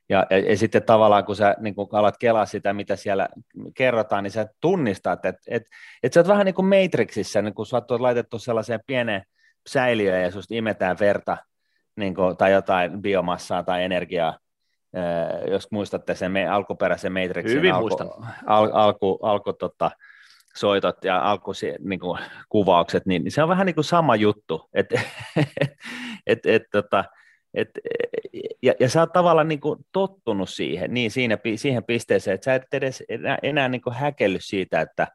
Ja, 0.09 0.25
ja, 0.29 0.37
ja 0.39 0.57
sitten 0.57 0.83
tavallaan, 0.83 1.25
kun 1.25 1.35
sä 1.35 1.55
niin 1.59 1.75
kun 1.75 1.87
alat 1.91 2.17
kelaa 2.17 2.45
sitä, 2.45 2.73
mitä 2.73 2.95
siellä 2.95 3.29
kerrotaan, 3.75 4.23
niin 4.23 4.31
sä 4.31 4.47
tunnistat, 4.61 5.25
että 5.25 5.41
et, 5.47 5.63
et 6.03 6.13
sä 6.13 6.19
oot 6.19 6.27
vähän 6.27 6.45
niin 6.45 6.55
kuin 6.55 6.65
Matrixissa, 6.65 7.41
niin 7.41 7.53
kun 7.53 7.65
sä 7.65 7.77
oot 7.77 8.01
laitettu 8.01 8.39
sellaiseen 8.39 8.79
pieneen 8.87 9.23
säiliöön 9.69 10.23
ja 10.23 10.31
susta 10.31 10.55
imetään 10.55 10.97
verta, 10.99 11.37
niin 11.97 12.15
kuin, 12.15 12.37
tai 12.37 12.51
jotain 12.51 13.01
biomassaa 13.01 13.63
tai 13.63 13.83
energiaa, 13.83 14.39
jos 15.51 15.71
muistatte 15.71 16.15
sen 16.15 16.31
me, 16.31 16.47
alkuperäisen 16.47 17.13
Matrixin 17.13 17.57
Hyvin 17.57 17.73
alku, 17.73 17.97
al, 18.45 18.69
alku, 18.73 19.19
alku 19.21 19.53
tota, 19.53 19.91
soitot 20.55 21.03
ja 21.03 21.31
alku 21.31 21.51
niin 21.79 21.99
kuin, 21.99 22.19
kuvaukset, 22.49 23.05
niin 23.05 23.31
se 23.31 23.43
on 23.43 23.49
vähän 23.49 23.65
niin 23.65 23.75
kuin 23.75 23.85
sama 23.85 24.15
juttu. 24.15 24.69
Et, 24.73 24.87
et, 26.27 26.45
et, 26.45 26.63
tota, 26.71 27.05
et, 27.53 27.69
ja, 28.63 28.73
ja 28.79 28.89
sä 28.89 28.99
oot 28.99 29.13
tavallaan 29.13 29.47
niin 29.47 29.59
kuin 29.59 29.79
tottunut 29.91 30.49
siihen, 30.49 30.93
niin 30.93 31.11
siinä, 31.11 31.37
siihen 31.55 31.83
pisteeseen, 31.83 32.35
että 32.35 32.45
sä 32.45 32.55
et 32.55 32.73
edes 32.73 33.03
enää, 33.09 33.37
enää 33.43 33.69
niin 33.69 33.81
kuin 33.81 33.95
häkelly 33.95 34.37
siitä, 34.39 34.81
että 34.81 35.07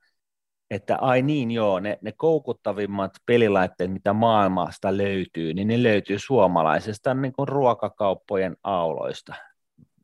että 0.73 0.97
ai 1.01 1.23
niin 1.23 1.51
joo, 1.51 1.81
ne, 1.81 1.99
ne 2.03 2.13
koukuttavimmat 2.13 3.13
pelilaitteet, 3.27 3.93
mitä 3.93 4.13
maailmasta 4.13 4.97
löytyy, 4.97 5.55
niin 5.55 5.69
ne 5.69 5.83
löytyy 5.83 6.19
suomalaisesta 6.19 7.15
niin 7.15 7.33
kuin 7.33 7.49
ruokakauppojen 7.49 8.57
auloista, 8.65 9.35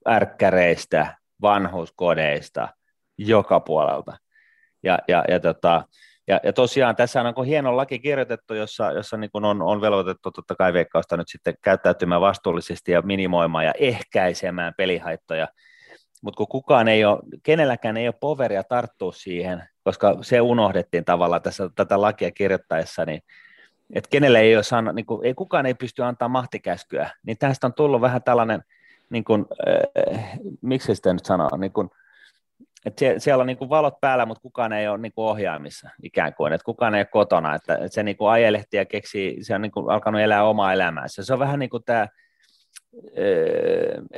ärkkäreistä, 0.09 1.17
vanhuskodeista, 1.43 2.69
joka 3.19 3.61
puolelta. 3.61 4.17
Ja, 4.83 4.99
ja, 5.09 5.25
ja, 5.29 5.41
tota, 5.41 5.85
ja, 6.27 6.41
ja 6.43 6.53
tosiaan 6.53 6.97
tässä 6.97 7.23
on 7.37 7.47
hieno 7.47 7.77
laki 7.77 7.99
kirjoitettu, 7.99 8.55
jossa, 8.55 8.93
jossa 8.93 9.17
niin 9.17 9.31
kuin 9.31 9.45
on, 9.45 9.63
on 9.63 9.81
velvoitettu 9.81 10.31
totta 10.31 10.55
kai 10.55 10.73
veikkausta 10.73 11.17
nyt 11.17 11.29
sitten 11.29 11.55
käyttäytymään 11.63 12.21
vastuullisesti 12.21 12.93
ja 12.93 13.03
minimoimaan 13.03 13.65
ja 13.65 13.73
ehkäisemään 13.79 14.75
pelihaittoja, 14.77 15.49
mutta 16.23 16.37
kun 16.37 16.49
kukaan 16.49 16.89
ei 16.89 17.05
ole, 17.05 17.19
kenelläkään 17.43 17.97
ei 17.97 18.09
ole 18.09 18.15
poveria 18.21 18.65
tarttua 18.65 19.13
siihen, 19.13 19.69
koska 19.89 20.19
se 20.23 20.41
unohdettiin 20.41 21.05
tavallaan 21.05 21.43
tässä 21.43 21.71
tätä 21.75 22.01
lakia 22.01 22.31
kirjoittaessa, 22.31 23.05
niin 23.05 23.23
että 23.95 24.11
kenelle 24.11 24.41
ei 24.41 24.57
ole 24.57 24.63
saanut, 24.63 24.95
niin 24.95 25.07
kuin, 25.07 25.27
ei 25.27 25.35
kukaan 25.35 25.67
ei 25.67 25.75
pysty 25.75 26.03
antaa 26.05 26.29
mahtikäskyä, 26.29 27.11
niin 27.27 27.39
tästä 27.39 27.67
on 27.67 27.75
tullut 27.75 28.01
vähän 28.01 28.23
tällainen, 28.23 28.65
niin 29.11 29.25
kuin, 29.25 29.47
äh, 29.69 30.39
miksi 30.63 30.95
sitä 30.95 31.13
nyt 31.13 31.25
sanoo, 31.25 31.57
niin 31.57 31.73
kuin, 31.73 31.91
että 32.87 32.99
sie, 32.99 33.19
siellä 33.19 33.41
on 33.41 33.47
niin 33.47 33.57
kuin 33.57 33.71
valot 33.71 34.01
päällä, 34.01 34.27
mutta 34.27 34.43
kukaan 34.43 34.73
ei 34.73 34.89
ole 34.89 34.99
niin 34.99 35.13
kuin 35.13 35.27
ohjaamissa 35.27 35.91
ikään 36.03 36.35
kuin, 36.35 36.53
että 36.53 36.65
kukaan 36.65 36.95
ei 36.95 37.01
ole 37.01 37.09
kotona, 37.13 37.55
että, 37.55 37.75
että 37.75 37.89
se 37.89 38.03
niin 38.03 38.17
kuin 38.17 38.43
ja 38.73 38.85
keksii, 38.85 39.45
se 39.45 39.55
on 39.55 39.63
niin 39.63 39.73
kuin 39.73 39.91
alkanut 39.91 40.21
elää 40.21 40.45
omaa 40.45 40.73
elämäänsä. 40.73 41.25
Se 41.25 41.33
on 41.33 41.39
vähän 41.39 41.59
niin 41.59 41.71
kuin 41.71 41.85
tämä, 41.85 42.09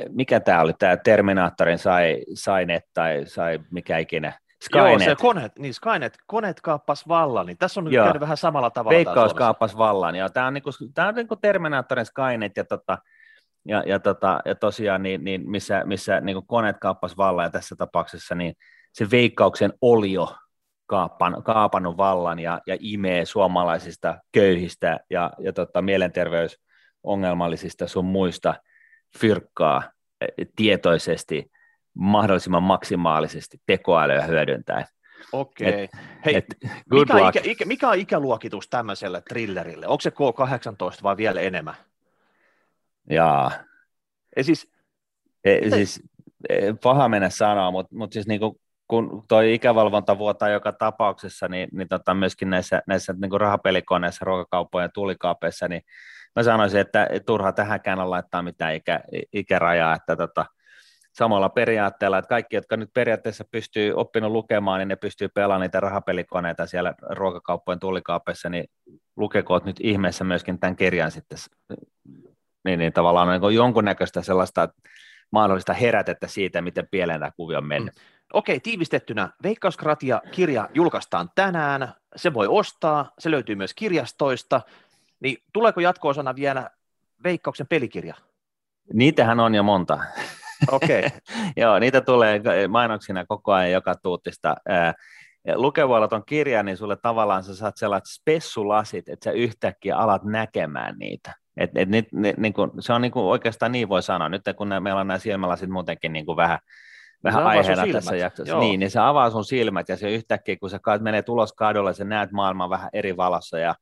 mikä 0.09 0.39
tämä 0.39 0.61
oli, 0.61 0.73
tämä 0.79 0.97
Terminaattorin 0.97 1.79
sai, 1.79 2.23
Sainet 2.33 2.83
tai 2.93 3.23
sai 3.25 3.59
mikä 3.71 3.97
ikinä, 3.97 4.33
Skynet. 4.61 4.89
Joo, 4.89 4.99
se 4.99 5.15
Konet, 5.15 5.59
niin 5.59 5.73
Skynet, 5.73 6.17
Konet 6.27 6.61
kaappas 6.61 7.07
vallan, 7.07 7.45
niin 7.45 7.57
tässä 7.57 7.79
on 7.79 7.83
nyt 7.83 7.93
käynyt 7.93 8.19
vähän 8.19 8.37
samalla 8.37 8.69
tavalla. 8.69 8.95
Veikkaus 8.95 9.33
kaappas 9.33 9.77
vallan, 9.77 10.15
ja 10.15 10.29
tämä 10.29 10.47
on, 10.47 10.53
niinku, 10.53 10.69
tämä 10.93 11.07
on 11.07 11.15
niinku 11.15 11.35
Terminaattorin 11.35 12.05
Skynet, 12.05 12.57
ja, 12.57 12.63
tota, 12.63 12.97
ja, 13.65 13.83
ja, 13.85 13.99
tota, 13.99 14.39
ja 14.45 14.55
tosiaan 14.55 15.03
niin, 15.03 15.23
niin 15.23 15.49
missä, 15.49 15.83
missä 15.85 16.21
niinku 16.21 16.41
Konet 16.41 16.77
kaappas 16.77 17.17
vallan, 17.17 17.45
ja 17.45 17.49
tässä 17.49 17.75
tapauksessa 17.75 18.35
niin 18.35 18.53
se 18.93 19.11
veikkauksen 19.11 19.73
olio 19.81 20.35
kaapan, 20.85 21.43
kaapannut 21.43 21.97
vallan 21.97 22.39
ja, 22.39 22.61
ja 22.67 22.77
imee 22.79 23.25
suomalaisista 23.25 24.17
köyhistä 24.31 24.99
ja, 25.09 25.31
ja 25.39 25.53
tota, 25.53 25.81
mielenterveysongelmallisista 25.81 27.87
sun 27.87 28.05
muista 28.05 28.53
fyrkkaa 29.17 29.83
e, 30.21 30.27
tietoisesti 30.55 31.51
mahdollisimman 31.93 32.63
maksimaalisesti 32.63 33.57
tekoälyä 33.65 34.21
hyödyntäen. 34.21 34.85
Okei. 35.31 35.83
Okay. 35.83 35.87
Hei, 36.25 36.35
et, 36.35 36.45
mikä, 36.91 37.29
ikä, 37.29 37.39
ikä, 37.43 37.65
mikä 37.65 37.89
on 37.89 37.99
ikäluokitus 37.99 38.69
tämmöiselle 38.69 39.21
thrillerille? 39.21 39.87
Onko 39.87 40.01
se 40.01 40.09
K18 40.09 41.03
vai 41.03 41.17
vielä 41.17 41.41
enemmän? 41.41 41.75
Jaa. 43.09 43.51
Ja 44.35 44.43
siis, 44.43 44.71
e, 45.43 45.69
siis 45.69 46.03
e, 46.49 46.73
paha 46.83 47.09
mennä 47.09 47.29
sanoa, 47.29 47.71
mutta 47.71 47.95
mut 47.95 48.13
siis 48.13 48.27
niinku, 48.27 48.61
kun 48.87 49.23
toi 49.27 49.53
ikävalvonta 49.53 50.17
vuotaa 50.17 50.49
joka 50.49 50.71
tapauksessa, 50.71 51.47
niin, 51.47 51.69
niin 51.71 51.87
tota 51.87 52.13
myöskin 52.13 52.49
näissä, 52.49 52.81
näissä 52.87 53.13
niinku 53.13 53.37
rahapelikoneissa, 53.37 54.25
ruokakauppojen 54.25 54.85
ja 54.85 54.89
tulikaapeissa, 54.93 55.67
niin 55.67 55.81
mä 56.35 56.43
sanoisin, 56.43 56.79
että 56.79 57.07
turha 57.25 57.51
tähänkään 57.51 57.99
on 57.99 58.09
laittaa 58.09 58.41
mitään 58.41 58.75
ikä, 58.75 58.99
ikärajaa, 59.33 59.95
että 59.95 60.15
tota, 60.15 60.45
samalla 61.13 61.49
periaatteella, 61.49 62.17
että 62.17 62.29
kaikki, 62.29 62.55
jotka 62.55 62.77
nyt 62.77 62.89
periaatteessa 62.93 63.45
pystyy 63.51 63.93
oppinut 63.93 64.31
lukemaan, 64.31 64.79
niin 64.79 64.87
ne 64.87 64.95
pystyy 64.95 65.29
pelaamaan 65.29 65.61
niitä 65.61 65.79
rahapelikoneita 65.79 66.65
siellä 66.65 66.93
ruokakauppojen 67.09 67.79
tulikaapeissa, 67.79 68.49
niin 68.49 68.65
lukekoot 69.15 69.65
nyt 69.65 69.77
ihmeessä 69.79 70.23
myöskin 70.23 70.59
tämän 70.59 70.75
kirjan 70.75 71.11
sitten, 71.11 71.37
niin, 72.65 72.79
niin 72.79 72.93
tavallaan 72.93 73.29
on 73.29 73.41
niin 73.41 73.55
jonkunnäköistä 73.55 74.21
sellaista 74.21 74.69
mahdollista 75.31 75.73
herätettä 75.73 76.27
siitä, 76.27 76.61
miten 76.61 76.87
pieleen 76.91 77.19
tämä 77.19 77.31
kuvio 77.31 77.57
on 77.57 77.67
mennyt. 77.67 77.95
Mm. 77.95 78.01
Okei, 78.33 78.59
tiivistettynä. 78.59 79.29
Veikkauskratia-kirja 79.43 80.69
julkaistaan 80.73 81.29
tänään. 81.35 81.93
Se 82.15 82.33
voi 82.33 82.47
ostaa. 82.47 83.11
Se 83.19 83.31
löytyy 83.31 83.55
myös 83.55 83.73
kirjastoista. 83.73 84.61
Niin 85.19 85.37
tuleeko 85.53 85.81
jatko-osana 85.81 86.35
vielä 86.35 86.69
Veikkauksen 87.23 87.67
pelikirja? 87.67 88.15
Niitähän 88.93 89.39
on 89.39 89.55
jo 89.55 89.63
monta. 89.63 89.99
Okei. 90.71 91.05
Okay. 91.05 91.19
Joo, 91.57 91.79
niitä 91.79 92.01
tulee 92.01 92.41
mainoksina 92.67 93.25
koko 93.25 93.53
ajan 93.53 93.71
joka 93.71 93.95
tuutista. 93.95 94.55
Lukevoilla 95.55 96.07
on 96.11 96.25
kirja, 96.25 96.63
niin 96.63 96.77
sulle 96.77 96.95
tavallaan 96.95 97.43
sä 97.43 97.55
saat 97.55 97.77
sellaiset 97.77 98.13
spessulasit, 98.21 99.09
että 99.09 99.23
sä 99.23 99.31
yhtäkkiä 99.31 99.97
alat 99.97 100.23
näkemään 100.23 100.95
niitä. 100.97 101.35
Et, 101.57 101.71
et, 101.75 101.95
et, 101.95 102.05
et, 102.25 102.37
niin 102.37 102.53
kun, 102.53 102.71
se 102.79 102.93
on 102.93 103.01
niin 103.01 103.11
kun, 103.11 103.23
oikeastaan 103.23 103.71
niin 103.71 103.89
voi 103.89 104.03
sanoa, 104.03 104.29
nyt 104.29 104.41
kun 104.57 104.69
ne, 104.69 104.79
meillä 104.79 105.01
on 105.01 105.07
nämä 105.07 105.17
silmälasit 105.17 105.69
muutenkin 105.69 106.13
niin 106.13 106.25
vähän, 106.25 106.59
vähän 107.23 107.43
aiheena 107.43 107.83
tässä 107.93 108.15
jaksossa, 108.15 108.59
niin, 108.59 108.79
niin 108.79 108.91
se 108.91 108.99
avaa 108.99 109.29
sun 109.29 109.45
silmät 109.45 109.89
ja 109.89 109.97
se 109.97 110.11
yhtäkkiä, 110.11 110.57
kun 110.59 110.69
sä 110.69 110.79
menee 110.99 111.21
tulos 111.21 111.53
kadulle, 111.53 111.93
sä 111.93 112.03
näet 112.03 112.31
maailman 112.31 112.69
vähän 112.69 112.89
eri 112.93 113.17
valossa 113.17 113.59
ja 113.59 113.75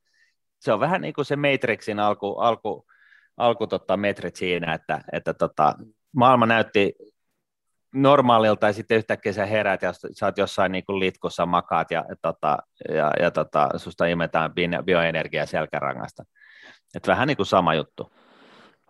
se 0.60 0.72
on 0.72 0.80
vähän 0.80 1.00
niin 1.00 1.14
kuin 1.14 1.24
se 1.24 1.36
Matrixin 1.36 2.00
alku, 2.00 2.38
alku, 2.38 2.86
alku 3.36 3.66
tota, 3.66 3.96
metrit 3.96 4.36
siinä, 4.36 4.74
että, 4.74 5.00
että 5.12 5.34
tota, 5.34 5.74
maailma 6.12 6.46
näytti 6.46 6.94
normaalilta 7.94 8.66
ja 8.66 8.72
sitten 8.72 8.96
yhtäkkiä 8.96 9.32
sä 9.32 9.46
herät 9.46 9.82
ja 9.82 9.92
sä 9.92 10.26
oot 10.26 10.38
jossain 10.38 10.72
niin 10.72 10.84
litkussa 10.88 11.46
makaat 11.46 11.90
ja, 11.90 12.04
tota, 12.22 12.58
ja, 12.88 13.12
ja 13.20 13.30
tota, 13.30 13.68
susta 13.76 14.06
imetään 14.06 14.52
bioenergiaa 14.84 15.46
selkärangasta. 15.46 16.24
Et 16.94 17.06
vähän 17.06 17.28
niin 17.28 17.36
kuin 17.36 17.46
sama 17.46 17.74
juttu. 17.74 18.12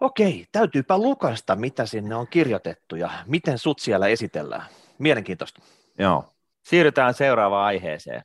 Okei, 0.00 0.46
täytyypä 0.52 0.98
lukasta, 0.98 1.56
mitä 1.56 1.86
sinne 1.86 2.14
on 2.14 2.26
kirjoitettu 2.28 2.96
ja 2.96 3.10
miten 3.26 3.58
sut 3.58 3.78
siellä 3.78 4.06
esitellään. 4.06 4.66
Mielenkiintoista. 4.98 5.62
Joo. 5.98 6.24
Siirrytään 6.62 7.14
seuraavaan 7.14 7.66
aiheeseen. 7.66 8.22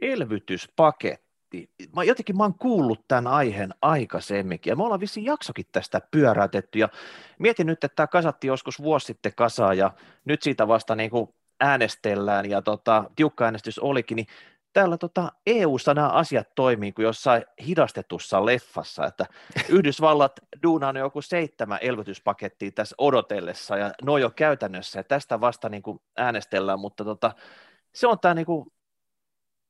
Elvytyspaketti 0.00 1.31
miettii. 1.52 1.88
Mä 1.96 2.04
jotenkin 2.04 2.36
mä 2.36 2.42
oon 2.42 2.54
kuullut 2.54 3.08
tämän 3.08 3.26
aiheen 3.26 3.74
aikaisemminkin, 3.82 4.70
ja 4.70 4.76
me 4.76 4.82
ollaan 4.82 5.00
vissiin 5.00 5.26
jaksokin 5.26 5.66
tästä 5.72 6.00
pyöräytetty, 6.10 6.78
ja 6.78 6.88
mietin 7.38 7.66
nyt, 7.66 7.84
että 7.84 7.96
tämä 7.96 8.06
kasatti 8.06 8.46
joskus 8.46 8.82
vuosi 8.82 9.06
sitten 9.06 9.32
kasaan, 9.36 9.78
ja 9.78 9.90
nyt 10.24 10.42
siitä 10.42 10.68
vasta 10.68 10.94
niin 10.94 11.10
kuin 11.10 11.28
äänestellään, 11.60 12.50
ja 12.50 12.62
tota, 12.62 13.04
tiukka 13.16 13.44
äänestys 13.44 13.78
olikin, 13.78 14.16
niin 14.16 14.26
täällä 14.72 14.98
tota 14.98 15.32
EU-ssa 15.46 15.94
nämä 15.94 16.08
asiat 16.08 16.48
toimii 16.54 16.92
kuin 16.92 17.04
jossain 17.04 17.44
hidastetussa 17.66 18.46
leffassa, 18.46 19.06
että 19.06 19.26
Yhdysvallat 19.76 20.32
duunaa 20.62 20.98
joku 20.98 21.22
seitsemän 21.22 21.78
elvytyspakettia 21.80 22.70
tässä 22.70 22.94
odotellessa, 22.98 23.76
ja 23.76 23.92
ne 24.04 24.12
on 24.12 24.20
jo 24.20 24.30
käytännössä, 24.30 24.98
ja 24.98 25.04
tästä 25.04 25.40
vasta 25.40 25.68
niin 25.68 25.82
kuin 25.82 26.00
äänestellään, 26.16 26.80
mutta 26.80 27.04
tota, 27.04 27.32
se 27.94 28.06
on 28.06 28.18
tämä 28.18 28.34
niin 28.34 28.46
kuin 28.46 28.71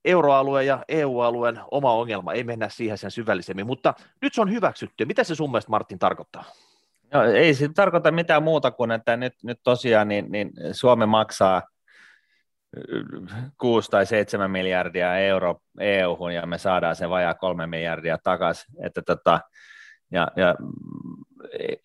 euroalue 0.05 0.65
ja 0.65 0.85
EU-alueen 0.89 1.61
oma 1.71 1.93
ongelma, 1.93 2.33
ei 2.33 2.45
mennä 2.45 2.69
siihen 2.69 2.99
sen 2.99 3.11
syvällisemmin, 3.11 3.67
mutta 3.67 3.95
nyt 4.21 4.35
se 4.35 4.41
on 4.41 4.51
hyväksytty. 4.51 5.05
Mitä 5.05 5.25
se 5.25 5.35
sun 5.35 5.51
mielestä 5.51 5.71
Martin 5.71 5.99
tarkoittaa? 5.99 6.45
No, 7.13 7.23
ei 7.23 7.55
se 7.55 7.69
tarkoita 7.75 8.11
mitään 8.11 8.43
muuta 8.43 8.71
kuin, 8.71 8.91
että 8.91 9.17
nyt, 9.17 9.35
nyt 9.43 9.61
tosiaan 9.63 10.09
niin, 10.09 10.33
niin 10.33 10.53
Suomi 10.73 11.07
maksaa 11.07 11.63
6 13.59 13.91
tai 13.91 14.07
7 14.07 14.51
miljardia 14.51 15.19
euro 15.19 15.61
EU-hun 15.81 16.35
ja 16.35 16.47
me 16.47 16.59
saadaan 16.59 16.97
se 16.97 17.09
vajaa 17.09 17.35
3 17.35 17.67
miljardia 17.67 18.19
takaisin, 18.19 18.75
että 18.85 19.03
tota, 19.03 19.41
ja, 20.11 20.29
ja 20.37 20.55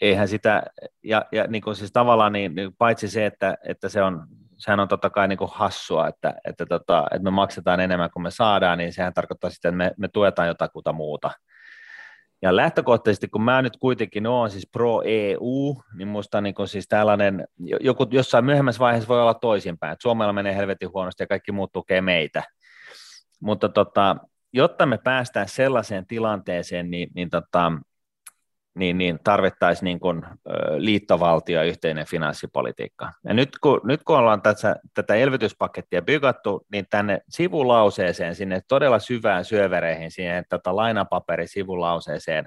eihän 0.01 0.27
sitä, 0.27 0.63
ja, 1.03 1.25
ja 1.31 1.47
niin 1.47 1.61
kuin 1.61 1.75
siis 1.75 1.91
tavallaan 1.91 2.33
niin, 2.33 2.55
niin 2.55 2.75
paitsi 2.77 3.07
se, 3.07 3.25
että, 3.25 3.57
että 3.63 3.89
se 3.89 4.03
on 4.03 4.27
sehän 4.57 4.79
on 4.79 4.87
totta 4.87 5.09
kai 5.09 5.27
niin 5.27 5.37
kuin 5.37 5.51
hassua, 5.53 6.07
että, 6.07 6.33
että, 6.45 6.65
tota, 6.65 7.05
että 7.11 7.23
me 7.23 7.31
maksetaan 7.31 7.79
enemmän 7.79 8.09
kuin 8.11 8.23
me 8.23 8.31
saadaan, 8.31 8.77
niin 8.77 8.93
sehän 8.93 9.13
tarkoittaa 9.13 9.49
sitten, 9.49 9.69
että 9.69 9.77
me, 9.77 9.91
me 9.97 10.07
tuetaan 10.07 10.47
jotakuta 10.47 10.93
muuta. 10.93 11.31
Ja 12.41 12.55
lähtökohtaisesti, 12.55 13.27
kun 13.27 13.41
mä 13.41 13.61
nyt 13.61 13.77
kuitenkin 13.77 14.27
olen 14.27 14.51
siis 14.51 14.69
pro-EU, 14.71 15.75
niin 15.97 16.07
musta 16.07 16.41
niin 16.41 16.55
kuin 16.55 16.67
siis 16.67 16.87
tällainen, 16.87 17.47
joku, 17.81 18.07
jossain 18.11 18.45
myöhemmässä 18.45 18.79
vaiheessa 18.79 19.07
voi 19.07 19.21
olla 19.21 19.33
toisinpäin, 19.33 19.93
että 19.93 20.03
Suomella 20.03 20.33
menee 20.33 20.55
helvetin 20.55 20.93
huonosti 20.93 21.23
ja 21.23 21.27
kaikki 21.27 21.51
muut 21.51 21.71
tukee 21.71 22.01
meitä. 22.01 22.43
Mutta 23.41 23.69
tota, 23.69 24.15
jotta 24.53 24.85
me 24.85 24.97
päästään 24.97 25.47
sellaiseen 25.47 26.07
tilanteeseen, 26.07 26.91
niin, 26.91 27.09
niin 27.15 27.29
tota, 27.29 27.71
niin, 28.77 28.97
niin 28.97 29.19
tarvittaisiin 29.23 29.85
niin 29.85 29.99
kuin, 29.99 30.25
liittovaltio 30.77 31.63
yhteinen 31.63 32.05
finanssipolitiikka. 32.05 33.11
Ja 33.23 33.33
nyt 33.33 33.49
kun, 33.61 33.81
nyt 33.83 34.03
kun 34.03 34.17
ollaan 34.17 34.41
tässä, 34.41 34.75
tätä 34.93 35.15
elvytyspakettia 35.15 36.01
bykattu, 36.01 36.65
niin 36.71 36.85
tänne 36.89 37.21
sivulauseeseen, 37.29 38.35
sinne 38.35 38.61
todella 38.67 38.99
syvään 38.99 39.45
syövereihin, 39.45 40.11
siihen 40.11 40.45
tota 40.49 40.75
lainapaperi 40.75 41.47
sivulauseeseen, 41.47 42.45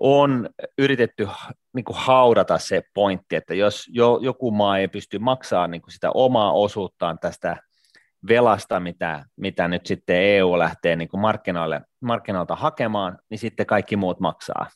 on 0.00 0.48
yritetty 0.78 1.28
niin 1.74 1.84
kuin 1.84 1.96
haudata 1.98 2.58
se 2.58 2.82
pointti, 2.94 3.36
että 3.36 3.54
jos 3.54 3.88
jo, 3.92 4.18
joku 4.22 4.50
maa 4.50 4.78
ei 4.78 4.88
pysty 4.88 5.18
maksamaan 5.18 5.70
niin 5.70 5.82
kuin 5.82 5.92
sitä 5.92 6.10
omaa 6.14 6.52
osuuttaan 6.52 7.18
tästä 7.18 7.56
velasta, 8.28 8.80
mitä, 8.80 9.24
mitä 9.36 9.68
nyt 9.68 9.86
sitten 9.86 10.16
EU 10.16 10.58
lähtee 10.58 10.96
niin 10.96 11.08
kuin 11.08 11.20
markkinoille, 11.20 11.80
markkinoilta 12.00 12.56
hakemaan, 12.56 13.18
niin 13.30 13.38
sitten 13.38 13.66
kaikki 13.66 13.96
muut 13.96 14.20
maksaa. 14.20 14.66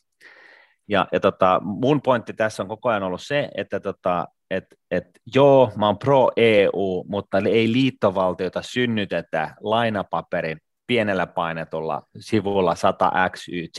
Ja, 0.89 1.09
ja 1.13 1.21
tota, 1.21 1.61
mun 1.65 2.03
pointti 2.03 2.33
tässä 2.33 2.63
on 2.63 2.69
koko 2.69 2.89
ajan 2.89 3.03
ollut 3.03 3.23
se, 3.23 3.49
että 3.57 3.81
tota, 3.81 4.27
et, 4.51 4.65
et, 4.91 5.05
joo, 5.35 5.73
mä 5.77 5.87
oon 5.87 5.99
pro-EU, 5.99 7.05
mutta 7.09 7.39
ei 7.39 7.73
liittovaltiota 7.73 8.63
synnytetä 8.63 9.55
lainapaperin 9.61 10.59
pienellä 10.87 11.27
painetulla 11.27 12.03
sivulla 12.19 12.75
100 12.75 13.13
XYZ, 13.31 13.79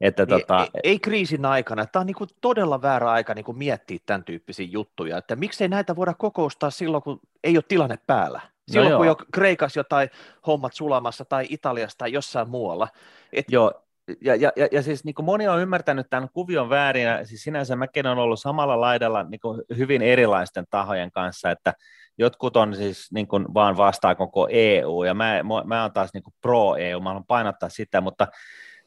että 0.00 0.22
ei, 0.22 0.26
tota... 0.26 0.60
ei, 0.60 0.80
ei 0.84 0.98
kriisin 0.98 1.44
aikana. 1.44 1.86
Tämä 1.86 2.00
on 2.00 2.06
niin 2.06 2.16
kuin 2.16 2.30
todella 2.40 2.82
väärä 2.82 3.10
aika 3.10 3.34
niin 3.34 3.44
kuin 3.44 3.58
miettiä 3.58 3.98
tämän 4.06 4.24
tyyppisiä 4.24 4.66
juttuja, 4.70 5.18
että 5.18 5.36
miksei 5.36 5.68
näitä 5.68 5.96
voida 5.96 6.14
kokoustaa 6.14 6.70
silloin, 6.70 7.02
kun 7.02 7.20
ei 7.44 7.56
ole 7.56 7.64
tilanne 7.68 7.98
päällä. 8.06 8.40
No 8.42 8.72
silloin, 8.72 8.92
no 8.92 8.96
kun 8.96 9.06
jo 9.06 9.16
Kreikassa 9.32 9.80
jotain 9.80 10.08
hommat 10.46 10.72
sulamassa 10.74 11.24
tai 11.24 11.46
Italiassa 11.48 11.98
tai 11.98 12.12
jossain 12.12 12.50
muualla. 12.50 12.88
Et... 13.32 13.44
Joo, 13.48 13.72
ja, 14.20 14.34
ja, 14.34 14.52
ja, 14.56 14.68
ja 14.72 14.82
siis 14.82 15.04
niin 15.04 15.14
kuin 15.14 15.26
moni 15.26 15.48
on 15.48 15.60
ymmärtänyt 15.60 16.06
tämän 16.10 16.28
kuvion 16.32 16.70
väärin, 16.70 17.04
ja 17.04 17.26
siis 17.26 17.42
sinänsä 17.42 17.76
mäkin 17.76 18.06
on 18.06 18.18
ollut 18.18 18.40
samalla 18.40 18.80
laidalla 18.80 19.22
niin 19.22 19.40
kuin 19.40 19.62
hyvin 19.76 20.02
erilaisten 20.02 20.64
tahojen 20.70 21.10
kanssa, 21.10 21.50
että 21.50 21.74
jotkut 22.18 22.56
on 22.56 22.74
siis 22.74 23.12
niin 23.12 23.28
kuin 23.28 23.54
vaan 23.54 23.76
vastaa 23.76 24.14
koko 24.14 24.48
EU, 24.50 25.04
ja 25.04 25.14
mä, 25.14 25.40
mä 25.64 25.82
oon 25.82 25.92
taas 25.92 26.10
niin 26.14 26.22
kuin 26.22 26.34
pro-EU, 26.40 27.00
mä 27.00 27.08
haluan 27.08 27.24
painottaa 27.26 27.68
sitä, 27.68 28.00
mutta 28.00 28.28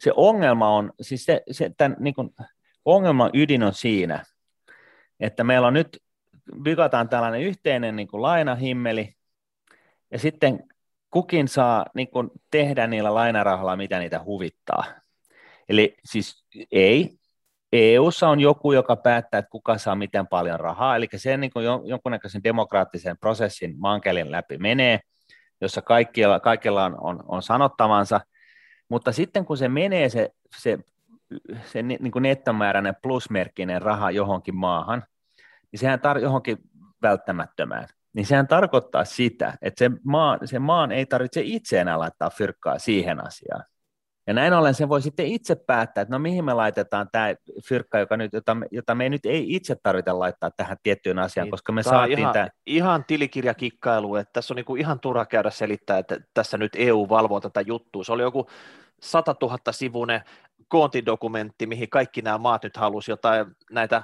se 0.01 0.11
ongelma 0.15 0.69
on, 0.69 0.93
siis 1.01 1.25
se, 1.25 1.43
se 1.51 1.71
tämän, 1.77 1.97
niin 1.99 2.13
kuin, 2.13 2.29
ongelman 2.85 3.31
ydin 3.33 3.63
on 3.63 3.73
siinä, 3.73 4.23
että 5.19 5.43
meillä 5.43 5.67
on 5.67 5.73
nyt, 5.73 6.03
vigataan 6.63 7.09
tällainen 7.09 7.41
yhteinen 7.41 7.95
niin 7.95 8.07
kuin 8.07 8.21
lainahimmeli, 8.21 9.15
ja 10.11 10.19
sitten 10.19 10.63
kukin 11.11 11.47
saa 11.47 11.85
niin 11.93 12.07
kuin, 12.07 12.29
tehdä 12.51 12.87
niillä 12.87 13.13
lainarahalla, 13.13 13.75
mitä 13.75 13.99
niitä 13.99 14.23
huvittaa. 14.25 14.83
Eli 15.69 15.97
siis 16.05 16.45
ei, 16.71 17.09
EUssa 17.73 18.29
on 18.29 18.39
joku, 18.39 18.71
joka 18.71 18.95
päättää, 18.95 19.37
että 19.37 19.49
kuka 19.51 19.77
saa 19.77 19.95
miten 19.95 20.27
paljon 20.27 20.59
rahaa, 20.59 20.95
eli 20.95 21.07
se 21.15 21.37
niin 21.37 21.51
kuin 21.51 21.65
jonkunnäköisen 21.85 22.43
demokraattisen 22.43 23.17
prosessin 23.17 23.75
mankelin 23.77 24.31
läpi 24.31 24.57
menee, 24.57 24.99
jossa 25.61 25.81
kaikilla, 25.81 26.39
kaikilla 26.39 26.85
on, 26.85 26.97
on, 27.01 27.23
on 27.27 27.43
sanottavansa, 27.43 28.21
mutta 28.91 29.11
sitten 29.11 29.45
kun 29.45 29.57
se 29.57 29.69
menee 29.69 30.09
se, 30.09 30.33
se, 30.57 30.79
se 31.65 31.81
niin 31.81 32.11
kuin 32.11 32.23
nettomääräinen 32.23 32.95
plusmerkkinen 33.01 33.81
raha 33.81 34.11
johonkin 34.11 34.55
maahan, 34.55 35.03
niin 35.71 35.79
sehän 35.79 35.99
tar- 35.99 36.21
johonkin 36.21 36.57
välttämättömään, 37.01 37.87
niin 38.13 38.25
sehän 38.25 38.47
tarkoittaa 38.47 39.05
sitä, 39.05 39.57
että 39.61 39.79
se, 39.79 39.91
maa, 40.03 40.37
se 40.45 40.59
maan 40.59 40.91
ei 40.91 41.05
tarvitse 41.05 41.41
itse 41.43 41.79
enää 41.79 41.99
laittaa 41.99 42.29
fyrkkaa 42.29 42.79
siihen 42.79 43.27
asiaan. 43.27 43.63
Ja 44.27 44.33
näin 44.33 44.53
ollen 44.53 44.73
se 44.73 44.89
voi 44.89 45.01
sitten 45.01 45.25
itse 45.25 45.55
päättää, 45.55 46.01
että 46.01 46.15
no 46.15 46.19
mihin 46.19 46.45
me 46.45 46.53
laitetaan 46.53 47.09
tämä 47.11 47.27
fyrkka, 47.67 47.99
joka 47.99 48.17
nyt, 48.17 48.33
jota, 48.33 48.55
me, 48.55 48.67
jota 48.71 48.95
me 48.95 49.09
nyt 49.09 49.25
ei 49.25 49.55
itse 49.55 49.75
tarvita 49.83 50.19
laittaa 50.19 50.51
tähän 50.57 50.77
tiettyyn 50.83 51.19
asiaan, 51.19 51.45
niin, 51.45 51.51
koska 51.51 51.71
me 51.71 51.83
saatiin 51.83 52.19
ihan, 52.19 52.33
tämä... 52.33 52.47
Ihan 52.65 53.05
tilikirjakikkailu, 53.07 54.15
että 54.15 54.33
tässä 54.33 54.53
on 54.53 54.55
niinku 54.55 54.75
ihan 54.75 54.99
turha 54.99 55.25
käydä 55.25 55.49
selittää, 55.49 55.97
että 55.97 56.17
tässä 56.33 56.57
nyt 56.57 56.71
EU 56.75 57.09
valvoo 57.09 57.39
tätä 57.39 57.61
juttua. 57.61 58.03
Se 58.03 58.11
oli 58.11 58.21
joku 58.21 58.47
100 59.03 59.35
000 59.41 59.57
sivuinen 59.71 60.21
koontidokumentti, 60.67 61.65
mihin 61.65 61.89
kaikki 61.89 62.21
nämä 62.21 62.37
maat 62.37 62.63
nyt 62.63 62.77
halusi 62.77 63.11
jotain 63.11 63.45
näitä, 63.71 64.03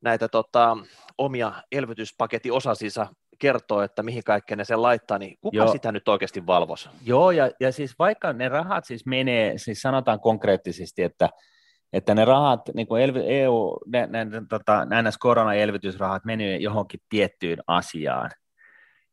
näitä 0.00 0.28
tota, 0.28 0.76
omia 1.18 1.52
elvytyspaketin 1.72 2.52
osasinsa 2.52 3.06
kertoo, 3.38 3.82
että 3.82 4.02
mihin 4.02 4.24
kaikkeen 4.24 4.58
ne 4.58 4.64
sen 4.64 4.82
laittaa, 4.82 5.18
niin 5.18 5.38
kuka 5.40 5.56
Joo. 5.56 5.72
sitä 5.72 5.92
nyt 5.92 6.08
oikeasti 6.08 6.46
valvoisi? 6.46 6.88
Joo, 7.04 7.30
ja, 7.30 7.50
ja 7.60 7.72
siis 7.72 7.94
vaikka 7.98 8.32
ne 8.32 8.48
rahat 8.48 8.84
siis 8.84 9.06
menee, 9.06 9.58
siis 9.58 9.82
sanotaan 9.82 10.20
konkreettisesti, 10.20 11.02
että, 11.02 11.28
että 11.92 12.14
ne 12.14 12.24
rahat, 12.24 12.60
niin 12.74 12.86
kuin 12.86 13.02
elvy, 13.02 13.22
EU, 13.26 13.76
ne, 13.86 14.06
ne, 14.06 14.24
ne, 14.24 14.42
tota, 14.48 14.86
NS 15.02 15.18
korona-elvytysrahat 15.18 16.24
menee 16.24 16.56
johonkin 16.56 17.00
tiettyyn 17.08 17.58
asiaan, 17.66 18.30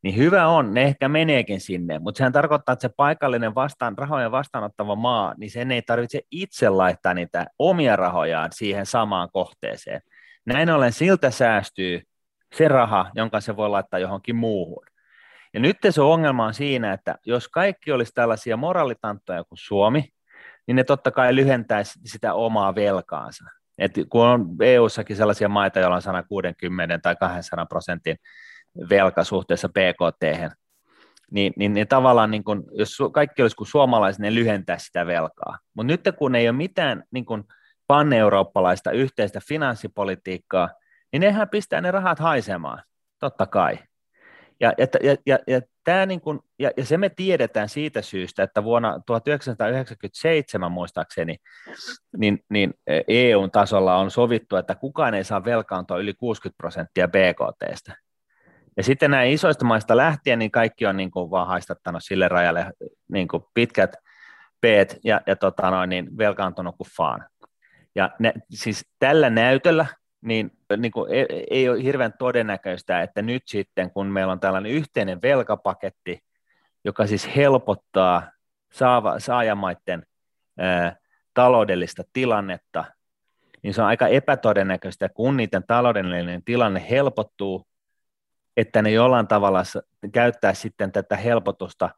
niin 0.03 0.17
hyvä 0.17 0.47
on, 0.47 0.73
ne 0.73 0.83
ehkä 0.83 1.09
meneekin 1.09 1.61
sinne, 1.61 1.99
mutta 1.99 2.17
sehän 2.17 2.33
tarkoittaa, 2.33 2.73
että 2.73 2.81
se 2.81 2.93
paikallinen 2.97 3.55
vastaan, 3.55 3.97
rahojen 3.97 4.31
vastaanottava 4.31 4.95
maa, 4.95 5.33
niin 5.37 5.51
sen 5.51 5.71
ei 5.71 5.81
tarvitse 5.81 6.21
itse 6.31 6.69
laittaa 6.69 7.13
niitä 7.13 7.47
omia 7.59 7.95
rahojaan 7.95 8.49
siihen 8.53 8.85
samaan 8.85 9.29
kohteeseen. 9.33 10.01
Näin 10.45 10.69
ollen 10.69 10.93
siltä 10.93 11.31
säästyy 11.31 12.01
se 12.55 12.67
raha, 12.67 13.11
jonka 13.15 13.41
se 13.41 13.55
voi 13.55 13.69
laittaa 13.69 13.99
johonkin 13.99 14.35
muuhun. 14.35 14.85
Ja 15.53 15.59
nyt 15.59 15.77
se 15.89 16.01
ongelma 16.01 16.45
on 16.45 16.53
siinä, 16.53 16.93
että 16.93 17.15
jos 17.25 17.47
kaikki 17.47 17.91
olisi 17.91 18.11
tällaisia 18.15 18.57
moraalitanttoja 18.57 19.43
kuin 19.43 19.57
Suomi, 19.57 20.09
niin 20.67 20.75
ne 20.75 20.83
totta 20.83 21.11
kai 21.11 21.35
lyhentäisi 21.35 21.99
sitä 22.05 22.33
omaa 22.33 22.75
velkaansa. 22.75 23.45
Et 23.77 23.91
kun 24.09 24.25
on 24.25 24.47
EU-sakin 24.61 25.15
sellaisia 25.15 25.49
maita, 25.49 25.79
joilla 25.79 25.95
on 25.95 26.01
160 26.01 26.97
tai 26.97 27.15
200 27.15 27.65
prosentin 27.65 28.17
velka 28.89 29.23
suhteessa 29.23 29.69
BKT, 29.69 30.51
niin, 31.31 31.53
niin, 31.55 31.73
niin 31.73 31.87
tavallaan 31.87 32.31
niin 32.31 32.43
kun, 32.43 32.63
jos 32.71 32.97
kaikki 33.13 33.41
olisi 33.41 33.55
kuin 33.55 33.67
suomalaiset, 33.67 34.19
ne 34.19 34.35
lyhentää 34.35 34.77
sitä 34.77 35.05
velkaa. 35.07 35.59
Mutta 35.73 35.87
nyt 35.87 36.01
kun 36.17 36.35
ei 36.35 36.49
ole 36.49 36.57
mitään 36.57 37.03
niin 37.11 37.25
kun 37.25 37.43
pan-eurooppalaista 37.87 38.91
yhteistä 38.91 39.39
finanssipolitiikkaa, 39.47 40.69
niin 41.11 41.19
nehän 41.19 41.49
pistää 41.49 41.81
ne 41.81 41.91
rahat 41.91 42.19
haisemaan, 42.19 42.83
totta 43.19 43.45
kai. 43.45 43.79
Ja, 44.59 44.73
ja, 44.77 44.87
ja, 45.03 45.15
ja, 45.25 45.39
ja, 45.47 45.61
tämä 45.83 46.05
niin 46.05 46.21
kuin, 46.21 46.39
ja, 46.59 46.71
ja 46.77 46.85
se 46.85 46.97
me 46.97 47.09
tiedetään 47.09 47.69
siitä 47.69 48.01
syystä, 48.01 48.43
että 48.43 48.63
vuonna 48.63 48.99
1997 49.05 50.71
muistaakseni 50.71 51.37
niin, 52.17 52.39
niin 52.49 52.73
EUn 53.07 53.51
tasolla 53.51 53.95
on 53.95 54.11
sovittu, 54.11 54.55
että 54.55 54.75
kukaan 54.75 55.13
ei 55.13 55.23
saa 55.23 55.45
velkaantua 55.45 55.97
yli 55.97 56.13
60 56.13 56.57
prosenttia 56.57 57.07
BKTstä. 57.07 57.95
Ja 58.81 58.85
sitten 58.85 59.11
näin 59.11 59.31
isoista 59.31 59.65
maista 59.65 59.97
lähtien, 59.97 60.39
niin 60.39 60.51
kaikki 60.51 60.85
on 60.85 60.97
niin 60.97 61.11
kuin 61.11 61.31
vaan 61.31 61.47
haistattanut 61.47 62.03
sille 62.03 62.27
rajalle 62.27 62.71
niin 63.11 63.27
kuin 63.27 63.43
pitkät 63.53 63.95
p 64.61 64.63
ja, 65.03 65.21
ja 65.27 65.35
tota 65.35 65.71
noin, 65.71 65.89
niin 65.89 66.17
velkaantunut 66.17 66.75
kuin 66.77 66.87
faan. 66.97 67.25
Ja 67.95 68.09
ne, 68.19 68.33
siis 68.49 68.85
tällä 68.99 69.29
näytöllä 69.29 69.85
niin, 70.21 70.51
niin 70.77 70.91
kuin 70.91 71.11
ei, 71.11 71.25
ei 71.49 71.69
ole 71.69 71.83
hirveän 71.83 72.13
todennäköistä, 72.19 73.01
että 73.01 73.21
nyt 73.21 73.43
sitten, 73.45 73.91
kun 73.91 74.07
meillä 74.07 74.31
on 74.31 74.39
tällainen 74.39 74.71
yhteinen 74.71 75.21
velkapaketti, 75.21 76.19
joka 76.83 77.07
siis 77.07 77.35
helpottaa 77.35 78.31
saava, 78.71 79.19
saajamaiden 79.19 80.05
ää, 80.59 80.95
taloudellista 81.33 82.03
tilannetta, 82.13 82.85
niin 83.63 83.73
se 83.73 83.81
on 83.81 83.87
aika 83.87 84.07
epätodennäköistä, 84.07 85.09
kun 85.09 85.37
niiden 85.37 85.63
taloudellinen 85.67 86.43
tilanne 86.43 86.85
helpottuu, 86.89 87.67
että 88.57 88.81
ne 88.81 88.91
jollain 88.91 89.27
tavalla 89.27 89.63
käyttää 90.11 90.53
sitten 90.53 90.91
tätä 90.91 91.15
helpotusta 91.15 91.89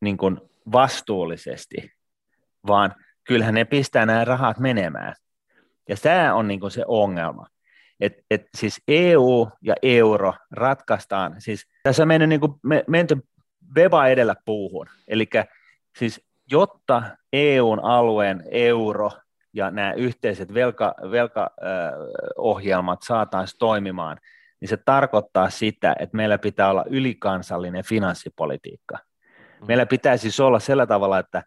niin 0.00 0.16
kuin 0.16 0.40
vastuullisesti, 0.72 1.92
vaan 2.66 2.94
kyllähän 3.24 3.54
ne 3.54 3.64
pistää 3.64 4.06
nämä 4.06 4.24
rahat 4.24 4.58
menemään. 4.58 5.14
Ja 5.88 5.96
tämä 6.02 6.34
on 6.34 6.48
niin 6.48 6.70
se 6.70 6.84
ongelma. 6.88 7.46
Et, 8.00 8.12
et 8.30 8.48
siis 8.58 8.82
EU 8.88 9.48
ja 9.62 9.74
euro 9.82 10.34
ratkaistaan, 10.50 11.40
siis 11.40 11.66
tässä 11.82 12.02
on 12.02 12.08
mennyt 12.08 12.28
niin 12.28 12.40
kuin 12.40 12.52
me, 12.62 12.84
menty 12.88 13.16
beba 13.74 14.06
edellä 14.06 14.34
puuhun, 14.44 14.86
eli 15.08 15.28
siis 15.98 16.26
jotta 16.50 17.02
EUn 17.32 17.84
alueen 17.84 18.44
euro 18.50 19.10
ja 19.52 19.70
nämä 19.70 19.92
yhteiset 19.92 20.54
velka, 20.54 20.94
velkaohjelmat 21.10 23.02
saataisiin 23.02 23.58
toimimaan, 23.58 24.18
niin 24.60 24.68
se 24.68 24.76
tarkoittaa 24.76 25.50
sitä, 25.50 25.96
että 25.98 26.16
meillä 26.16 26.38
pitää 26.38 26.70
olla 26.70 26.84
ylikansallinen 26.90 27.84
finanssipolitiikka. 27.84 28.98
Mm. 29.60 29.66
Meillä 29.66 29.86
pitää 29.86 30.16
siis 30.16 30.40
olla 30.40 30.58
sillä 30.58 30.86
tavalla, 30.86 31.18
että 31.18 31.42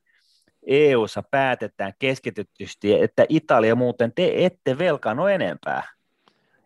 EU-ssa 0.68 1.24
päätetään 1.32 1.94
keskitytysti, 2.00 3.02
että 3.02 3.26
Italia 3.30 3.76
muuten 3.76 4.12
te 4.16 4.32
ette 4.36 4.78
velkaano 4.78 5.28
enempää. 5.28 5.84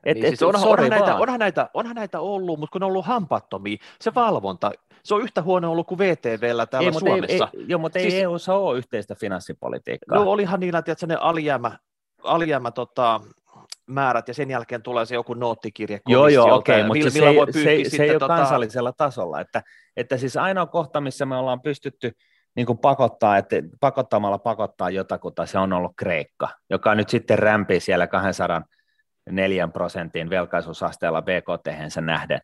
Et, 0.04 0.16
niin, 0.16 0.26
et, 0.26 0.30
siis 0.30 0.43
onhan, 0.43 0.70
onhan, 0.70 0.89
näitä, 0.89 1.16
onhan, 1.16 1.39
näitä, 1.39 1.70
onhan 1.74 1.95
näitä 1.95 2.20
ollut, 2.20 2.60
mutta 2.60 2.72
kun 2.72 2.82
ne 2.82 2.86
on 2.86 2.91
ollut 2.91 3.06
hampattomia, 3.06 3.78
se 4.02 4.16
valvonta, 4.16 4.72
se 5.04 5.16
on 5.16 5.22
yhtä 5.22 5.41
huono 5.41 5.72
ollut 5.72 5.88
kuin 5.88 5.98
VTVllä 5.98 6.66
täällä 6.66 6.88
ei, 6.88 6.93
Suomessa. 7.00 7.50
Ei, 7.54 7.60
ei, 7.60 7.66
joo, 7.68 7.80
mutta 7.80 8.00
siis, 8.00 8.14
ei 8.14 8.22
EU-ssa 8.22 8.54
ole 8.56 8.78
yhteistä 8.78 9.16
finanssipolitiikkaa. 9.16 10.20
No 10.20 10.32
olihan 10.32 10.60
niillä, 10.60 10.80
että 10.80 11.08
ne 11.08 11.16
alijäämä, 11.16 11.78
alijäämä 12.24 12.72
tota, 12.72 13.22
määrät 13.88 14.28
ja 14.28 14.34
sen 14.34 14.50
jälkeen 14.50 14.82
tulee 14.82 15.06
se 15.06 15.16
joku 15.16 15.34
noottikirje 15.34 16.00
Joo, 16.08 16.28
joo, 16.28 16.56
okei, 16.56 16.76
okay, 16.76 16.88
mutta 16.88 17.10
se, 17.10 17.20
se, 17.20 17.90
se, 17.90 17.98
se 17.98 18.04
ei 18.04 18.10
ole 18.10 18.20
tota... 18.20 18.36
kansallisella 18.36 18.92
tasolla, 18.92 19.42
että, 19.42 19.64
että 19.98 20.18
siis 20.18 20.38
ainoa 20.38 20.66
kohta, 20.66 21.02
missä 21.02 21.26
me 21.26 21.36
ollaan 21.36 21.62
pystytty 21.62 22.12
niin 22.56 22.66
kuin 22.66 22.78
pakottaa, 22.78 23.38
että 23.38 23.56
pakottamalla 23.80 24.38
pakottaa 24.38 24.90
jotakuta, 24.90 25.46
se 25.46 25.58
on 25.58 25.74
ollut 25.74 25.92
Kreikka, 25.98 26.50
joka 26.70 26.96
nyt 26.96 27.10
sitten 27.10 27.40
rämpii 27.40 27.80
siellä 27.80 28.08
204 28.08 29.68
prosentin 29.68 30.30
velkaisuusasteella 30.30 31.22
BKT 31.22 31.92
sen 31.92 32.06
nähden. 32.06 32.40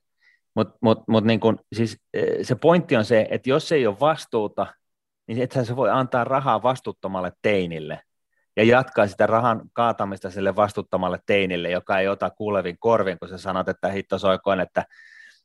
Mutta 0.56 0.78
mut, 0.82 1.04
mut 1.08 1.24
niin 1.24 1.40
siis 1.76 1.98
eh, 2.14 2.26
se 2.42 2.56
pointti 2.56 2.96
on 2.96 3.06
se, 3.06 3.28
että 3.30 3.50
jos 3.50 3.72
ei 3.72 3.88
ole 3.88 4.00
vastuuta, 4.00 4.68
niin 5.28 5.42
ethän 5.42 5.66
se 5.66 5.76
voi 5.76 5.90
antaa 5.90 6.24
rahaa 6.24 6.64
vastuuttomalle 6.64 7.32
teinille 7.42 8.00
ja 8.58 8.64
jatkaa 8.64 9.08
sitä 9.08 9.28
rahan 9.28 9.62
kaatamista 9.74 10.30
sille 10.30 10.56
vastuuttomalle 10.56 11.20
teinille, 11.26 11.70
joka 11.70 12.00
ei 12.00 12.08
ota 12.08 12.30
kuulevin 12.30 12.78
korvin, 12.80 13.20
kun 13.20 13.30
sä 13.30 13.38
sanot, 13.38 13.70
että 13.70 13.90
hitto 13.90 14.20
soikoin, 14.20 14.60
että 14.60 14.86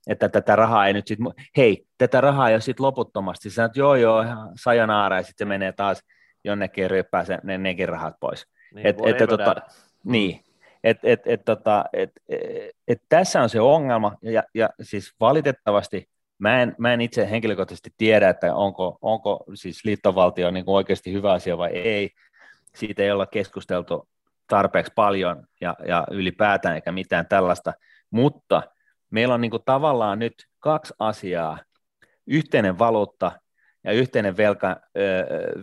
että 0.07 0.29
tätä 0.29 0.57
rahaa 0.57 0.87
ei 0.87 0.93
nyt 0.93 1.07
sitten, 1.07 1.27
hei, 1.57 1.87
tätä 1.99 2.21
rahaa 2.21 2.49
ei 2.49 2.55
ole 2.55 2.61
sitten 2.61 2.87
loputtomasti. 2.87 3.51
Sä 3.51 3.71
joo 3.75 3.95
joo, 3.95 4.25
sajanaara, 4.57 5.17
ja 5.17 5.23
sitten 5.23 5.47
se 5.47 5.49
menee 5.49 5.73
taas 5.73 6.03
jonnekin 6.45 6.91
ryppää 6.91 7.25
se, 7.25 7.39
ne, 7.43 7.59
nekin 7.59 7.89
rahat 7.89 8.15
pois. 8.21 8.47
Niin, 8.75 8.87
et, 8.87 8.97
et, 9.07 9.29
tota, 9.29 9.55
niin. 10.05 10.41
Et, 10.85 10.99
et, 11.03 11.21
et, 11.27 11.45
tota, 11.45 11.85
et, 11.93 12.11
et, 12.29 12.71
et, 12.89 13.03
tässä 13.09 13.43
on 13.43 13.49
se 13.49 13.61
ongelma, 13.61 14.17
ja, 14.23 14.43
ja 14.55 14.69
siis 14.83 15.15
valitettavasti 15.21 16.09
mä 16.39 16.63
en, 16.63 16.75
mä 16.79 16.93
en 16.93 17.01
itse 17.01 17.31
henkilökohtaisesti 17.31 17.91
tiedä, 17.97 18.29
että 18.29 18.55
onko, 18.55 18.99
onko 19.03 19.45
siis 19.55 19.85
liittovaltio 19.85 20.51
niin 20.51 20.65
oikeasti 20.67 21.13
hyvä 21.13 21.33
asia 21.33 21.59
vai 21.59 21.71
ei, 21.71 22.11
siitä 22.77 23.03
ei 23.03 23.11
olla 23.11 23.27
keskusteltu 23.27 24.09
tarpeeksi 24.49 24.93
paljon 24.95 25.47
ja, 25.61 25.77
ja 25.87 26.07
ylipäätään 26.11 26.75
eikä 26.75 26.93
mitään 26.93 27.27
tällaista, 27.27 27.73
mutta 28.11 28.63
meillä 29.11 29.35
on 29.35 29.41
niin 29.41 29.51
kuin 29.51 29.63
tavallaan 29.65 30.19
nyt 30.19 30.35
kaksi 30.59 30.95
asiaa, 30.99 31.59
yhteinen 32.27 32.79
valuutta 32.79 33.33
ja 33.85 33.93
yhteinen 33.93 34.37
velka, 34.37 34.77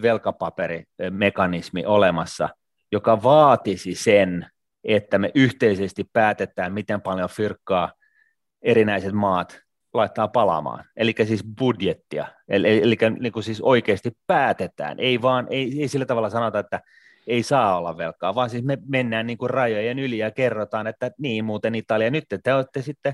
velkapaperimekanismi 0.01 1.85
olemassa, 1.85 2.49
joka 2.91 3.23
vaatisi 3.23 3.95
sen, 3.95 4.47
että 4.83 5.17
me 5.17 5.31
yhteisesti 5.35 6.03
päätetään, 6.13 6.73
miten 6.73 7.01
paljon 7.01 7.29
fyrkkaa 7.29 7.91
erinäiset 8.61 9.13
maat 9.13 9.64
laittaa 9.95 10.27
palaamaan, 10.27 10.85
eli 10.97 11.13
siis 11.23 11.43
budjettia, 11.59 12.25
eli, 12.49 12.81
eli 12.81 12.97
niin 13.19 13.33
kuin 13.33 13.43
siis 13.43 13.61
oikeasti 13.61 14.11
päätetään, 14.27 14.99
ei 14.99 15.21
vaan, 15.21 15.47
ei, 15.49 15.81
ei 15.81 15.87
sillä 15.87 16.05
tavalla 16.05 16.29
sanota, 16.29 16.59
että 16.59 16.81
ei 17.27 17.43
saa 17.43 17.77
olla 17.77 17.97
velkaa, 17.97 18.35
vaan 18.35 18.49
siis 18.49 18.63
me 18.63 18.77
mennään 18.87 19.27
niin 19.27 19.37
kuin 19.37 19.49
rajojen 19.49 19.99
yli 19.99 20.17
ja 20.17 20.31
kerrotaan, 20.31 20.87
että 20.87 21.11
niin 21.17 21.45
muuten 21.45 21.75
Italia, 21.75 22.11
nyt 22.11 22.25
te 22.43 22.53
olette 22.53 22.81
sitten 22.81 23.13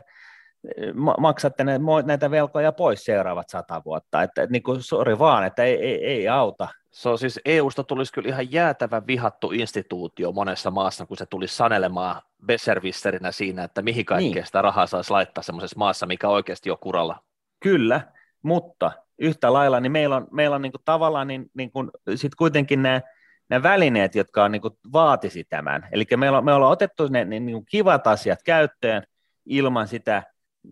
maksatte 1.18 1.66
näitä 2.06 2.32
velkoja 2.32 2.72
pois 2.72 3.06
seuraavat 3.06 3.50
sata 3.50 3.82
vuotta, 3.86 4.24
että 4.24 4.48
niin 4.48 4.64
kuin, 4.64 4.84
sori 4.84 5.20
vaan, 5.20 5.46
että 5.46 5.64
ei, 5.64 5.76
ei, 5.76 6.06
ei 6.06 6.28
auta. 6.28 6.68
Se 6.92 7.10
on 7.10 7.18
siis 7.18 7.40
EUsta 7.46 7.84
tulisi 7.84 8.14
kyllä 8.14 8.30
ihan 8.30 8.52
jäätävä 8.52 9.02
vihattu 9.08 9.52
instituutio 9.52 10.32
monessa 10.32 10.72
maassa, 10.72 11.06
kun 11.06 11.18
se 11.18 11.26
tulisi 11.26 11.56
sanelemaan 11.56 12.22
besservisserinä 12.46 13.32
siinä, 13.32 13.64
että 13.64 13.82
mihin 13.82 14.06
kaikkea 14.06 14.34
niin. 14.34 14.46
sitä 14.46 14.62
rahaa 14.62 14.88
saisi 14.88 15.12
laittaa 15.12 15.44
semmoisessa 15.44 15.80
maassa, 15.80 16.06
mikä 16.06 16.30
oikeasti 16.30 16.72
on 16.72 16.78
kuralla. 16.82 17.24
Kyllä, 17.60 18.02
mutta 18.44 18.92
yhtä 19.20 19.54
lailla 19.54 19.80
niin 19.80 19.92
meillä 19.92 20.16
on, 20.16 20.28
meillä 20.32 20.56
on 20.56 20.62
niin 20.62 20.72
kuin 20.72 20.82
tavallaan 20.86 21.28
niin, 21.28 21.52
niin 21.54 21.72
kuin, 21.72 21.92
sit 22.16 22.36
kuitenkin 22.36 22.82
nämä, 22.82 23.02
nämä 23.50 23.64
välineet, 23.64 24.16
jotka 24.16 24.44
on, 24.44 24.52
niin 24.52 24.62
kuin 24.62 24.78
vaatisi 24.94 25.44
tämän. 25.44 25.88
Eli 25.92 26.06
meillä 26.18 26.38
on, 26.38 26.46
me 26.46 26.54
ollaan 26.54 26.72
otettu 26.72 27.08
ne 27.08 27.26
niin, 27.26 27.46
niin 27.46 27.66
kivat 27.66 28.08
asiat 28.08 28.44
käyttöön 28.44 29.04
ilman 29.46 29.88
sitä 29.88 30.24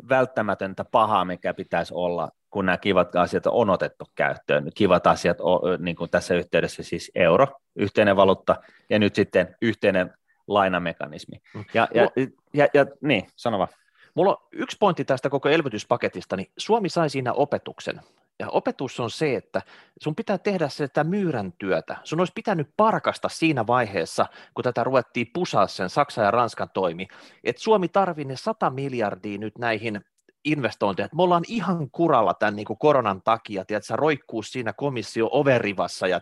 välttämätöntä 0.10 0.86
pahaa, 0.86 1.26
mikä 1.26 1.54
pitäisi 1.54 1.94
olla, 1.94 2.30
kun 2.50 2.66
nämä 2.66 2.78
kivat 2.78 3.16
asiat 3.16 3.48
on 3.48 3.70
otettu 3.70 4.06
käyttöön. 4.16 4.70
Kivat 4.76 5.08
asiat, 5.08 5.38
niin 5.80 5.96
kuin 5.96 6.10
tässä 6.10 6.36
yhteydessä 6.36 6.84
siis 6.84 7.12
euro, 7.16 7.48
yhteinen 7.76 8.16
valuutta, 8.16 8.56
ja 8.90 9.00
nyt 9.00 9.16
sitten 9.16 9.56
yhteinen 9.62 10.14
lainamekanismi. 10.48 11.42
Mm. 11.54 11.66
Ja, 11.74 11.88
ja, 11.94 12.04
ja, 12.04 12.28
ja, 12.54 12.68
ja 12.74 12.86
niin, 13.02 13.28
sano 13.36 13.58
vaan. 13.58 13.70
Mulla 14.14 14.32
on 14.32 14.48
yksi 14.52 14.78
pointti 14.80 15.06
tästä 15.06 15.30
koko 15.30 15.50
elvytyspaketista, 15.50 16.36
niin 16.36 16.52
Suomi 16.58 16.90
sai 16.90 17.10
siinä 17.10 17.34
opetuksen. 17.34 18.02
Ja 18.40 18.50
opetus 18.50 19.00
on 19.00 19.12
se, 19.12 19.36
että 19.36 19.62
sun 20.02 20.16
pitää 20.16 20.38
tehdä 20.38 20.70
sitä 20.70 21.04
myyrän 21.04 21.54
työtä. 21.58 21.96
Sun 22.04 22.20
olisi 22.20 22.34
pitänyt 22.36 22.70
parkasta 22.78 23.30
siinä 23.30 23.68
vaiheessa, 23.68 24.26
kun 24.54 24.64
tätä 24.64 24.84
ruvettiin 24.84 25.28
pusaa 25.34 25.68
sen 25.68 25.90
Saksan 25.90 26.26
ja 26.26 26.32
Ranskan 26.32 26.70
toimi, 26.74 27.08
että 27.44 27.62
Suomi 27.62 27.88
tarvii 27.88 28.26
ne 28.26 28.36
100 28.36 28.70
miljardia 28.70 29.38
nyt 29.38 29.58
näihin 29.58 30.02
investointeja. 30.46 31.10
Me 31.16 31.24
ollaan 31.24 31.44
ihan 31.48 31.92
kuralla 31.92 32.34
tämän 32.34 32.56
niin 32.56 32.66
kuin 32.66 32.80
koronan 32.80 33.22
takia, 33.22 33.66
tiedätkö, 33.66 33.96
roikkuu 33.96 34.44
siinä 34.44 34.74
komissio 34.74 35.30
overivassa. 35.32 36.08
Ja, 36.08 36.22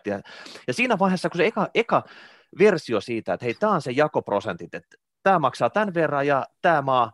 ja 0.68 0.74
siinä 0.74 1.00
vaiheessa, 1.00 1.30
kun 1.30 1.38
se 1.38 1.46
eka, 1.46 1.68
eka 1.76 2.04
versio 2.60 3.02
siitä, 3.02 3.34
että 3.34 3.46
hei, 3.46 3.54
tämä 3.54 3.74
on 3.74 3.82
se 3.82 3.92
jakoprosentit, 3.92 4.76
että 4.76 4.98
tämä 5.24 5.40
maksaa 5.40 5.70
tämän 5.70 5.94
verran 5.94 6.28
ja 6.28 6.46
tämä 6.62 6.82
maa 6.82 7.12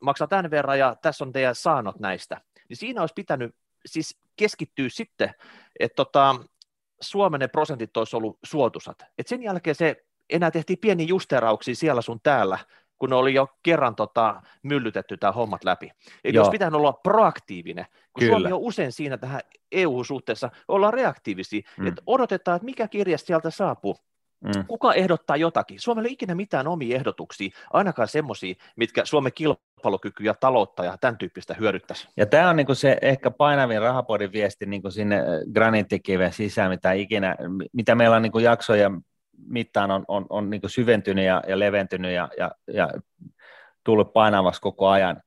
maksaa 0.00 0.26
tämän 0.26 0.50
verran 0.50 0.78
ja 0.78 0.96
tässä 1.02 1.24
on 1.24 1.32
teidän 1.32 1.54
saanot 1.54 2.00
näistä, 2.00 2.40
niin 2.68 2.76
siinä 2.76 3.00
olisi 3.00 3.14
pitänyt 3.14 3.54
siis 3.86 4.18
keskittyä 4.36 4.88
sitten, 4.88 5.30
että 5.80 5.96
tota, 5.96 6.36
Suomen 7.00 7.40
ne 7.40 7.48
prosentit 7.48 7.96
olisi 7.96 8.16
ollut 8.16 8.38
suotusat. 8.44 9.02
Et 9.18 9.26
sen 9.26 9.42
jälkeen 9.42 9.74
se 9.74 10.04
enää 10.30 10.50
tehtiin 10.50 10.78
pieni 10.78 11.08
justerauksia 11.08 11.74
siellä 11.74 12.02
sun 12.02 12.20
täällä, 12.22 12.58
kun 13.04 13.10
ne 13.10 13.16
oli 13.16 13.34
jo 13.34 13.48
kerran 13.62 13.94
tota, 13.94 14.42
myllytetty 14.62 15.16
tämä 15.16 15.32
hommat 15.32 15.64
läpi. 15.64 15.90
Eli 16.24 16.38
olisi 16.38 16.50
pitänyt 16.50 16.74
olla 16.74 16.92
proaktiivinen, 16.92 17.84
kun 17.84 18.20
Kyllä. 18.20 18.32
Suomi 18.32 18.52
on 18.52 18.58
usein 18.58 18.92
siinä 18.92 19.16
tähän 19.18 19.40
EU-suhteessa, 19.72 20.50
ollaan 20.68 20.94
reaktiivisia, 20.94 21.62
mm. 21.78 21.86
että 21.86 22.02
odotetaan, 22.06 22.56
että 22.56 22.64
mikä 22.64 22.88
kirja 22.88 23.18
sieltä 23.18 23.50
saapuu. 23.50 23.96
Mm. 24.44 24.66
Kuka 24.66 24.94
ehdottaa 24.94 25.36
jotakin? 25.36 25.80
Suomella 25.80 26.06
ei 26.06 26.12
ikinä 26.12 26.34
mitään 26.34 26.66
omia 26.66 26.96
ehdotuksia, 26.96 27.50
ainakaan 27.72 28.08
semmoisia, 28.08 28.54
mitkä 28.76 29.04
Suomen 29.04 29.32
kilpailukykyä 29.34 30.26
ja 30.26 30.34
taloutta 30.34 30.84
ja 30.84 30.98
tämän 31.00 31.18
tyyppistä 31.18 31.54
hyödyttäisi. 31.54 32.08
Ja 32.16 32.26
tämä 32.26 32.50
on 32.50 32.56
niinku 32.56 32.74
se 32.74 32.98
ehkä 33.02 33.30
painavin 33.30 33.82
rahapodin 33.82 34.32
viesti 34.32 34.66
niinku 34.66 34.90
sinne 34.90 35.16
äh, 35.16 35.24
graniittikiven 35.52 36.32
sisään, 36.32 36.70
mitä, 36.70 36.92
ikinä, 36.92 37.36
mitä 37.72 37.94
meillä 37.94 38.16
on 38.16 38.22
niinku 38.22 38.38
jaksoja 38.38 38.90
mittaan 39.46 39.90
on, 39.90 40.04
on, 40.08 40.26
on 40.30 40.50
niinku 40.50 40.68
syventynyt 40.68 41.24
ja, 41.24 41.42
ja 41.48 41.58
leventynyt 41.58 42.12
ja, 42.12 42.28
ja, 42.38 42.50
ja 42.72 42.90
tullut 43.84 44.12
painavaksi 44.12 44.60
koko 44.60 44.88
ajan. 44.88 45.22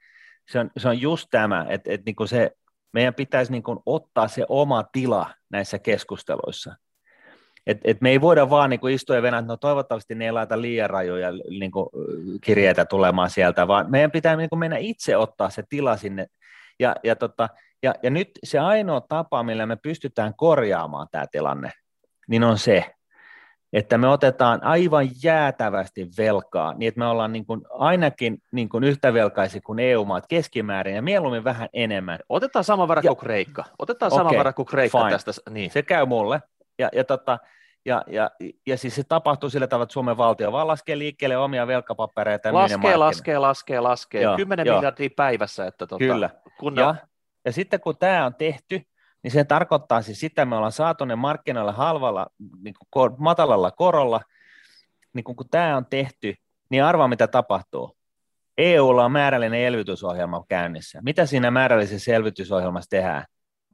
Se 0.51 0.59
on, 0.59 0.71
se 0.77 0.89
on 0.89 1.01
just 1.01 1.27
tämä, 1.31 1.65
että 1.69 1.91
et 1.91 2.05
niinku 2.05 2.27
se, 2.27 2.51
meidän 2.93 3.13
pitäisi 3.13 3.51
niinku 3.51 3.83
ottaa 3.85 4.27
se 4.27 4.45
oma 4.49 4.83
tila 4.83 5.29
näissä 5.49 5.79
keskusteluissa– 5.79 6.75
et, 7.67 7.77
et 7.83 8.01
me 8.01 8.09
ei 8.09 8.21
voida 8.21 8.49
vaan 8.49 8.69
niin 8.69 8.79
kuin 8.79 8.93
istua 8.93 9.15
ja 9.15 9.21
venää, 9.21 9.39
että 9.39 9.53
no 9.53 9.57
toivottavasti 9.57 10.15
ne 10.15 10.25
ei 10.25 10.31
laita 10.31 10.61
liian 10.61 10.89
rajoja 10.89 11.29
niin 11.49 11.71
kuin, 11.71 11.89
kirjeitä 12.41 12.85
tulemaan 12.85 13.29
sieltä, 13.29 13.67
vaan 13.67 13.91
meidän 13.91 14.11
pitää 14.11 14.35
niin 14.35 14.49
kuin 14.49 14.59
mennä 14.59 14.77
itse 14.77 15.17
ottaa 15.17 15.49
se 15.49 15.63
tila 15.69 15.97
sinne. 15.97 16.27
Ja, 16.79 16.95
ja, 17.03 17.15
tota, 17.15 17.49
ja, 17.83 17.93
ja 18.03 18.09
nyt 18.09 18.29
se 18.43 18.59
ainoa 18.59 19.01
tapa, 19.01 19.43
millä 19.43 19.65
me 19.65 19.75
pystytään 19.75 20.33
korjaamaan 20.35 21.07
tämä 21.11 21.25
tilanne, 21.31 21.71
niin 22.27 22.43
on 22.43 22.57
se, 22.57 22.85
että 23.73 23.97
me 23.97 24.07
otetaan 24.07 24.63
aivan 24.63 25.09
jäätävästi 25.23 26.07
velkaa, 26.17 26.73
niin 26.73 26.87
että 26.87 26.99
me 26.99 27.05
ollaan 27.05 27.33
niin 27.33 27.45
kuin 27.45 27.61
ainakin 27.69 28.37
niin 28.51 28.69
kuin 28.69 28.83
yhtä 28.83 29.13
velkaisia 29.13 29.61
kuin 29.61 29.79
EU-maat 29.79 30.27
keskimäärin 30.27 30.95
ja 30.95 31.01
mieluummin 31.01 31.43
vähän 31.43 31.69
enemmän. 31.73 32.19
Otetaan 32.29 32.65
sama 32.65 32.87
verran 32.87 33.03
kuin 33.07 33.17
Kreikka. 33.17 33.63
Otetaan 33.79 34.11
sama 34.11 34.23
okay, 34.23 34.37
verran 34.37 34.53
kuin 34.53 34.65
Kreikka 34.65 34.99
fine. 34.99 35.11
tästä. 35.11 35.31
Niin. 35.49 35.71
Se 35.71 35.81
käy 35.81 36.05
mulle. 36.05 36.41
Ja, 36.79 36.89
ja, 36.93 37.03
tota, 37.03 37.39
ja, 37.85 38.03
ja, 38.07 38.31
ja 38.67 38.77
siis 38.77 38.95
se 38.95 39.03
tapahtuu 39.03 39.49
sillä 39.49 39.67
tavalla, 39.67 39.83
että 39.83 39.93
Suomen 39.93 40.17
valtio 40.17 40.51
vaan 40.51 40.67
laskee 40.67 40.97
liikkeelle 40.97 41.37
omia 41.37 41.67
velkapapereita. 41.67 42.53
Laskee, 42.53 42.97
laskee, 42.97 43.37
laskee, 43.37 43.79
laskee. 43.79 44.21
Joo, 44.21 44.35
10 44.35 44.65
joo. 44.65 44.77
miljardia 44.77 45.09
päivässä. 45.15 45.67
Että 45.67 45.87
tuota, 45.87 46.05
Kyllä. 46.05 46.29
Kun 46.59 46.75
ja, 46.75 46.95
ja 47.45 47.51
sitten 47.51 47.79
kun 47.79 47.97
tämä 47.97 48.25
on 48.25 48.35
tehty, 48.35 48.81
niin 49.27 49.33
se 49.33 49.43
tarkoittaa 49.43 50.01
siis 50.01 50.19
sitä, 50.19 50.41
että 50.41 50.45
me 50.45 50.55
ollaan 50.55 50.71
saatu 50.71 51.05
ne 51.05 51.15
markkinoille 51.15 51.71
halvalla, 51.71 52.27
niin 52.63 52.73
kuin 52.89 53.11
matalalla 53.17 53.71
korolla, 53.71 54.21
niin 55.13 55.23
kun, 55.23 55.35
kun 55.35 55.49
tämä 55.49 55.77
on 55.77 55.85
tehty, 55.85 56.35
niin 56.69 56.83
arvaa 56.83 57.07
mitä 57.07 57.27
tapahtuu. 57.27 57.97
EUlla 58.57 59.05
on 59.05 59.11
määrällinen 59.11 59.59
elvytysohjelma 59.59 60.45
käynnissä. 60.47 61.01
Mitä 61.01 61.25
siinä 61.25 61.51
määrällisessä 61.51 62.15
elvytysohjelmassa 62.15 62.89
tehdään? 62.89 63.25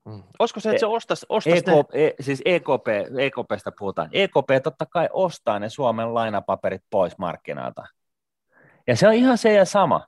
Mm. 0.06 0.24
Olisiko 0.40 0.60
se, 0.60 0.70
että 0.70 0.80
se 0.80 0.86
ostaisi, 0.86 1.26
ostaisi 1.30 1.60
EK, 1.60 1.68
ne? 1.68 2.06
E, 2.06 2.12
siis 2.20 2.42
EKP, 2.46 2.88
EKPstä 3.20 3.72
puhutaan. 3.80 4.10
EKP 4.12 4.64
totta 4.64 4.86
kai 4.86 5.10
ostaa 5.12 5.60
ne 5.60 5.70
Suomen 5.70 6.14
lainapaperit 6.14 6.82
pois 6.90 7.18
markkinoilta. 7.18 7.84
Ja 8.88 8.96
se 8.96 9.08
on 9.08 9.14
ihan 9.14 9.38
se 9.38 9.54
ja 9.54 9.66
sama. 9.66 10.08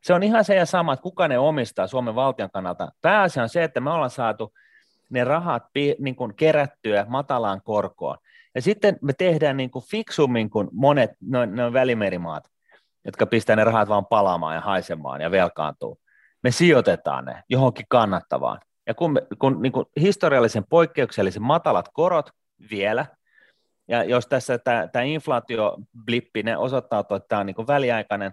Se 0.00 0.14
on 0.14 0.22
ihan 0.22 0.44
se 0.44 0.54
ja 0.54 0.66
sama, 0.66 0.92
että 0.92 1.02
kuka 1.02 1.28
ne 1.28 1.38
omistaa 1.38 1.86
Suomen 1.86 2.14
valtion 2.14 2.50
kannalta. 2.50 2.88
Pääasia 3.02 3.42
on 3.42 3.48
se, 3.48 3.64
että 3.64 3.80
me 3.80 3.90
ollaan 3.90 4.10
saatu 4.10 4.52
ne 5.10 5.24
rahat 5.24 5.64
niin 5.98 6.16
kuin 6.16 6.34
kerättyä 6.34 7.06
matalaan 7.08 7.62
korkoon. 7.64 8.18
Ja 8.54 8.62
sitten 8.62 8.98
me 9.02 9.12
tehdään 9.12 9.56
niin 9.56 9.70
kuin 9.70 9.84
fiksummin 9.84 10.50
kuin 10.50 10.68
monet 10.72 11.10
noin, 11.20 11.56
noin 11.56 11.72
välimerimaat, 11.72 12.44
jotka 13.04 13.26
pistää 13.26 13.56
ne 13.56 13.64
rahat 13.64 13.88
vaan 13.88 14.06
palaamaan 14.06 14.54
ja 14.54 14.60
haisemaan 14.60 15.20
ja 15.20 15.30
velkaantuu. 15.30 15.98
Me 16.42 16.50
sijoitetaan 16.50 17.24
ne 17.24 17.42
johonkin 17.48 17.86
kannattavaan. 17.88 18.60
Ja 18.86 18.94
kun, 18.94 19.12
me, 19.12 19.22
kun 19.38 19.62
niin 19.62 19.72
kuin 19.72 19.86
historiallisen 20.00 20.64
poikkeuksellisen 20.68 21.42
matalat 21.42 21.88
korot 21.92 22.30
vielä, 22.70 23.06
ja 23.88 24.04
jos 24.04 24.26
tässä 24.26 24.58
tämä 24.58 25.04
inflaatioblippi, 25.04 26.42
ne 26.42 26.56
osoittaa, 26.56 27.00
että 27.00 27.20
tämä 27.28 27.40
on 27.40 27.46
niin 27.46 27.66
väliaikainen, 27.66 28.32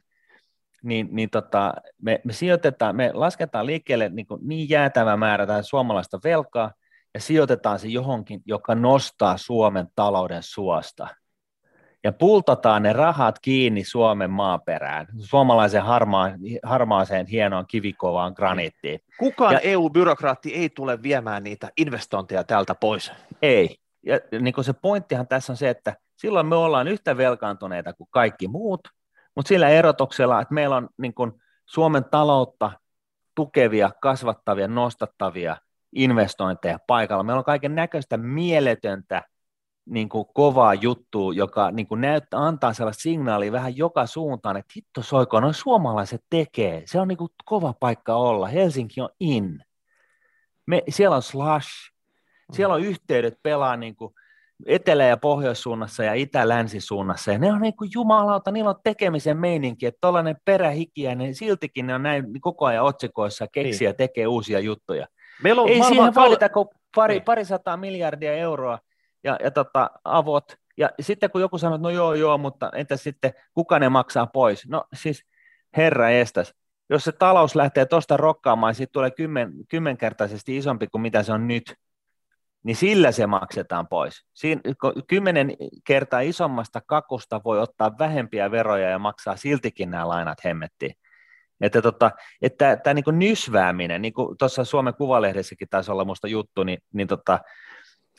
niin, 0.87 1.07
niin 1.11 1.29
tota, 1.29 1.73
me, 2.01 2.21
me 2.23 2.33
sijoitetaan, 2.33 2.95
me 2.95 3.11
lasketaan 3.13 3.65
liikkeelle 3.65 4.09
niin, 4.09 4.27
kuin 4.27 4.41
niin 4.43 4.69
jäätävä 4.69 5.17
määrä 5.17 5.47
tähän 5.47 5.63
suomalaista 5.63 6.19
velkaa, 6.23 6.71
ja 7.13 7.19
sijoitetaan 7.19 7.79
se 7.79 7.87
johonkin, 7.87 8.41
joka 8.45 8.75
nostaa 8.75 9.37
Suomen 9.37 9.87
talouden 9.95 10.43
suosta– 10.43 11.07
ja 12.03 12.11
pultataan 12.11 12.83
ne 12.83 12.93
rahat 12.93 13.39
kiinni 13.39 13.83
Suomen 13.83 14.31
maaperään, 14.31 15.07
suomalaisen 15.19 15.83
harmaan, 15.83 16.39
harmaaseen 16.63 17.27
hienoon 17.27 17.65
kivikovaan 17.67 18.33
graniittiin. 18.35 18.99
Kukaan 19.19 19.53
ja, 19.53 19.59
EU-byrokraatti 19.59 20.53
ei 20.53 20.69
tule 20.69 21.03
viemään 21.03 21.43
niitä 21.43 21.69
investointeja 21.77 22.43
täältä 22.43 22.75
pois. 22.75 23.11
Ei. 23.41 23.77
Ja 24.05 24.19
niin 24.39 24.63
se 24.63 24.73
pointtihan 24.73 25.27
tässä 25.27 25.53
on 25.53 25.57
se, 25.57 25.69
että 25.69 25.95
silloin 26.15 26.45
me 26.45 26.55
ollaan 26.55 26.87
yhtä 26.87 27.17
velkaantuneita 27.17 27.93
kuin 27.93 28.07
kaikki 28.11 28.47
muut, 28.47 28.81
mutta 29.37 29.49
sillä 29.49 29.69
erotuksella, 29.69 30.41
että 30.41 30.53
meillä 30.53 30.75
on 30.75 30.89
niin 30.97 31.13
kuin 31.13 31.31
Suomen 31.65 32.05
taloutta 32.05 32.71
tukevia, 33.35 33.91
kasvattavia, 34.01 34.67
nostattavia 34.67 35.57
investointeja 35.95 36.79
paikalla. 36.87 37.23
Meillä 37.23 37.39
on 37.39 37.45
kaiken 37.45 37.75
näköistä 37.75 38.17
mieletöntä 38.17 39.23
niin 39.85 40.09
kuin 40.09 40.25
kovaa 40.33 40.73
juttu, 40.73 41.31
joka 41.31 41.71
niin 41.71 41.87
kuin 41.87 42.01
näyttää, 42.01 42.39
antaa 42.39 42.73
sellaista 42.73 43.01
signaalia 43.01 43.51
vähän 43.51 43.77
joka 43.77 44.05
suuntaan, 44.05 44.57
että 44.57 44.73
hitto 44.75 45.01
soiko, 45.01 45.39
noin 45.39 45.53
suomalaiset 45.53 46.23
tekee. 46.29 46.83
Se 46.85 46.99
on 46.99 47.07
niin 47.07 47.17
kuin 47.17 47.31
kova 47.45 47.73
paikka 47.79 48.15
olla. 48.15 48.47
Helsinki 48.47 49.01
on 49.01 49.09
in. 49.19 49.63
Me, 50.65 50.83
siellä 50.89 51.15
on 51.15 51.21
slash, 51.21 51.69
siellä 52.53 52.75
on 52.75 52.81
yhteydet 52.81 53.39
pelaa 53.43 53.77
niin 53.77 53.95
kuin 53.95 54.13
etelä- 54.65 55.05
ja 55.05 55.17
pohjoissuunnassa 55.17 56.03
ja 56.03 56.13
itä-länsisuunnassa, 56.13 57.31
ja 57.31 57.39
ne 57.39 57.51
on 57.51 57.61
niin 57.61 57.75
kuin 57.75 57.89
jumalauta, 57.93 58.51
niillä 58.51 58.69
on 58.69 58.79
tekemisen 58.83 59.37
meininki, 59.37 59.85
että 59.85 59.97
tuollainen 60.01 60.35
perähikiä, 60.45 61.15
niin 61.15 61.35
siltikin 61.35 61.87
ne 61.87 61.95
on 61.95 62.03
näin 62.03 62.41
koko 62.41 62.65
ajan 62.65 62.85
otsikoissa 62.85 63.47
keksiä 63.51 63.89
niin. 63.89 63.97
tekee 63.97 64.27
uusia 64.27 64.59
juttuja. 64.59 65.07
Meillä 65.43 65.61
on 65.61 65.69
Ei 65.69 65.83
siihen 65.83 66.15
valita 66.15 66.49
kuin 66.49 66.67
pari, 66.95 67.13
niin. 67.13 67.23
pari 67.23 67.45
sataa 67.45 67.77
miljardia 67.77 68.33
euroa 68.33 68.79
ja, 69.23 69.37
ja 69.43 69.51
tota, 69.51 69.89
avot, 70.03 70.55
ja 70.77 70.89
sitten 71.01 71.31
kun 71.31 71.41
joku 71.41 71.57
sanoo, 71.57 71.75
että 71.75 71.87
no 71.87 71.89
joo, 71.89 72.13
joo, 72.13 72.37
mutta 72.37 72.71
entä 72.75 72.97
sitten 72.97 73.33
kuka 73.53 73.79
ne 73.79 73.89
maksaa 73.89 74.27
pois? 74.27 74.67
No 74.67 74.83
siis 74.93 75.23
herra 75.77 76.09
estäs, 76.09 76.53
jos 76.89 77.03
se 77.03 77.11
talous 77.11 77.55
lähtee 77.55 77.85
tuosta 77.85 78.17
rokkaamaan, 78.17 78.75
siitä 78.75 78.91
tulee 78.91 79.11
kymmen, 79.11 79.53
kymmenkertaisesti 79.69 80.57
isompi 80.57 80.87
kuin 80.87 81.01
mitä 81.01 81.23
se 81.23 81.33
on 81.33 81.47
nyt, 81.47 81.75
niin 82.67 82.75
sillä 82.75 83.11
se 83.11 83.27
maksetaan 83.27 83.87
pois. 83.87 84.25
Siinä, 84.33 84.61
kymmenen 85.07 85.53
kertaa 85.85 86.19
isommasta 86.19 86.81
kakusta 86.81 87.41
voi 87.45 87.59
ottaa 87.59 87.97
vähempiä 87.99 88.51
veroja 88.51 88.89
ja 88.89 88.99
maksaa 88.99 89.35
siltikin 89.35 89.91
nämä 89.91 90.07
lainat 90.07 90.43
hemmettiin. 90.43 90.95
Että 91.61 91.81
tota, 91.81 92.11
että 92.41 92.75
tämä 92.75 92.93
niin 92.93 93.19
nysvääminen, 93.19 94.01
niin 94.01 94.13
kuin 94.13 94.37
tuossa 94.37 94.63
Suomen 94.63 94.93
Kuvalehdessäkin 94.93 95.67
taisi 95.69 95.91
olla 95.91 96.05
musta 96.05 96.27
juttu, 96.27 96.63
niin, 96.63 96.77
niin, 96.93 97.07
tota, 97.07 97.39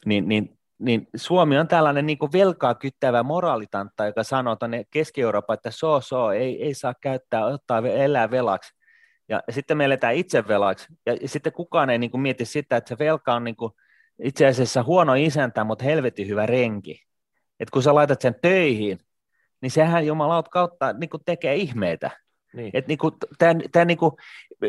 niin, 0.06 0.28
niin, 0.28 0.58
niin 0.78 1.08
Suomi 1.16 1.58
on 1.58 1.68
tällainen 1.68 2.06
niin 2.06 2.18
kuin 2.18 2.32
velkaa 2.32 2.74
kyttävä 2.74 3.22
moraalitantta, 3.22 4.06
joka 4.06 4.22
sanoo 4.22 4.56
tuonne 4.56 4.84
Keski-Eurooppa, 4.90 5.54
että 5.54 5.70
so, 5.70 6.00
so, 6.00 6.30
ei, 6.30 6.64
ei 6.64 6.74
saa 6.74 6.94
käyttää, 7.00 7.46
ottaa, 7.46 7.78
elää 7.78 8.30
velaksi. 8.30 8.74
Ja 9.28 9.42
sitten 9.50 9.76
me 9.76 9.84
eletään 9.84 10.14
itse 10.14 10.48
velaksi. 10.48 10.86
Ja 11.06 11.28
sitten 11.28 11.52
kukaan 11.52 11.90
ei 11.90 11.98
niin 11.98 12.10
kuin 12.10 12.20
mieti 12.20 12.44
sitä, 12.44 12.76
että 12.76 12.88
se 12.88 12.98
velka 12.98 13.34
on 13.34 13.44
niin 13.44 13.56
kuin, 13.56 13.72
itse 14.22 14.46
asiassa 14.46 14.82
huono 14.82 15.14
isäntä, 15.14 15.64
mutta 15.64 15.84
helvetin 15.84 16.28
hyvä 16.28 16.46
renki. 16.46 17.02
Et 17.60 17.70
kun 17.70 17.82
sä 17.82 17.94
laitat 17.94 18.20
sen 18.20 18.34
töihin, 18.42 18.98
niin 19.60 19.70
sehän 19.70 20.06
Jumalaut 20.06 20.48
kautta 20.48 20.92
niin 20.92 21.10
kuin 21.10 21.22
tekee 21.26 21.54
ihmeitä. 21.54 22.10
Niin. 22.52 22.70
Et 22.74 22.86
niin 22.86 22.98
kuin, 22.98 23.14
tämän, 23.38 23.62
tämän 23.72 23.86
niin 23.86 23.98
kuin, 23.98 24.12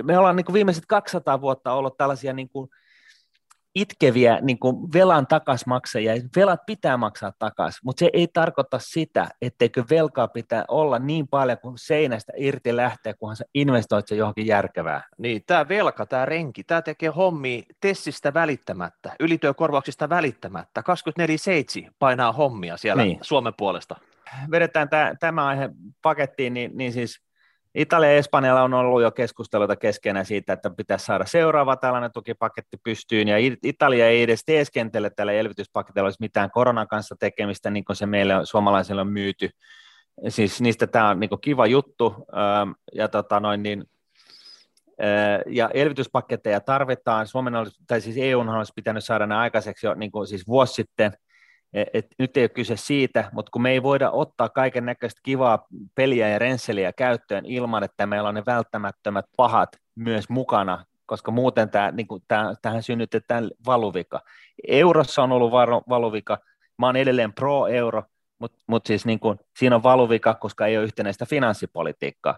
me 0.04 0.18
ollaan 0.18 0.36
niin 0.36 0.46
kuin 0.46 0.54
viimeiset 0.54 0.84
200 0.88 1.42
vuotta 1.42 1.74
ollut 1.74 1.98
tällaisia 1.98 2.34
niin 2.34 2.50
kuin, 2.50 2.70
itkeviä 3.82 4.40
niin 4.42 4.60
kuin 4.60 4.94
velan 4.94 5.28
takasmaksajia. 5.28 6.14
Velat 6.36 6.66
pitää 6.66 6.98
maksaa 6.98 7.32
takaisin, 7.40 7.80
mutta 7.84 8.00
se 8.00 8.10
ei 8.14 8.28
tarkoita 8.28 8.80
sitä, 8.80 9.28
etteikö 9.42 9.84
velkaa 9.90 10.28
pitää 10.28 10.66
olla 10.68 11.00
niin 11.00 11.28
paljon 11.28 11.58
kuin 11.62 11.78
seinästä 11.78 12.34
irti 12.38 12.76
lähtee, 12.76 13.14
kunhan 13.14 13.36
sä 13.36 13.46
investoit 13.54 14.08
se 14.08 14.16
johonkin 14.16 14.48
järkevää. 14.48 15.04
Niin, 15.18 15.42
tämä 15.48 15.68
velka, 15.68 16.06
tämä 16.06 16.26
renki, 16.26 16.64
tämä 16.64 16.82
tekee 16.82 17.10
hommi 17.10 17.64
tessistä 17.82 18.34
välittämättä, 18.34 19.16
ylityökorvauksista 19.20 20.10
välittämättä, 20.10 20.84
24-7 21.88 21.92
painaa 22.00 22.32
hommia 22.32 22.78
siellä 22.78 23.04
niin. 23.04 23.20
Suomen 23.22 23.54
puolesta. 23.58 23.96
Vedetään 24.52 24.90
tämä, 24.90 25.14
tämä 25.20 25.48
aihe 25.48 25.70
pakettiin, 26.02 26.54
niin, 26.54 26.72
niin 26.74 26.94
siis 26.94 27.29
Italia 27.82 28.12
ja 28.12 28.18
Espanjalla 28.18 28.64
on 28.64 28.74
ollut 28.74 29.02
jo 29.02 29.12
keskusteluita 29.12 29.76
keskenään 29.76 30.26
siitä, 30.26 30.54
että 30.54 30.70
pitäisi 30.70 31.06
saada 31.06 31.26
seuraava 31.26 31.76
tällainen 31.76 32.12
tukipaketti 32.12 32.78
pystyyn, 32.84 33.28
ja 33.28 33.36
Italia 33.64 34.08
ei 34.08 34.22
edes 34.22 34.44
teeskentele 34.46 35.10
tällä 35.10 35.32
elvytyspaketilla 35.32 36.06
olisi 36.06 36.18
mitään 36.22 36.52
koronan 36.52 36.88
kanssa 36.88 37.16
tekemistä, 37.20 37.70
niin 37.70 37.86
kuin 37.86 37.96
se 37.96 38.06
meille 38.06 38.34
suomalaisille 38.44 39.02
on 39.02 39.12
myyty. 39.12 39.50
Siis 40.28 40.62
niistä 40.62 40.88
tämä 40.88 41.10
on 41.10 41.20
niin 41.20 41.30
kiva 41.42 41.68
juttu, 41.68 42.16
ähm, 42.38 42.72
ja, 42.94 43.08
tota 43.08 43.40
noin, 43.40 43.64
niin, 43.64 43.84
äh, 45.04 45.42
ja 45.48 45.70
elvytyspaketteja 45.74 46.60
tarvitaan. 46.60 47.28
Suomen 47.28 47.56
olisi, 47.56 47.76
tai 47.88 48.02
siis 48.02 48.18
EU 48.20 48.40
olisi 48.40 48.74
pitänyt 48.76 49.04
saada 49.04 49.28
ne 49.28 49.36
aikaiseksi 49.36 49.86
jo 49.86 49.94
niin 49.94 50.12
kuin 50.12 50.28
siis 50.28 50.48
vuosi 50.48 50.74
sitten, 50.74 51.12
et 51.74 52.08
nyt 52.20 52.38
ei 52.38 52.44
ole 52.44 52.50
kyse 52.50 52.78
siitä, 52.78 53.30
mutta 53.32 53.50
kun 53.52 53.62
me 53.62 53.72
ei 53.72 53.84
voida 53.84 54.12
ottaa 54.12 54.50
kaiken 54.50 54.86
näköistä 54.86 55.22
kivaa 55.24 55.68
peliä 55.96 56.30
ja 56.30 56.40
rensseliä 56.40 56.94
käyttöön 56.94 57.46
ilman, 57.46 57.84
että 57.84 58.06
meillä 58.06 58.30
on 58.30 58.36
ne 58.36 58.44
välttämättömät 58.46 59.26
pahat 59.38 59.70
myös 59.96 60.30
mukana, 60.30 60.86
koska 61.06 61.32
muuten 61.32 61.70
tämä, 61.70 61.92
niin 61.92 62.08
kuin, 62.08 62.24
tämä, 62.28 62.54
tähän 62.62 62.84
synnytetään 62.84 63.50
valuvika. 63.66 64.22
Eurossa 64.68 65.24
on 65.24 65.32
ollut 65.32 65.52
valuvika, 65.90 66.38
mä 66.78 66.86
olen 66.86 67.02
edelleen 67.02 67.34
pro-euro, 67.34 68.04
mutta 68.40 68.58
mut 68.68 68.86
siis 68.86 69.06
niin 69.06 69.20
kuin, 69.20 69.40
siinä 69.60 69.76
on 69.76 69.84
valuvika, 69.84 70.34
koska 70.34 70.68
ei 70.68 70.78
ole 70.78 70.86
yhtenäistä 70.86 71.26
finanssipolitiikkaa. 71.26 72.38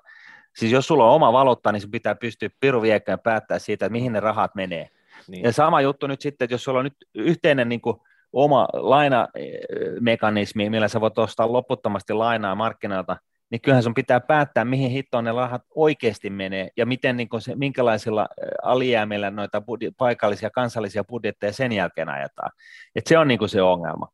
Siis 0.55 0.71
jos 0.71 0.87
sulla 0.87 1.05
on 1.05 1.15
oma 1.15 1.33
valuutta, 1.33 1.71
niin 1.71 1.81
sun 1.81 1.91
pitää 1.91 2.15
pystyä 2.15 2.49
piruviekään 2.59 3.19
päättää 3.19 3.59
siitä, 3.59 3.85
että 3.85 3.91
mihin 3.91 4.13
ne 4.13 4.19
rahat 4.19 4.55
menee. 4.55 4.89
Niin. 5.27 5.43
Ja 5.43 5.51
sama 5.53 5.81
juttu 5.81 6.07
nyt 6.07 6.21
sitten, 6.21 6.45
että 6.45 6.53
jos 6.53 6.63
sulla 6.63 6.79
on 6.79 6.85
nyt 6.85 6.97
yhteinen 7.15 7.69
niin 7.69 7.81
kuin, 7.81 7.97
oma 8.33 8.67
lainamekanismi, 8.73 10.69
millä 10.69 10.87
sä 10.87 11.01
voit 11.01 11.17
ostaa 11.17 11.53
loputtomasti 11.53 12.13
lainaa 12.13 12.55
markkinoilta, 12.55 13.17
niin 13.49 13.61
kyllähän 13.61 13.83
sun 13.83 13.93
pitää 13.93 14.19
päättää, 14.19 14.65
mihin 14.65 14.91
hittoon 14.91 15.23
ne 15.23 15.31
rahat 15.31 15.61
oikeasti 15.75 16.29
menee 16.29 16.69
ja 16.77 16.85
miten, 16.85 17.17
niin 17.17 17.29
se, 17.39 17.55
minkälaisilla 17.55 18.27
alijäämillä 18.63 19.31
noita 19.31 19.59
budi- 19.59 19.93
paikallisia 19.97 20.49
kansallisia 20.49 21.03
budjetteja 21.03 21.53
sen 21.53 21.71
jälkeen 21.71 22.09
ajetaan. 22.09 22.51
Et 22.95 23.07
se 23.07 23.17
on 23.17 23.27
niin 23.27 23.49
se 23.49 23.61
ongelma. 23.61 24.07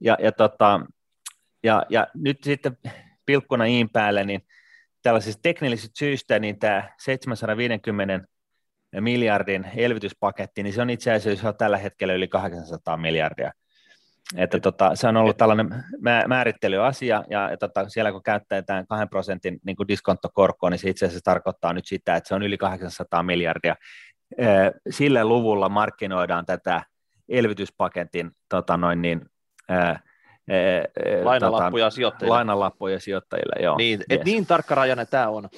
Ja, 0.00 0.16
ja, 0.20 0.32
tota, 0.32 0.80
ja, 1.62 1.82
ja 1.88 2.06
nyt 2.14 2.38
sitten 2.42 2.78
pilkkuna 3.26 3.64
iin 3.64 3.88
päälle, 3.90 4.24
niin 4.24 4.46
tällaisista 5.02 5.42
teknisistä 5.42 5.98
syistä, 5.98 6.38
niin 6.38 6.58
tämä 6.58 6.88
750 6.98 8.28
miljardin 9.00 9.66
elvytyspaketti, 9.76 10.62
niin 10.62 10.72
se 10.72 10.82
on 10.82 10.90
itse 10.90 11.12
asiassa 11.12 11.52
tällä 11.52 11.78
hetkellä 11.78 12.14
yli 12.14 12.28
800 12.28 12.96
miljardia. 12.96 13.52
Että 14.36 14.60
tota, 14.60 14.94
se 14.94 15.08
on 15.08 15.16
ollut 15.16 15.36
tällainen 15.36 15.84
määrittelyasia, 16.26 17.24
ja, 17.30 17.50
ja 17.50 17.56
tota, 17.56 17.88
siellä 17.88 18.12
kun 18.12 18.22
käytetään 18.22 18.86
2 18.86 19.06
prosentin 19.06 19.58
niin 19.66 19.76
kuin 19.76 19.88
diskonttokorkoa, 19.88 20.70
niin 20.70 20.78
se 20.78 20.90
itse 20.90 21.06
asiassa 21.06 21.24
tarkoittaa 21.24 21.72
nyt 21.72 21.86
sitä, 21.86 22.16
että 22.16 22.28
se 22.28 22.34
on 22.34 22.42
yli 22.42 22.58
800 22.58 23.22
miljardia. 23.22 23.76
Sille 24.90 25.24
luvulla 25.24 25.68
markkinoidaan 25.68 26.46
tätä 26.46 26.82
elvytyspaketin 27.28 28.30
tota 28.48 28.76
noin 28.76 29.02
niin, 29.02 29.20
ää, 29.68 30.00
lainalappuja 31.22 31.84
tota, 31.84 31.94
sijoittajille. 31.94 32.34
Lainalappuja 32.34 33.00
sijoittajille, 33.00 33.62
joo. 33.62 33.76
Niin, 33.76 34.00
et 34.08 34.18
yes. 34.18 34.24
niin 34.24 34.46
tarkkarajainen 34.46 35.06
tämä 35.10 35.28
on. 35.28 35.48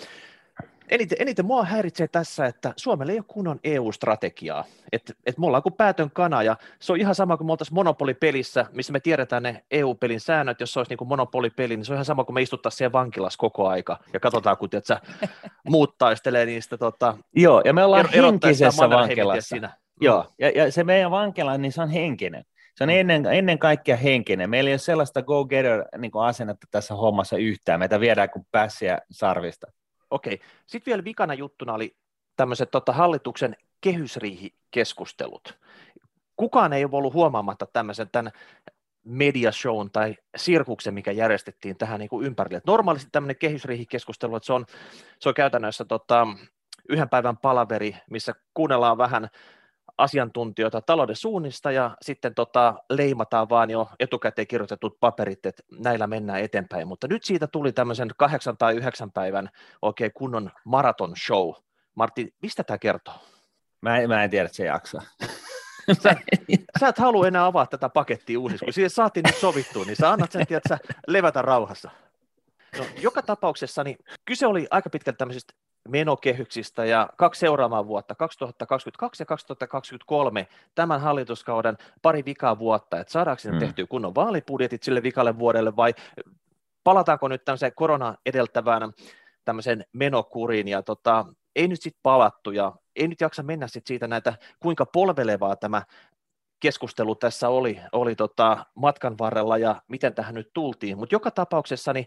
Eniten, 0.91 1.19
eniten 1.21 1.47
mua 1.47 1.65
häiritsee 1.65 2.09
tässä, 2.09 2.47
että 2.47 2.73
Suomella 2.77 3.13
ei 3.13 3.19
ole 3.19 3.25
kunnon 3.29 3.61
EU-strategiaa. 3.65 4.65
Että 4.93 5.13
et 5.27 5.39
me 5.39 5.47
ollaan 5.47 5.63
kuin 5.63 5.73
päätön 5.73 6.11
kana, 6.11 6.43
ja 6.43 6.57
se 6.81 6.93
on 6.93 7.01
ihan 7.01 7.15
sama 7.15 7.37
kuin 7.37 7.47
me 7.47 7.53
oltaisiin 7.53 7.75
monopolipelissä, 7.75 8.67
missä 8.73 8.93
me 8.93 9.01
tiedetään 9.01 9.43
ne 9.43 9.65
EU-pelin 9.71 10.21
säännöt, 10.21 10.61
jos 10.61 10.73
se 10.73 10.81
olisi 10.81 10.91
niin 10.91 10.99
kuin 10.99 11.09
monopolipeli, 11.09 11.77
niin 11.77 11.85
se 11.85 11.93
on 11.93 11.97
ihan 11.97 12.05
sama 12.05 12.25
kuin 12.25 12.35
me 12.35 12.43
istuttaisiin 12.43 12.79
siellä 12.79 12.93
vankilassa 12.93 13.39
koko 13.39 13.69
aika, 13.69 13.99
ja 14.13 14.21
katsotaan, 14.21 14.57
kun 14.57 14.71
tiedät, 14.71 14.87
muut 15.69 15.99
taistelee 15.99 16.47
niistä 16.47 16.79
tota, 16.79 17.17
Joo, 17.37 17.63
ja 17.65 17.73
me 17.73 17.85
ollaan 17.85 18.09
er, 18.15 18.23
henkisessä 18.23 18.91
vankilassa. 18.91 19.49
Siinä. 19.49 19.71
Joo, 20.01 20.27
ja, 20.39 20.51
ja 20.51 20.73
se 20.73 20.85
meidän 20.85 21.11
vankila, 21.11 21.59
niin 21.59 21.73
se 21.73 21.83
on 21.83 21.91
henkinen. 21.91 22.45
Se 22.75 22.85
on 22.85 22.91
ennen, 22.91 23.27
ennen 23.27 23.59
kaikkea 23.59 23.97
henkinen. 23.97 24.51
Meillä 24.51 24.69
ei 24.69 24.73
ole 24.73 24.79
sellaista 24.79 25.23
go-getter-asennetta 25.23 26.65
niin 26.65 26.71
tässä 26.71 26.95
hommassa 26.95 27.37
yhtään. 27.37 27.79
Meitä 27.79 28.01
viedään 28.01 28.31
kuin 28.31 28.47
pässiä 28.51 28.99
sarvista. 29.11 29.67
Okei. 30.11 30.41
Sitten 30.67 30.91
vielä 30.91 31.05
vikana 31.05 31.35
juttuna 31.35 31.75
oli 31.75 31.97
tämmöiset 32.37 32.71
tota, 32.71 32.93
hallituksen 32.93 33.57
kehysriihikeskustelut. 33.81 35.59
Kukaan 36.37 36.73
ei 36.73 36.85
ole 36.85 36.91
ollut 36.93 37.15
huomaamatta 37.15 37.67
tämmöisen 37.73 38.09
tämän 38.13 38.33
mediashown 39.05 39.91
tai 39.91 40.17
sirkuksen, 40.37 40.95
mikä 40.95 41.13
järjestettiin 41.13 41.77
tähän 41.77 42.01
niin 42.01 42.09
kuin 42.09 42.27
ympärille. 42.27 42.59
Et 42.59 42.67
normaalisti 42.67 43.09
tämmöinen 43.13 43.37
kehysriihikeskustelu, 43.37 44.37
että 44.37 44.47
se 44.47 44.53
on, 44.53 44.67
se 45.19 45.29
on 45.29 45.35
käytännössä 45.35 45.85
tota, 45.85 46.27
yhden 46.89 47.09
päivän 47.09 47.37
palaveri, 47.37 47.97
missä 48.11 48.35
kuunnellaan 48.55 48.99
vähän 48.99 49.29
asiantuntijoita 49.99 50.81
talouden 50.81 51.17
suunnista 51.17 51.73
ja 51.73 51.97
sitten 52.03 52.35
tota, 52.35 52.75
leimataan 52.91 53.49
vaan 53.49 53.71
jo 53.71 53.89
etukäteen 54.01 54.47
kirjoitetut 54.47 55.01
paperit, 55.01 55.47
että 55.47 55.63
näillä 55.79 56.07
mennään 56.07 56.41
eteenpäin. 56.41 56.89
Mutta 56.89 57.09
nyt 57.09 57.25
siitä 57.25 57.47
tuli 57.47 57.73
tämmöisen 57.73 58.09
kahdeksan 58.17 58.57
tai 58.57 58.75
yhdeksän 58.77 59.13
päivän 59.13 59.51
oikein 59.83 60.13
kunnon 60.15 60.51
maraton 60.65 61.13
show. 61.27 61.53
Martti, 61.95 62.35
mistä 62.43 62.65
tämä 62.65 62.79
kertoo? 62.79 63.15
Mä 63.81 63.99
en, 63.99 64.09
mä 64.09 64.25
en 64.25 64.31
tiedä, 64.31 64.47
että 64.47 64.57
se 64.57 64.65
jaksaa. 64.65 65.03
Sä, 66.03 66.17
sä 66.81 66.89
et 66.89 66.99
halua 66.99 67.27
enää 67.27 67.47
avaa 67.47 67.67
tätä 67.67 67.89
pakettia 67.89 68.41
uusiksi, 68.41 68.65
kun 68.65 68.75
siihen 68.75 68.91
saatiin 68.91 69.25
nyt 69.27 69.37
sovittua, 69.37 69.85
niin 69.85 69.97
sä 69.97 70.11
annat 70.11 70.33
sen, 70.33 70.47
tiedät, 70.47 70.63
sä 70.69 70.79
levätä 71.07 71.43
rauhassa. 71.43 71.91
No, 72.79 72.85
joka 73.01 73.23
tapauksessa 73.23 73.85
niin 73.85 73.97
kyse 74.25 74.47
oli 74.47 74.67
aika 74.71 74.91
pitkälti 74.91 75.19
tämmöisistä 75.19 75.55
menokehyksistä 75.89 76.85
ja 76.85 77.09
kaksi 77.17 77.39
seuraavaa 77.39 77.87
vuotta, 77.87 78.15
2022 78.15 79.23
ja 79.23 79.27
2023, 79.27 80.49
tämän 80.75 81.01
hallituskauden 81.01 81.79
pari 82.03 82.25
vikaa 82.25 82.59
vuotta, 82.59 83.01
että 83.01 83.13
saadaanko 83.13 83.41
sinne 83.41 83.57
mm. 83.57 83.61
tehtyä 83.61 83.87
kunnon 83.87 84.15
vaalibudjetit 84.15 84.83
sille 84.83 85.03
vikalle 85.03 85.39
vuodelle 85.39 85.77
vai 85.77 85.95
palataanko 86.85 87.29
nyt 87.29 87.45
tämmöiseen 87.45 87.73
korona 87.75 88.15
edeltävään 88.27 88.93
tämmöiseen 89.45 89.85
menokuriin? 89.93 90.69
Ja 90.69 90.83
tota, 90.83 91.27
ei 91.57 91.69
nyt 91.69 91.83
sitten 91.83 92.01
palattu 92.03 92.51
ja 92.51 92.73
ei 92.97 93.09
nyt 93.09 93.21
jaksa 93.21 93.43
mennä 93.43 93.69
sit 93.69 93.87
siitä 93.87 94.09
näitä, 94.09 94.35
kuinka 94.61 94.87
polvelevaa 94.87 95.57
tämä 95.57 95.83
keskustelu 96.61 97.15
tässä 97.15 97.49
oli, 97.49 97.81
oli 97.93 98.15
tota 98.15 98.67
matkan 98.75 99.19
varrella 99.19 99.59
ja 99.59 99.83
miten 99.89 100.15
tähän 100.15 100.35
nyt 100.35 100.51
tultiin, 100.55 100.99
mutta 100.99 101.15
joka 101.15 101.31
tapauksessa 101.31 101.93
niin 101.93 102.07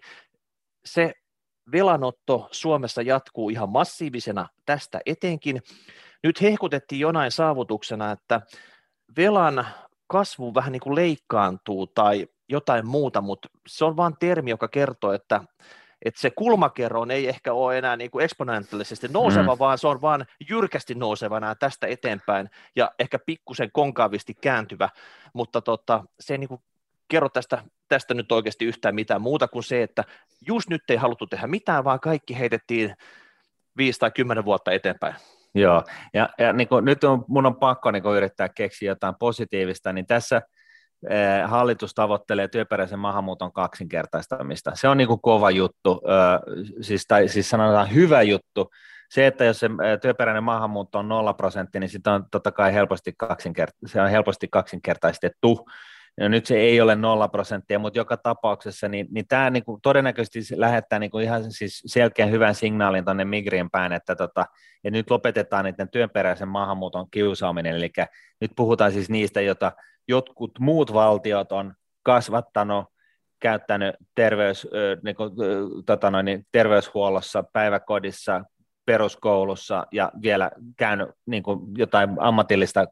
se 0.85 1.13
velanotto 1.71 2.47
Suomessa 2.51 3.01
jatkuu 3.01 3.49
ihan 3.49 3.69
massiivisena 3.69 4.47
tästä 4.65 4.99
etenkin. 5.05 5.61
Nyt 6.23 6.41
hehkutettiin 6.41 6.99
jonain 6.99 7.31
saavutuksena, 7.31 8.11
että 8.11 8.41
velan 9.17 9.67
kasvu 10.07 10.53
vähän 10.53 10.71
niin 10.71 10.81
kuin 10.81 10.95
leikkaantuu 10.95 11.87
tai 11.87 12.27
jotain 12.49 12.87
muuta, 12.87 13.21
mutta 13.21 13.49
se 13.67 13.85
on 13.85 13.97
vain 13.97 14.13
termi, 14.19 14.49
joka 14.49 14.67
kertoo, 14.67 15.13
että, 15.13 15.41
että 16.05 16.21
se 16.21 16.29
kulmakerro 16.29 17.05
ei 17.09 17.27
ehkä 17.27 17.53
ole 17.53 17.77
enää 17.77 17.95
niin 17.95 18.11
kuin 18.11 18.23
eksponentiaalisesti 18.23 19.07
nouseva, 19.07 19.55
mm. 19.55 19.59
vaan 19.59 19.77
se 19.77 19.87
on 19.87 20.01
vain 20.01 20.25
jyrkästi 20.49 20.95
nousevana 20.95 21.55
tästä 21.55 21.87
eteenpäin 21.87 22.49
ja 22.75 22.91
ehkä 22.99 23.19
pikkusen 23.25 23.69
konkaavisti 23.73 24.33
kääntyvä, 24.33 24.89
mutta 25.33 25.61
tota, 25.61 26.03
se 26.19 26.33
ei 26.33 26.37
niin 26.37 26.47
kuin 26.47 26.61
kerro 27.11 27.29
tästä, 27.29 27.63
tästä 27.87 28.13
nyt 28.13 28.31
oikeasti 28.31 28.65
yhtään 28.65 28.95
mitään 28.95 29.21
muuta 29.21 29.47
kuin 29.47 29.63
se, 29.63 29.83
että 29.83 30.03
just 30.47 30.69
nyt 30.69 30.81
ei 30.89 30.95
haluttu 30.97 31.27
tehdä 31.27 31.47
mitään, 31.47 31.83
vaan 31.83 31.99
kaikki 31.99 32.39
heitettiin 32.39 32.95
viisi 33.77 33.99
tai 33.99 34.11
kymmenen 34.11 34.45
vuotta 34.45 34.71
eteenpäin. 34.71 35.15
Joo, 35.55 35.83
ja, 36.13 36.29
ja 36.37 36.53
niin 36.53 36.67
kuin, 36.67 36.85
nyt 36.85 37.03
on, 37.03 37.25
mun 37.27 37.45
on 37.45 37.55
pakko 37.55 37.91
niin 37.91 38.03
kuin, 38.03 38.17
yrittää 38.17 38.49
keksiä 38.49 38.91
jotain 38.91 39.15
positiivista, 39.19 39.93
niin 39.93 40.05
tässä 40.05 40.41
eh, 41.09 41.49
hallitus 41.49 41.93
tavoittelee 41.93 42.47
työperäisen 42.47 42.99
maahanmuuton 42.99 43.53
kaksinkertaistamista. 43.53 44.71
Se 44.75 44.87
on 44.87 44.97
niin 44.97 45.07
kuin 45.07 45.21
kova 45.21 45.51
juttu, 45.51 46.01
siis, 46.81 47.05
tai 47.07 47.27
siis 47.27 47.49
sanotaan 47.49 47.93
hyvä 47.93 48.21
juttu. 48.21 48.69
Se, 49.09 49.27
että 49.27 49.45
jos 49.45 49.59
se 49.59 49.65
eh, 49.65 49.99
työperäinen 50.01 50.43
maahanmuutto 50.43 50.99
on 50.99 51.09
nolla 51.09 51.33
prosenttia, 51.33 51.79
niin 51.79 51.89
sitä 51.89 52.13
on 52.13 52.25
totta 52.31 52.51
kai 52.51 52.73
helposti, 52.73 53.13
kaksinkert- 53.23 53.87
se 53.87 54.01
on 54.01 54.09
helposti 54.09 54.47
kaksinkertaistettu, 54.51 55.65
No 56.19 56.27
nyt 56.27 56.45
se 56.45 56.57
ei 56.57 56.81
ole 56.81 56.95
nolla 56.95 57.27
prosenttia, 57.27 57.79
mutta 57.79 57.99
joka 57.99 58.17
tapauksessa 58.17 58.87
niin, 58.87 59.07
niin 59.11 59.27
tämä 59.27 59.49
niin 59.49 59.63
kuin 59.63 59.81
todennäköisesti 59.81 60.59
lähettää 60.59 60.99
niin 60.99 61.11
kuin 61.11 61.23
ihan 61.23 61.51
siis 61.51 61.83
selkeän 61.85 62.31
hyvän 62.31 62.55
signaalin 62.55 63.05
tuonne 63.05 63.25
Migrien 63.25 63.69
päin, 63.69 63.91
että 63.91 64.15
tota, 64.15 64.45
ja 64.83 64.91
nyt 64.91 65.09
lopetetaan 65.09 65.65
niiden 65.65 65.89
työnperäisen 65.89 66.47
maahanmuuton 66.47 67.07
kiusaaminen, 67.11 67.75
eli 67.75 67.91
nyt 68.41 68.51
puhutaan 68.55 68.91
siis 68.91 69.09
niistä, 69.09 69.41
joita 69.41 69.71
jotkut 70.07 70.51
muut 70.59 70.93
valtiot 70.93 71.51
on 71.51 71.73
kasvattanut, 72.03 72.85
käyttänyt 73.39 73.95
terveys, 74.15 74.67
niin 75.03 75.15
kuin, 75.15 75.31
tota 75.85 76.11
noin, 76.11 76.25
niin 76.25 76.45
terveyshuollossa, 76.51 77.43
päiväkodissa, 77.53 78.43
peruskoulussa 78.85 79.87
ja 79.91 80.11
vielä 80.21 80.51
käynyt 80.77 81.09
niin 81.25 81.43
kuin 81.43 81.59
jotain 81.77 82.09
ammatillista 82.19 82.85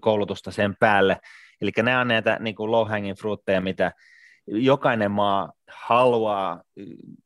koulutusta 0.00 0.50
sen 0.50 0.76
päälle, 0.80 1.20
Eli 1.60 1.70
nämä 1.82 2.00
on 2.00 2.08
näitä 2.08 2.36
niin 2.40 2.54
kuin 2.54 2.70
low 2.70 2.88
hanging 2.88 3.18
fruitteja, 3.18 3.60
mitä 3.60 3.92
jokainen 4.46 5.10
maa 5.10 5.52
haluaa 5.68 6.62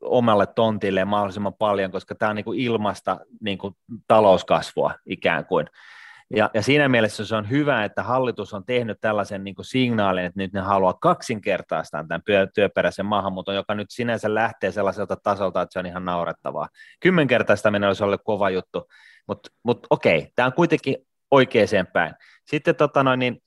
omalle 0.01 0.47
tontille 0.47 1.05
mahdollisimman 1.05 1.55
paljon, 1.55 1.91
koska 1.91 2.15
tämä 2.15 2.31
on 2.31 2.37
niin 2.37 2.45
kuin 2.45 2.61
ilmasta 2.61 3.21
niin 3.41 3.59
kuin 3.59 3.75
talouskasvua 4.09 4.95
ikään 5.07 5.47
kuin. 5.47 5.67
Ja, 6.37 6.51
ja 6.55 6.63
siinä 6.63 6.89
mielessä 6.89 7.27
se 7.27 7.37
on 7.37 7.51
hyvä, 7.51 7.85
että 7.85 8.03
hallitus 8.03 8.55
on 8.55 8.65
tehnyt 8.65 8.99
tällaisen 9.01 9.45
niin 9.45 9.55
signaalin, 9.63 10.25
että 10.25 10.41
nyt 10.41 10.53
ne 10.53 10.61
haluaa 10.61 10.93
kaksinkertaistaa 10.93 12.05
tämän 12.09 12.23
työperäisen 12.55 13.07
maahanmuuton, 13.07 13.55
joka 13.55 13.75
nyt 13.75 13.91
sinänsä 13.91 14.35
lähtee 14.35 14.73
sellaiselta 14.73 15.17
tasolta, 15.23 15.63
että 15.63 15.73
se 15.73 15.79
on 15.79 15.87
ihan 15.87 16.05
naurettavaa. 16.05 16.69
Kymmenkertaistaminen 17.01 17.87
olisi 17.87 18.05
ollut 18.05 18.21
kova 18.25 18.51
juttu, 18.51 18.89
mutta 19.29 19.51
mut, 19.63 19.87
okei, 19.91 20.33
tämä 20.37 20.47
on 20.47 20.53
kuitenkin 20.53 20.97
oikeaan 21.31 21.87
päin. 21.93 22.15
Sitten 22.45 22.77
tota 22.77 23.03
noin, 23.03 23.19
niin, 23.19 23.43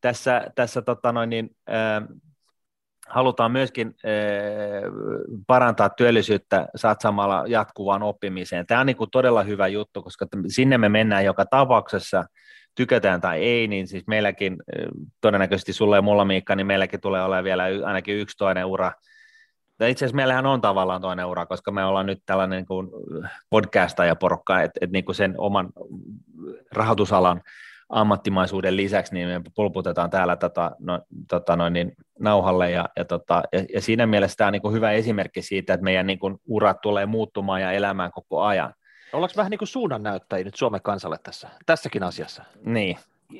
tässä, 0.00 0.42
tässä 0.54 0.82
tota 0.82 1.12
noin, 1.12 1.30
niin, 1.30 1.50
äh, 1.70 2.08
halutaan 3.08 3.52
myöskin 3.52 3.86
äh, 3.86 4.82
parantaa 5.46 5.88
työllisyyttä 5.88 6.68
satsamalla 6.76 7.44
jatkuvaan 7.46 8.02
oppimiseen. 8.02 8.66
Tämä 8.66 8.80
on 8.80 8.86
niin 8.86 8.96
kuin 8.96 9.10
todella 9.10 9.42
hyvä 9.42 9.68
juttu, 9.68 10.02
koska 10.02 10.26
sinne 10.48 10.78
me 10.78 10.88
mennään 10.88 11.24
joka 11.24 11.46
tapauksessa, 11.46 12.24
tykätään 12.78 13.20
tai 13.20 13.38
ei, 13.38 13.68
niin 13.68 13.88
siis 13.88 14.06
meilläkin, 14.06 14.56
todennäköisesti 15.20 15.72
sulle 15.72 15.96
ja 15.96 16.02
mulla 16.02 16.24
Miikka, 16.24 16.56
niin 16.56 16.66
meilläkin 16.66 17.00
tulee 17.00 17.22
olemaan 17.22 17.44
vielä 17.44 17.64
ainakin 17.84 18.16
yksi 18.16 18.36
toinen 18.36 18.64
ura. 18.64 18.92
Itse 19.86 20.04
asiassa 20.04 20.16
meillähän 20.16 20.46
on 20.46 20.60
tavallaan 20.60 21.00
toinen 21.00 21.26
ura, 21.26 21.46
koska 21.46 21.70
me 21.70 21.84
ollaan 21.84 22.06
nyt 22.06 22.22
tällainen 22.26 22.66
niin 22.70 22.90
podcastajaporukka, 23.50 24.62
että, 24.62 24.78
että 24.80 24.92
niin 24.92 25.14
sen 25.14 25.34
oman 25.38 25.68
rahoitusalan 26.72 27.42
ammattimaisuuden 27.88 28.76
lisäksi, 28.76 29.14
niin 29.14 29.28
me 29.28 29.40
pulputetaan 29.54 30.10
täällä 30.10 30.36
tota, 30.36 30.70
no, 30.78 31.00
tota 31.28 31.56
noin, 31.56 31.72
niin 31.72 31.92
nauhalle, 32.18 32.70
ja, 32.70 32.88
ja, 32.96 33.04
tota, 33.04 33.42
ja, 33.52 33.64
ja 33.74 33.80
siinä 33.80 34.06
mielessä 34.06 34.36
tämä 34.36 34.48
on 34.48 34.52
niin 34.52 34.62
kuin 34.62 34.74
hyvä 34.74 34.90
esimerkki 34.90 35.42
siitä, 35.42 35.74
että 35.74 35.84
meidän 35.84 36.06
niin 36.06 36.18
kuin 36.18 36.36
urat 36.46 36.80
tulee 36.80 37.06
muuttumaan 37.06 37.62
ja 37.62 37.72
elämään 37.72 38.10
koko 38.12 38.42
ajan. 38.42 38.74
Ollaanko 39.12 39.34
vähän 39.36 39.50
niin 39.50 39.58
kuin 39.58 39.68
suunnannäyttäjiä 39.68 40.44
nyt 40.44 40.54
Suomen 40.54 40.82
kansalle 40.82 41.16
tässä, 41.22 41.48
tässäkin 41.66 42.02
asiassa? 42.02 42.44
Niin, 42.64 42.96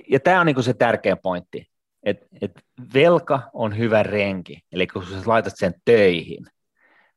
ja 0.08 0.20
tämä 0.20 0.40
on 0.40 0.46
niin 0.46 0.54
kuin 0.54 0.64
se 0.64 0.74
tärkeä 0.74 1.16
pointti, 1.16 1.66
että 2.02 2.26
et 2.40 2.60
velka 2.94 3.40
on 3.52 3.78
hyvä 3.78 4.02
renki, 4.02 4.60
eli 4.72 4.86
kun 4.86 5.06
sä 5.06 5.16
laitat 5.26 5.52
sen 5.56 5.74
töihin, 5.84 6.46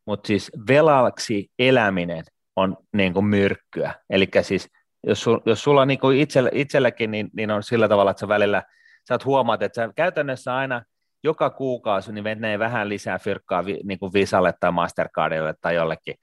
mutta 0.05 0.27
siis 0.27 0.51
velaksi 0.67 1.51
eläminen 1.59 2.23
on 2.55 2.77
niin 2.93 3.13
kuin 3.13 3.25
myrkkyä, 3.25 3.93
eli 4.09 4.27
siis– 4.41 4.67
jos, 5.07 5.23
sul, 5.23 5.39
jos 5.45 5.63
sulla 5.63 5.85
niin 5.85 5.99
kuin 5.99 6.17
itsellä, 6.17 6.49
itselläkin, 6.53 7.11
niin, 7.11 7.29
niin 7.33 7.51
on 7.51 7.63
sillä 7.63 7.87
tavalla, 7.87 8.11
että 8.11 8.21
sä 8.21 8.27
välillä 8.27 8.63
sä 9.07 9.19
huomaat, 9.25 9.61
että 9.61 9.75
sä 9.75 9.89
käytännössä 9.95 10.55
aina 10.55 10.83
joka 11.23 11.49
kuukausi 11.49 12.11
niin 12.11 12.23
menee 12.23 12.59
vähän 12.59 12.89
lisää 12.89 13.19
fyrkkaa 13.19 13.65
vi, 13.65 13.79
niin 13.83 13.99
kuin 13.99 14.13
Visalle 14.13 14.53
tai 14.59 14.71
Mastercardille 14.71 15.53
tai 15.61 15.75
jollekin 15.75 16.15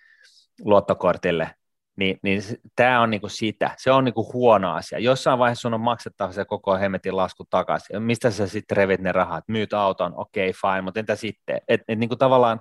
luottokortille, 0.61 1.51
niin, 1.97 2.19
niin 2.23 2.43
tämä 2.77 3.01
on 3.01 3.11
niinku 3.11 3.29
sitä. 3.29 3.71
Se 3.77 3.91
on 3.91 4.05
niinku 4.05 4.33
huono 4.33 4.75
asia. 4.75 4.99
Jossain 4.99 5.39
vaiheessa 5.39 5.63
sun 5.63 5.75
on 5.75 5.81
maksettava 5.81 6.33
se 6.33 6.45
koko 6.45 6.77
hemmetin 6.77 7.17
lasku 7.17 7.45
takaisin. 7.51 8.03
Mistä 8.03 8.31
sä 8.31 8.47
sitten 8.47 8.77
revit 8.77 9.01
ne 9.01 9.13
rahat? 9.13 9.45
Myyt 9.49 9.73
auton, 9.73 10.13
okei, 10.17 10.51
okay, 10.51 10.61
fine, 10.61 10.83
mutta 10.83 11.01
entä 11.01 11.17
sitten? 11.17 11.61
Et, 11.69 11.81
et 11.89 11.99
niinku 11.99 12.17
tavallaan, 12.17 12.61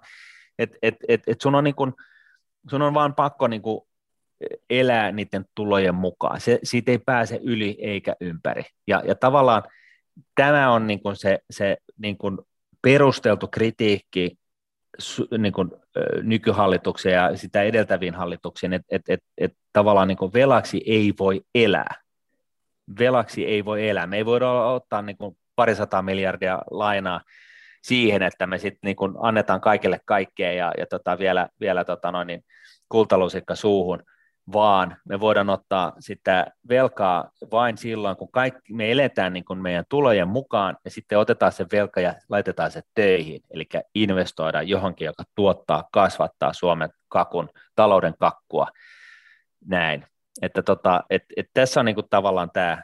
että 0.59 0.77
et, 0.81 0.95
et, 1.07 1.21
et 1.27 1.41
sun 1.41 1.55
on, 1.55 1.63
niinku, 1.63 1.91
sun 2.69 2.81
on 2.81 2.93
vaan 2.93 3.15
pakko 3.15 3.47
niinku 3.47 3.86
elää 4.69 5.11
niiden 5.11 5.45
tulojen 5.55 5.95
mukaan. 5.95 6.41
Se, 6.41 6.59
siitä 6.63 6.91
ei 6.91 6.99
pääse 6.99 7.39
yli 7.43 7.77
eikä 7.81 8.15
ympäri. 8.21 8.63
Ja, 8.87 9.03
ja 9.05 9.15
tavallaan 9.15 9.63
tämä 10.35 10.71
on 10.71 10.87
niin 10.87 11.01
kuin 11.01 11.15
se, 11.15 11.39
se 11.49 11.77
niin 11.97 12.17
kuin 12.17 12.37
perusteltu 12.81 13.47
kritiikki 13.47 14.37
niin 15.37 15.53
kuin, 15.53 15.71
nykyhallituksen 16.21 17.13
ja 17.13 17.37
sitä 17.37 17.63
edeltäviin 17.63 18.15
hallituksiin, 18.15 18.73
että 18.73 18.87
et, 18.91 19.01
et, 19.09 19.23
et 19.37 19.53
tavallaan 19.73 20.07
niin 20.07 20.17
kuin 20.17 20.33
velaksi 20.33 20.81
ei 20.85 21.13
voi 21.19 21.41
elää. 21.55 21.95
Velaksi 22.99 23.45
ei 23.45 23.65
voi 23.65 23.89
elää. 23.89 24.07
Me 24.07 24.17
ei 24.17 24.25
voida 24.25 24.51
ottaa 24.51 25.01
niin 25.01 25.17
kuin 25.17 25.37
parisataa 25.55 26.01
miljardia 26.01 26.59
lainaa 26.71 27.21
siihen, 27.83 28.21
että 28.21 28.47
me 28.47 28.57
sitten 28.57 28.79
niin 28.83 29.13
annetaan 29.21 29.61
kaikille 29.61 29.99
kaikkea 30.05 30.51
ja, 30.51 30.73
ja 30.77 30.85
tota 30.85 31.19
vielä, 31.19 31.49
vielä 31.59 31.85
tota 31.85 32.11
noin, 32.11 32.27
niin 32.27 32.43
kultalusikka 32.89 33.55
suuhun– 33.55 34.03
vaan 34.53 34.97
me 35.05 35.19
voidaan 35.19 35.49
ottaa 35.49 35.93
sitä 35.99 36.47
velkaa 36.69 37.31
vain 37.51 37.77
silloin, 37.77 38.17
kun 38.17 38.31
kaikki, 38.31 38.73
me 38.73 38.91
eletään 38.91 39.33
niin 39.33 39.45
kuin 39.45 39.59
meidän 39.59 39.85
tulojen 39.89 40.27
mukaan, 40.27 40.77
ja 40.85 40.91
sitten 40.91 41.19
otetaan 41.19 41.51
se 41.51 41.65
velka 41.71 42.01
ja 42.01 42.13
laitetaan 42.29 42.71
se 42.71 42.81
töihin, 42.95 43.41
eli 43.51 43.69
investoidaan 43.95 44.67
johonkin, 44.67 45.05
joka 45.05 45.23
tuottaa, 45.35 45.89
kasvattaa 45.91 46.53
Suomen 46.53 46.89
kakun, 47.07 47.49
talouden 47.75 48.13
kakkua, 48.19 48.67
näin. 49.65 50.05
Että 50.41 50.63
tota, 50.63 51.03
et, 51.09 51.23
et 51.37 51.47
tässä 51.53 51.79
on 51.79 51.85
niin 51.85 51.95
kuin 51.95 52.09
tavallaan 52.09 52.51
tämä 52.53 52.83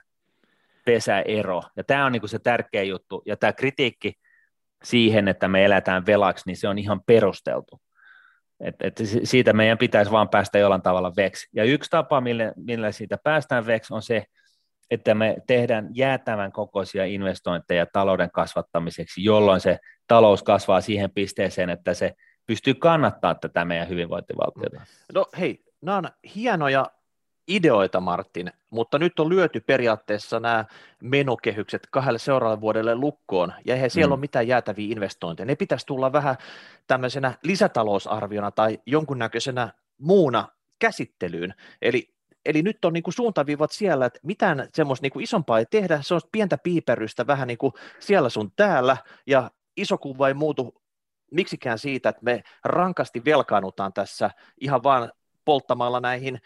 pesäero, 0.86 1.64
ja 1.76 1.84
tämä 1.84 2.06
on 2.06 2.12
niin 2.12 2.22
kuin 2.22 2.30
se 2.30 2.40
tärkeä 2.40 2.84
juttu, 2.84 3.22
ja 3.26 3.38
tämä 3.38 3.54
kritiikki 3.54 4.14
siihen, 4.84 5.28
että 5.28 5.48
me 5.48 5.66
eletään 5.66 6.06
velaksi, 6.06 6.44
niin 6.46 6.58
se 6.58 6.68
on 6.68 6.80
ihan 6.80 7.02
perusteltu 7.06 7.82
et, 8.60 8.76
et 8.80 9.02
siitä 9.24 9.54
meidän 9.54 9.78
pitäisi 9.78 10.12
vaan 10.12 10.30
päästä 10.30 10.60
jollain 10.60 10.82
tavalla 10.82 11.14
veksi. 11.16 11.50
Ja 11.54 11.64
yksi 11.64 11.90
tapa, 11.90 12.22
millä, 12.22 12.54
millä 12.56 12.92
siitä 12.92 13.18
päästään 13.24 13.66
veksi, 13.66 13.94
on 13.94 14.02
se, 14.02 14.26
että 14.92 15.16
me 15.16 15.36
tehdään 15.48 15.90
jäätävän 15.94 16.52
kokoisia 16.52 17.06
investointeja 17.06 17.86
talouden 17.94 18.32
kasvattamiseksi, 18.32 19.24
jolloin 19.24 19.62
se 19.62 19.80
talous 20.08 20.44
kasvaa 20.44 20.82
siihen 20.82 21.12
pisteeseen, 21.12 21.70
että 21.70 21.94
se 21.94 22.14
pystyy 22.46 22.74
kannattaa 22.74 23.36
tätä 23.36 23.66
meidän 23.66 23.90
hyvinvointivaltiota. 23.90 24.82
No 25.14 25.26
hei, 25.40 25.64
nämä 25.82 25.98
on 25.98 26.10
hienoja 26.36 26.86
ideoita, 27.48 28.00
Martin, 28.00 28.52
mutta 28.70 29.00
nyt 29.00 29.20
on 29.20 29.30
lyöty 29.30 29.60
periaatteessa 29.60 30.40
nämä 30.40 30.66
menokehykset 31.02 31.88
kahdelle 31.92 32.20
seuraavalle 32.20 32.62
vuodelle 32.62 32.96
lukkoon, 32.96 33.54
ja 33.66 33.76
eihän 33.76 33.90
siellä 33.90 34.08
mm. 34.08 34.14
ole 34.14 34.20
mitään 34.20 34.48
jäätäviä 34.48 34.92
investointeja. 34.92 35.46
Ne 35.46 35.56
pitäisi 35.56 35.86
tulla 35.86 36.14
vähän 36.14 36.36
tämmöisenä 36.88 37.34
lisätalousarviona 37.44 38.52
tai 38.52 38.80
jonkunnäköisenä 38.86 39.74
muuna 39.98 40.48
käsittelyyn. 40.80 41.54
Eli, 41.82 42.14
eli 42.46 42.62
nyt 42.62 42.86
on 42.86 42.94
niin 42.94 43.04
kuin 43.04 43.14
suuntaviivat 43.14 43.72
siellä, 43.72 44.06
että 44.06 44.20
mitään 44.24 44.68
semmoista 44.74 45.08
niin 45.08 45.24
isompaa 45.24 45.60
ei 45.60 45.66
tehdä, 45.66 46.00
se 46.02 46.14
on 46.14 46.22
pientä 46.32 46.58
piiperystä 46.58 47.28
vähän 47.28 47.48
niin 47.48 47.58
kuin 47.58 47.74
siellä 48.00 48.30
sun 48.30 48.52
täällä, 48.56 48.98
ja 49.28 49.52
iso 49.78 49.98
kuva 49.98 50.28
ei 50.28 50.34
muutu 50.34 50.84
miksikään 51.32 51.80
siitä, 51.80 52.10
että 52.10 52.24
me 52.24 52.44
rankasti 52.64 53.22
velkaanutaan 53.26 53.94
tässä 53.94 54.30
ihan 54.62 54.84
vaan 54.84 55.12
polttamalla 55.46 56.00
näihin 56.00 56.42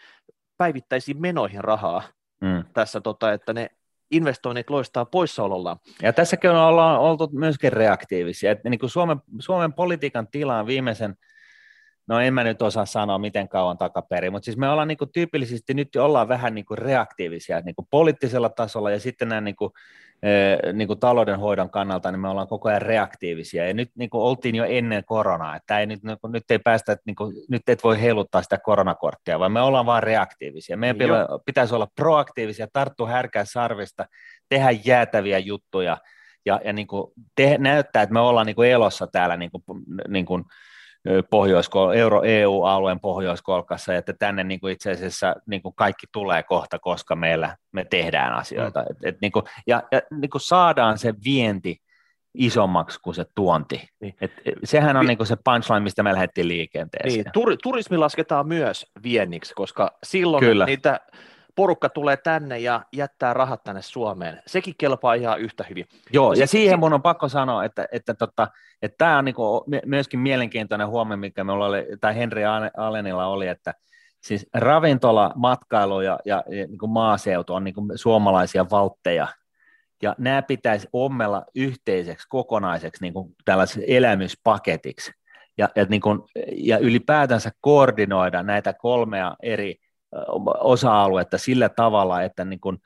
päivittäisiin 0.58 1.20
menoihin 1.20 1.64
rahaa 1.64 2.02
mm. 2.40 2.64
tässä, 2.72 3.00
tota, 3.00 3.32
että 3.32 3.52
ne 3.52 3.70
investoinnit 4.10 4.70
loistaa 4.70 5.04
poissaolollaan. 5.04 5.76
Ja 6.02 6.12
tässäkin 6.12 6.50
ollaan 6.50 7.00
oltu 7.00 7.28
myöskin 7.32 7.72
reaktiivisia. 7.72 8.50
Että 8.52 8.70
niin 8.70 8.80
kuin 8.80 8.90
Suomen, 8.90 9.18
Suomen 9.38 9.72
politiikan 9.72 10.28
tilaan 10.28 10.66
viimeisen, 10.66 11.14
no 12.06 12.20
en 12.20 12.34
mä 12.34 12.44
nyt 12.44 12.62
osaa 12.62 12.86
sanoa 12.86 13.18
miten 13.18 13.48
kauan 13.48 13.78
takaperin, 13.78 14.32
mutta 14.32 14.44
siis 14.44 14.56
me 14.56 14.68
ollaan 14.68 14.88
niin 14.88 14.98
kuin 14.98 15.12
tyypillisesti 15.12 15.74
nyt 15.74 15.96
ollaan 15.96 16.28
vähän 16.28 16.54
niin 16.54 16.64
kuin 16.64 16.78
reaktiivisia 16.78 17.60
niin 17.60 17.74
kuin 17.74 17.88
poliittisella 17.90 18.48
tasolla 18.48 18.90
ja 18.90 19.00
sitten 19.00 19.28
nämä 19.28 19.40
niin 19.40 19.56
kuin 19.56 19.72
niin 20.72 20.88
kuin 20.88 21.00
taloudenhoidon 21.00 21.70
kannalta, 21.70 22.10
niin 22.10 22.20
me 22.20 22.28
ollaan 22.28 22.48
koko 22.48 22.68
ajan 22.68 22.82
reaktiivisia. 22.82 23.66
Ja 23.66 23.74
nyt 23.74 23.90
niin 23.94 24.10
kuin 24.10 24.22
oltiin 24.22 24.54
jo 24.54 24.64
ennen 24.64 25.04
koronaa, 25.04 25.56
että 25.56 25.80
ei, 25.80 25.86
nyt, 25.86 26.02
niin 26.02 26.18
kuin, 26.20 26.32
nyt 26.32 26.50
ei 26.50 26.58
päästä, 26.58 26.92
että 26.92 27.02
niin 27.06 27.16
kuin, 27.16 27.34
nyt 27.50 27.68
et 27.68 27.84
voi 27.84 28.00
heiluttaa 28.00 28.42
sitä 28.42 28.58
koronakorttia, 28.58 29.38
vaan 29.38 29.52
me 29.52 29.60
ollaan 29.60 29.86
vain 29.86 30.02
reaktiivisia. 30.02 30.76
Meidän 30.76 31.08
Joo. 31.08 31.40
pitäisi 31.46 31.74
olla 31.74 31.88
proaktiivisia, 31.96 32.66
tarttua 32.72 33.08
härkää 33.08 33.44
sarvista, 33.44 34.06
tehdä 34.48 34.70
jäätäviä 34.84 35.38
juttuja 35.38 35.96
ja, 36.46 36.60
ja 36.64 36.72
niin 36.72 36.86
kuin 36.86 37.12
te, 37.34 37.58
näyttää, 37.58 38.02
että 38.02 38.12
me 38.12 38.20
ollaan 38.20 38.46
niin 38.46 38.56
kuin 38.56 38.70
elossa 38.70 39.06
täällä 39.06 39.36
niin 39.36 39.50
kuin, 39.50 39.62
niin 40.08 40.26
kuin, 40.26 40.44
Pohjoiskol- 41.08 41.96
Euro 41.96 42.22
EU-alueen 42.24 43.00
pohjoiskolkassa, 43.00 43.94
että 43.94 44.12
tänne 44.18 44.44
niin 44.44 44.60
kuin 44.60 44.72
itse 44.72 44.90
asiassa 44.90 45.34
niin 45.46 45.62
kuin 45.62 45.74
kaikki 45.74 46.06
tulee 46.12 46.42
kohta, 46.42 46.78
koska 46.78 47.16
meillä 47.16 47.56
me 47.72 47.84
tehdään 47.84 48.34
asioita. 48.34 48.80
Mm. 48.80 48.86
Et, 48.90 48.96
et 49.02 49.20
niin 49.20 49.32
kuin, 49.32 49.44
ja 49.66 49.82
ja 49.92 50.00
niin 50.10 50.30
kuin 50.30 50.40
saadaan 50.42 50.98
se 50.98 51.14
vienti 51.24 51.76
isommaksi 52.34 52.98
kuin 53.02 53.14
se 53.14 53.24
tuonti. 53.34 53.88
Niin. 54.00 54.14
Et, 54.20 54.32
sehän 54.64 54.96
on 54.96 55.02
Vi- 55.02 55.08
niin 55.08 55.16
kuin 55.18 55.26
se 55.26 55.36
punchline, 55.44 55.80
mistä 55.80 56.02
me 56.02 56.12
lähdettiin 56.12 56.48
liikenteeseen. 56.48 57.24
Niin, 57.24 57.26
tur- 57.26 57.56
turismi 57.62 57.96
lasketaan 57.96 58.48
myös 58.48 58.86
vienniksi, 59.02 59.54
koska 59.54 59.98
silloin 60.04 60.44
Kyllä. 60.44 60.66
niitä 60.66 61.00
porukka 61.58 61.88
tulee 61.88 62.16
tänne 62.16 62.58
ja 62.58 62.84
jättää 62.92 63.34
rahat 63.34 63.64
tänne 63.64 63.82
Suomeen. 63.82 64.42
Sekin 64.46 64.74
kelpaa 64.78 65.14
ihan 65.14 65.40
yhtä 65.40 65.64
hyvin. 65.68 65.86
Joo, 66.12 66.32
ja 66.32 66.46
siihen 66.46 66.78
mun 66.78 66.92
on 66.92 67.02
pakko 67.02 67.28
sanoa, 67.28 67.64
että, 67.64 67.88
että, 67.92 68.14
tota, 68.14 68.48
että 68.82 68.94
tämä 68.98 69.18
on 69.18 69.24
niinku 69.24 69.64
myöskin 69.86 70.20
mielenkiintoinen 70.20 70.88
huomio, 70.88 71.16
mikä 71.16 71.44
me 71.44 71.52
oli, 71.52 71.86
tai 72.00 72.16
Henri 72.16 72.42
Alenilla 72.76 73.26
oli, 73.26 73.48
että 73.48 73.74
siis 74.20 74.46
ravintola, 74.54 75.32
matkailu 75.34 76.00
ja, 76.00 76.18
ja, 76.24 76.44
ja 76.48 76.66
niin 76.66 76.78
kuin 76.78 76.90
maaseutu 76.90 77.54
on 77.54 77.64
niin 77.64 77.74
suomalaisia 77.94 78.66
valtteja, 78.70 79.28
ja 80.02 80.14
nämä 80.18 80.42
pitäisi 80.42 80.88
ommella 80.92 81.44
yhteiseksi, 81.54 82.26
kokonaiseksi 82.28 83.02
niin 83.02 83.14
kuin 83.14 83.36
tällaiseksi 83.44 83.96
elämyspaketiksi, 83.96 85.12
ja, 85.58 85.68
ja, 85.76 85.86
niin 85.88 86.00
kuin, 86.00 86.20
ja 86.52 86.78
ylipäätänsä 86.78 87.50
koordinoida 87.60 88.42
näitä 88.42 88.72
kolmea 88.72 89.36
eri 89.42 89.76
osa-aluetta 90.60 91.38
sillä 91.38 91.68
tavalla, 91.68 92.22
että 92.22 92.44
niin 92.44 92.60
kuin, 92.60 92.78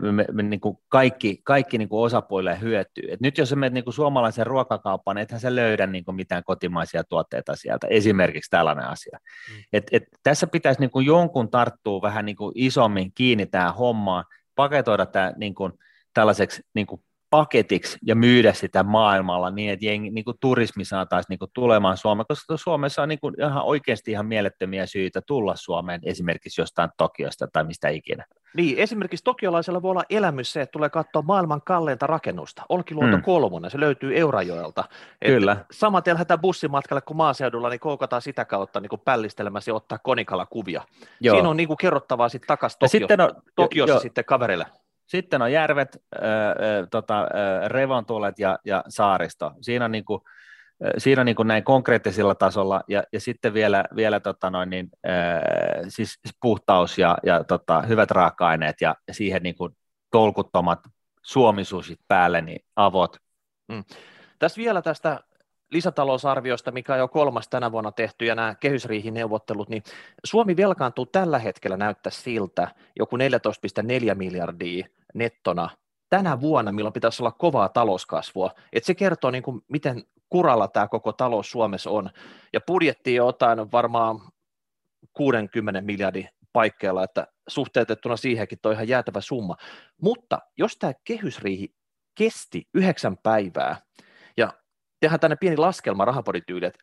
me, 0.00 0.26
me, 0.32 0.42
niin 0.42 0.60
kuin 0.60 0.76
kaikki, 0.88 1.40
kaikki 1.44 1.78
niin 1.78 1.88
kuin 1.88 2.04
osapuolille 2.04 2.60
hyötyy. 2.60 3.12
Et 3.12 3.20
nyt 3.20 3.38
jos 3.38 3.48
sä 3.48 3.56
menet 3.56 3.72
niin 3.72 3.84
kuin 3.84 3.94
suomalaisen 3.94 4.46
ruokakauppaan, 4.46 5.18
ethän 5.18 5.40
sä 5.40 5.54
löydä 5.54 5.86
niin 5.86 6.04
kuin 6.04 6.14
mitään 6.14 6.44
kotimaisia 6.44 7.04
tuotteita 7.04 7.56
sieltä, 7.56 7.86
esimerkiksi 7.90 8.50
tällainen 8.50 8.86
asia. 8.86 9.18
Mm. 9.50 9.62
Et, 9.72 9.84
et 9.92 10.02
tässä 10.22 10.46
pitäisi 10.46 10.80
niin 10.80 10.90
kuin 10.90 11.06
jonkun 11.06 11.50
tarttua 11.50 12.02
vähän 12.02 12.24
niin 12.24 12.36
kuin 12.36 12.52
isommin 12.54 13.12
kiinni 13.14 13.46
tähän 13.46 13.74
hommaan, 13.74 14.24
paketoida 14.54 15.06
tämä 15.06 15.32
niin 15.36 15.54
kuin 15.54 15.72
tällaiseksi 16.14 16.62
niin 16.74 16.86
kuin 16.86 17.00
paketiksi 17.34 17.98
ja 18.06 18.14
myydä 18.14 18.52
sitä 18.52 18.82
maailmalla 18.82 19.50
niin, 19.50 19.70
että 19.70 19.86
jengi, 19.86 20.10
niin 20.10 20.24
kuin 20.24 20.36
turismi 20.40 20.84
saataisiin 20.84 21.26
niin 21.28 21.38
kuin 21.38 21.50
tulemaan 21.54 21.96
Suomeen, 21.96 22.26
koska 22.28 22.56
Suomessa 22.56 23.02
on 23.02 23.08
niin 23.08 23.18
kuin 23.18 23.34
ihan 23.38 23.62
oikeasti 23.62 24.10
ihan 24.10 24.26
mielettömiä 24.26 24.86
syitä 24.86 25.20
tulla 25.26 25.56
Suomeen 25.56 26.00
esimerkiksi 26.04 26.60
jostain 26.60 26.90
Tokiosta 26.96 27.48
tai 27.52 27.64
mistä 27.64 27.88
ikinä. 27.88 28.24
Niin, 28.56 28.78
esimerkiksi 28.78 29.24
tokiolaisella 29.24 29.82
voi 29.82 29.90
olla 29.90 30.04
elämys 30.10 30.52
se, 30.52 30.60
että 30.60 30.72
tulee 30.72 30.90
katsoa 30.90 31.22
maailman 31.22 31.62
kalleinta 31.62 32.06
rakennusta. 32.06 32.62
Olkiluoto 32.68 33.16
mm. 33.16 33.22
kolmonen, 33.22 33.70
se 33.70 33.80
löytyy 33.80 34.18
Eurajoelta. 34.18 34.84
Kyllä. 35.24 35.56
Samaten 35.70 36.14
lähdetään 36.14 36.40
bussimatkalle 36.40 37.00
kuin 37.00 37.16
maaseudulla, 37.16 37.68
niin 37.68 37.80
koukataan 37.80 38.22
sitä 38.22 38.44
kautta 38.44 38.80
niin 38.80 38.90
kuin 38.90 39.02
pällistelemässä 39.04 39.70
ja 39.70 39.74
ottaa 39.74 39.98
konikalla 39.98 40.46
kuvia. 40.46 40.82
Joo. 41.20 41.36
Siinä 41.36 41.48
on 41.48 41.56
niin 41.56 41.68
kuin 41.68 41.76
kerrottavaa 41.76 42.28
sitten 42.28 42.48
takaisin 42.48 42.78
Tokio, 42.78 42.98
sitten 42.98 43.20
on, 43.20 43.30
Tokiossa 43.56 43.94
jo, 43.94 44.00
sitten 44.00 44.24
kaverille. 44.24 44.66
Sitten 45.06 45.42
on 45.42 45.52
järvet, 45.52 45.96
äh, 46.16 46.22
äh, 46.22 46.88
tota, 46.90 47.28
revontulet 47.66 48.38
ja, 48.38 48.58
ja 48.64 48.84
saaristo. 48.88 49.52
Siinä 49.60 49.84
on, 49.84 49.92
niin 49.92 50.04
kuin, 50.04 50.20
siinä 50.98 51.22
on 51.22 51.26
niin 51.26 51.36
kuin 51.36 51.48
näin 51.48 51.64
konkreettisella 51.64 52.34
tasolla 52.34 52.82
ja, 52.88 53.02
ja 53.12 53.20
sitten 53.20 53.54
vielä, 53.54 53.84
vielä 53.96 54.20
tota 54.20 54.50
noin 54.50 54.70
niin, 54.70 54.88
äh, 55.06 55.84
siis 55.88 56.18
puhtaus 56.40 56.98
ja, 56.98 57.18
ja 57.22 57.44
tota, 57.44 57.82
hyvät 57.82 58.10
raaka-aineet 58.10 58.80
ja 58.80 58.94
siihen 59.12 59.42
niin 59.42 59.54
kuin 59.54 59.76
tolkuttomat 60.10 60.80
suomisuusit 61.22 61.98
päälle, 62.08 62.40
niin 62.40 62.64
avot. 62.76 63.16
Mm. 63.68 63.84
Tässä 64.38 64.58
vielä 64.58 64.82
tästä 64.82 65.20
lisätalousarviosta, 65.70 66.70
mikä 66.70 66.92
on 66.92 66.98
jo 66.98 67.08
kolmas 67.08 67.48
tänä 67.48 67.72
vuonna 67.72 67.92
tehty, 67.92 68.24
ja 68.24 68.34
nämä 68.34 68.54
kehysriihineuvottelut, 68.54 69.68
niin 69.68 69.82
Suomi 70.24 70.56
velkaantuu 70.56 71.06
tällä 71.06 71.38
hetkellä 71.38 71.76
näyttää 71.76 72.10
siltä 72.10 72.68
joku 72.98 73.16
14,4 73.16 74.14
miljardia 74.14 74.86
nettona 75.14 75.68
tänä 76.10 76.40
vuonna, 76.40 76.72
milloin 76.72 76.92
pitäisi 76.92 77.22
olla 77.22 77.32
kovaa 77.32 77.68
talouskasvua. 77.68 78.50
Et 78.72 78.84
se 78.84 78.94
kertoo, 78.94 79.30
niin 79.30 79.42
kuin, 79.42 79.64
miten 79.68 80.04
kuralla 80.28 80.68
tämä 80.68 80.88
koko 80.88 81.12
talous 81.12 81.50
Suomessa 81.50 81.90
on. 81.90 82.10
Ja 82.52 82.60
budjetti 82.60 83.20
on 83.20 83.26
jotain 83.26 83.72
varmaan 83.72 84.20
60 85.12 85.80
miljardin 85.80 86.28
paikkeilla, 86.52 87.04
että 87.04 87.26
suhteutettuna 87.48 88.16
siihenkin 88.16 88.58
toi 88.62 88.74
ihan 88.74 88.88
jäätävä 88.88 89.20
summa. 89.20 89.56
Mutta 90.02 90.38
jos 90.58 90.76
tämä 90.76 90.92
kehysriihi 91.04 91.74
kesti 92.14 92.68
yhdeksän 92.74 93.16
päivää, 93.16 93.76
tehdään 95.04 95.20
tänne 95.20 95.36
pieni 95.36 95.56
laskelma 95.56 96.04
rahapodityylit. 96.04 96.74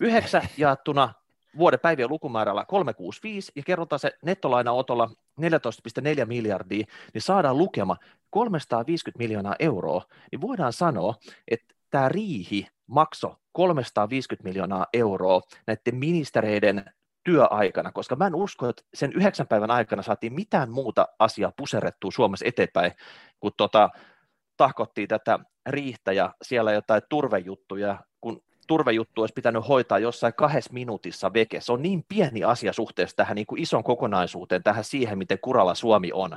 Yhdeksän 0.00 0.42
jaettuna 0.56 1.14
vuoden 1.58 1.80
päivien 1.80 2.08
lukumäärällä 2.08 2.64
365 2.64 3.52
ja 3.56 3.62
kerrotaan 3.62 4.00
se 4.00 4.12
nettolainaotolla 4.22 5.10
14,4 5.40 6.26
miljardia, 6.26 6.86
niin 7.14 7.22
saadaan 7.22 7.58
lukema 7.58 7.96
350 8.30 9.18
miljoonaa 9.18 9.56
euroa, 9.58 10.04
niin 10.32 10.40
voidaan 10.40 10.72
sanoa, 10.72 11.14
että 11.48 11.74
tämä 11.90 12.08
riihi 12.08 12.66
maksoi 12.86 13.36
350 13.52 14.48
miljoonaa 14.48 14.86
euroa 14.92 15.40
näiden 15.66 15.96
ministereiden 15.96 16.84
työaikana, 17.24 17.92
koska 17.92 18.16
mä 18.16 18.26
en 18.26 18.34
usko, 18.34 18.68
että 18.68 18.82
sen 18.94 19.12
yhdeksän 19.12 19.48
päivän 19.48 19.70
aikana 19.70 20.02
saatiin 20.02 20.32
mitään 20.32 20.70
muuta 20.70 21.08
asiaa 21.18 21.52
puserrettua 21.56 22.10
Suomessa 22.10 22.46
eteenpäin, 22.48 22.92
kun 23.40 23.52
tota, 23.56 23.90
tahkottiin 24.56 25.08
tätä 25.08 25.38
riihtä 25.66 26.12
ja 26.12 26.34
siellä 26.42 26.72
jotain 26.72 27.02
turvejuttuja, 27.08 27.98
kun 28.20 28.42
turvejuttu 28.66 29.20
olisi 29.20 29.34
pitänyt 29.34 29.68
hoitaa 29.68 29.98
jossain 29.98 30.34
kahdessa 30.34 30.72
minuutissa 30.72 31.32
veke. 31.32 31.60
Se 31.60 31.72
on 31.72 31.82
niin 31.82 32.04
pieni 32.08 32.44
asia 32.44 32.72
suhteessa 32.72 33.16
tähän 33.16 33.34
niin 33.34 33.46
kuin 33.46 33.62
ison 33.62 33.84
kokonaisuuteen, 33.84 34.62
tähän 34.62 34.84
siihen, 34.84 35.18
miten 35.18 35.38
kuralla 35.38 35.74
Suomi 35.74 36.10
on. 36.12 36.36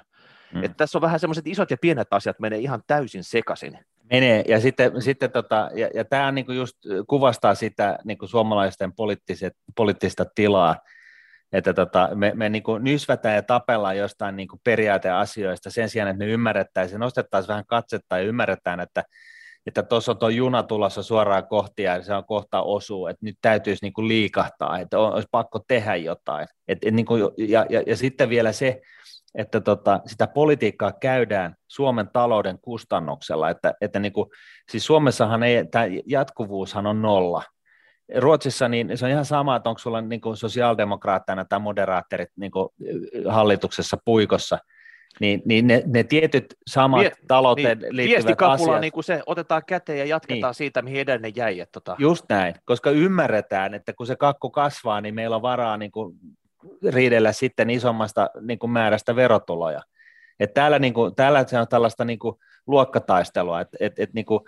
Mm. 0.53 0.63
Että 0.63 0.77
tässä 0.77 0.97
on 0.97 1.01
vähän 1.01 1.19
semmoiset 1.19 1.47
isot 1.47 1.71
ja 1.71 1.77
pienet 1.81 2.07
asiat 2.11 2.39
menee 2.39 2.59
ihan 2.59 2.83
täysin 2.87 3.23
sekaisin. 3.23 3.79
Menee, 4.11 4.43
ja 4.47 4.59
sitten, 4.59 5.01
sitten 5.01 5.31
tota, 5.31 5.69
ja, 5.73 5.89
ja 5.93 6.05
tämä 6.05 6.31
niin 6.31 6.45
kuin 6.45 6.57
just 6.57 6.77
kuvastaa 7.07 7.55
sitä 7.55 7.99
niin 8.03 8.17
kuin 8.17 8.29
suomalaisten 8.29 8.93
poliittista 9.75 10.25
tilaa, 10.35 10.75
että 11.53 11.73
tota, 11.73 12.09
me, 12.15 12.31
me 12.35 12.49
niin 12.49 12.63
kuin 12.63 12.83
nysvätään 12.83 13.35
ja 13.35 13.43
tapellaan 13.43 13.97
jostain 13.97 14.35
niin 14.35 14.47
kuin 14.47 14.61
periaateasioista 14.63 15.69
sen 15.69 15.89
sijaan, 15.89 16.09
että 16.09 16.25
me 16.25 16.31
ymmärrettäisiin, 16.31 16.99
nostettaisiin 16.99 17.47
vähän 17.47 17.65
katsetta 17.65 18.17
ja 18.17 18.23
ymmärretään, 18.23 18.79
että 18.79 19.03
että 19.65 19.83
on 20.09 20.17
tuo 20.17 20.29
juna 20.29 20.63
tulossa 20.63 21.03
suoraan 21.03 21.47
kohti 21.47 21.83
ja 21.83 22.03
se 22.03 22.13
on 22.13 22.25
kohta 22.25 22.61
osuu, 22.61 23.07
että 23.07 23.25
nyt 23.25 23.37
täytyisi 23.41 23.85
niin 23.85 23.93
kuin 23.93 24.07
liikahtaa, 24.07 24.79
että 24.79 24.99
olisi 24.99 25.27
pakko 25.31 25.59
tehdä 25.67 25.95
jotain. 25.95 26.47
Et, 26.67 26.77
et 26.85 26.93
niin 26.93 27.05
kuin, 27.05 27.23
ja, 27.37 27.65
ja, 27.69 27.83
ja 27.87 27.97
sitten 27.97 28.29
vielä 28.29 28.51
se, 28.51 28.81
että 29.35 29.61
tota, 29.61 29.99
sitä 30.05 30.27
politiikkaa 30.27 30.91
käydään 30.91 31.55
Suomen 31.67 32.09
talouden 32.13 32.59
kustannuksella, 32.61 33.49
että, 33.49 33.73
että 33.81 33.99
niin 33.99 34.13
kuin, 34.13 34.29
siis 34.71 34.85
Suomessahan 34.85 35.43
ei, 35.43 35.65
tämä 35.65 35.85
jatkuvuushan 36.05 36.87
on 36.87 37.01
nolla, 37.01 37.43
Ruotsissa 38.17 38.69
niin 38.69 38.97
se 38.97 39.05
on 39.05 39.11
ihan 39.11 39.25
sama, 39.25 39.55
että 39.55 39.69
onko 39.69 39.79
sulla 39.79 40.01
niin 40.01 40.21
kuin 40.21 40.37
tai 41.49 41.59
moderaattorit 41.59 42.29
niin 42.35 42.51
kuin 42.51 42.69
hallituksessa 43.27 43.97
puikossa, 44.05 44.57
niin, 45.19 45.41
niin 45.45 45.67
ne, 45.67 45.83
ne 45.85 46.03
tietyt 46.03 46.45
samat 46.67 47.01
Vie, 47.01 47.11
talouteen 47.27 47.79
niin, 47.79 47.95
liittyvät 47.95 48.41
asiat. 48.41 48.81
niin 48.81 48.93
kuin 48.93 49.03
se 49.03 49.23
otetaan 49.25 49.61
käteen 49.67 49.99
ja 49.99 50.05
jatketaan 50.05 50.49
niin. 50.49 50.55
siitä, 50.55 50.81
mihin 50.81 50.99
edellinen 50.99 51.35
jäi. 51.35 51.59
Että 51.59 51.71
tota. 51.71 51.95
Just 51.99 52.25
näin, 52.29 52.55
koska 52.65 52.91
ymmärretään, 52.91 53.73
että 53.73 53.93
kun 53.93 54.07
se 54.07 54.15
kakku 54.15 54.49
kasvaa, 54.49 55.01
niin 55.01 55.15
meillä 55.15 55.35
on 55.35 55.41
varaa 55.41 55.77
niin 55.77 55.91
kuin 55.91 56.15
riidellä 56.89 57.31
sitten 57.31 57.69
isommasta 57.69 58.29
niin 58.41 58.59
kuin 58.59 58.71
määrästä 58.71 59.15
verotuloja. 59.15 59.81
Et 60.39 60.53
täällä, 60.53 60.79
niin 60.79 60.93
kuin, 60.93 61.15
täällä 61.15 61.45
se 61.47 61.59
on 61.59 61.67
tällaista 61.67 62.05
niin 62.05 62.19
kuin 62.19 62.35
luokkataistelua, 62.67 63.61
että 63.61 63.77
et, 63.79 63.99
et, 63.99 64.13
niin 64.13 64.25
kuin, 64.25 64.39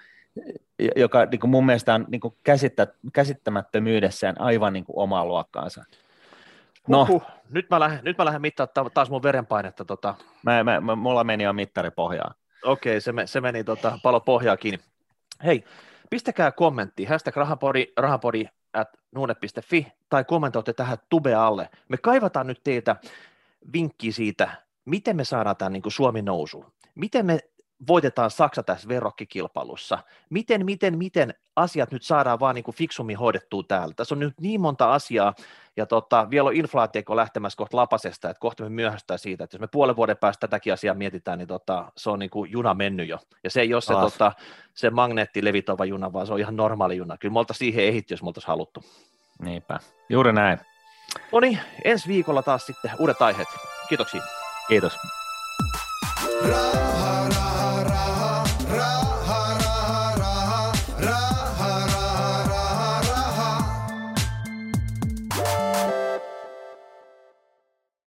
joka 0.96 1.26
niin 1.26 1.40
kuin 1.40 1.52
mun 1.52 1.66
mielestä 1.66 1.94
on 1.94 2.06
niin 2.08 2.22
kuin 2.22 2.34
käsittä, 2.44 2.88
käsittämättömyydessään 3.14 4.42
aivan 4.42 4.74
niin 4.74 4.86
kuin 4.86 5.00
omaa 5.00 5.26
luokkaansa. 5.26 5.84
No. 6.88 7.02
Uhuh. 7.02 7.24
Nyt 7.50 7.70
mä 7.70 7.80
lähden, 7.80 8.00
nyt 8.04 8.18
mä 8.18 8.26
lähden 8.26 8.42
mittaa 8.42 8.68
taas 8.94 9.10
mun 9.10 9.24
verenpainetta. 9.24 9.86
Tota. 9.86 10.16
Mä, 10.44 10.64
mä, 10.64 10.82
mä, 10.82 10.96
mulla 10.96 11.24
meni 11.24 11.44
jo 11.44 11.54
mittari 11.54 11.92
pohjaan. 11.92 12.36
Okei, 12.64 13.02
se, 13.02 13.12
me, 13.12 13.28
se 13.28 13.42
meni 13.42 13.64
tota, 13.64 14.00
palo 14.04 14.20
pohjaa 14.20 14.58
kiinni. 14.58 14.80
Hei, 15.44 15.64
pistäkää 16.10 16.52
kommentti, 16.52 17.06
hashtag 17.06 17.36
rahapodi, 17.36 17.88
rahapodi 17.98 18.46
at 18.74 18.90
nuune.fi, 19.16 19.88
tai 20.10 20.24
kommentoitte 20.24 20.74
tähän 20.74 20.98
tube 21.10 21.34
alle. 21.34 21.70
Me 21.90 21.98
kaivataan 21.98 22.48
nyt 22.48 22.62
teiltä 22.64 22.96
vinkki 23.74 24.12
siitä, 24.12 24.50
miten 24.86 25.16
me 25.16 25.24
saadaan 25.24 25.58
tämän 25.58 25.74
niin 25.74 25.84
kuin 25.84 25.94
Suomi 25.94 26.22
nousu. 26.22 26.66
Miten 26.96 27.26
me 27.26 27.40
voitetaan 27.88 28.32
Saksa 28.32 28.64
tässä 28.64 28.88
verrokkikilpailussa. 28.88 29.98
Miten, 30.30 30.66
miten, 30.66 30.98
miten 30.98 31.34
asiat 31.56 31.92
nyt 31.92 32.04
saadaan 32.04 32.40
vaan 32.40 32.56
niin 32.56 32.64
kuin 32.64 32.76
fiksummin 32.76 33.18
hoidettua 33.18 33.64
täällä. 33.68 33.94
Tässä 33.94 34.16
on 34.16 34.20
nyt 34.20 34.34
niin 34.42 34.62
monta 34.62 34.94
asiaa, 34.94 35.34
ja 35.78 35.86
tota, 35.86 36.30
vielä 36.30 36.50
on 36.50 36.56
inflaatio 36.56 37.16
lähtemässä 37.16 37.58
kohta 37.58 37.78
lapasesta, 37.78 38.30
että 38.30 38.40
kohta 38.40 38.64
me 38.64 38.70
myöhästään 38.70 39.20
siitä, 39.20 39.44
että 39.44 39.56
jos 39.56 39.62
me 39.62 39.68
puolen 39.68 39.96
vuoden 39.96 40.18
päästä 40.18 40.48
tätäkin 40.48 40.74
asiaa 40.74 40.96
mietitään, 40.96 41.38
niin 41.38 41.48
tota, 41.48 41.92
se 41.98 42.10
on 42.10 42.20
niin 42.20 42.30
kuin 42.30 42.52
juna 42.52 42.74
mennyt 42.74 43.10
jo. 43.10 43.20
Ja 43.44 43.50
se 43.50 43.62
ei 43.62 43.74
ole 43.74 43.82
se, 43.82 43.94
tota, 43.94 44.32
se 44.74 44.90
magneettilevitova 44.90 45.86
juna, 45.86 46.14
vaan 46.14 46.28
se 46.28 46.34
on 46.34 46.40
ihan 46.40 46.56
normaali 46.56 46.98
juna. 46.98 47.18
Kyllä 47.18 47.34
me 47.34 47.40
oltaisiin 47.40 47.74
siihen 47.74 47.86
ehitty, 47.86 48.14
jos 48.14 48.24
me 48.24 48.28
oltaisiin 48.28 48.48
haluttu. 48.48 48.84
Niinpä, 49.40 49.80
juuri 50.10 50.34
näin. 50.34 50.60
No 51.32 51.40
niin, 51.40 51.60
ensi 51.84 52.08
viikolla 52.08 52.44
taas 52.44 52.66
sitten 52.66 52.92
uudet 53.00 53.22
aiheet. 53.22 53.48
Kiitoksia. 53.90 54.22
Kiitos. 54.68 54.98
Ra- 56.42 57.05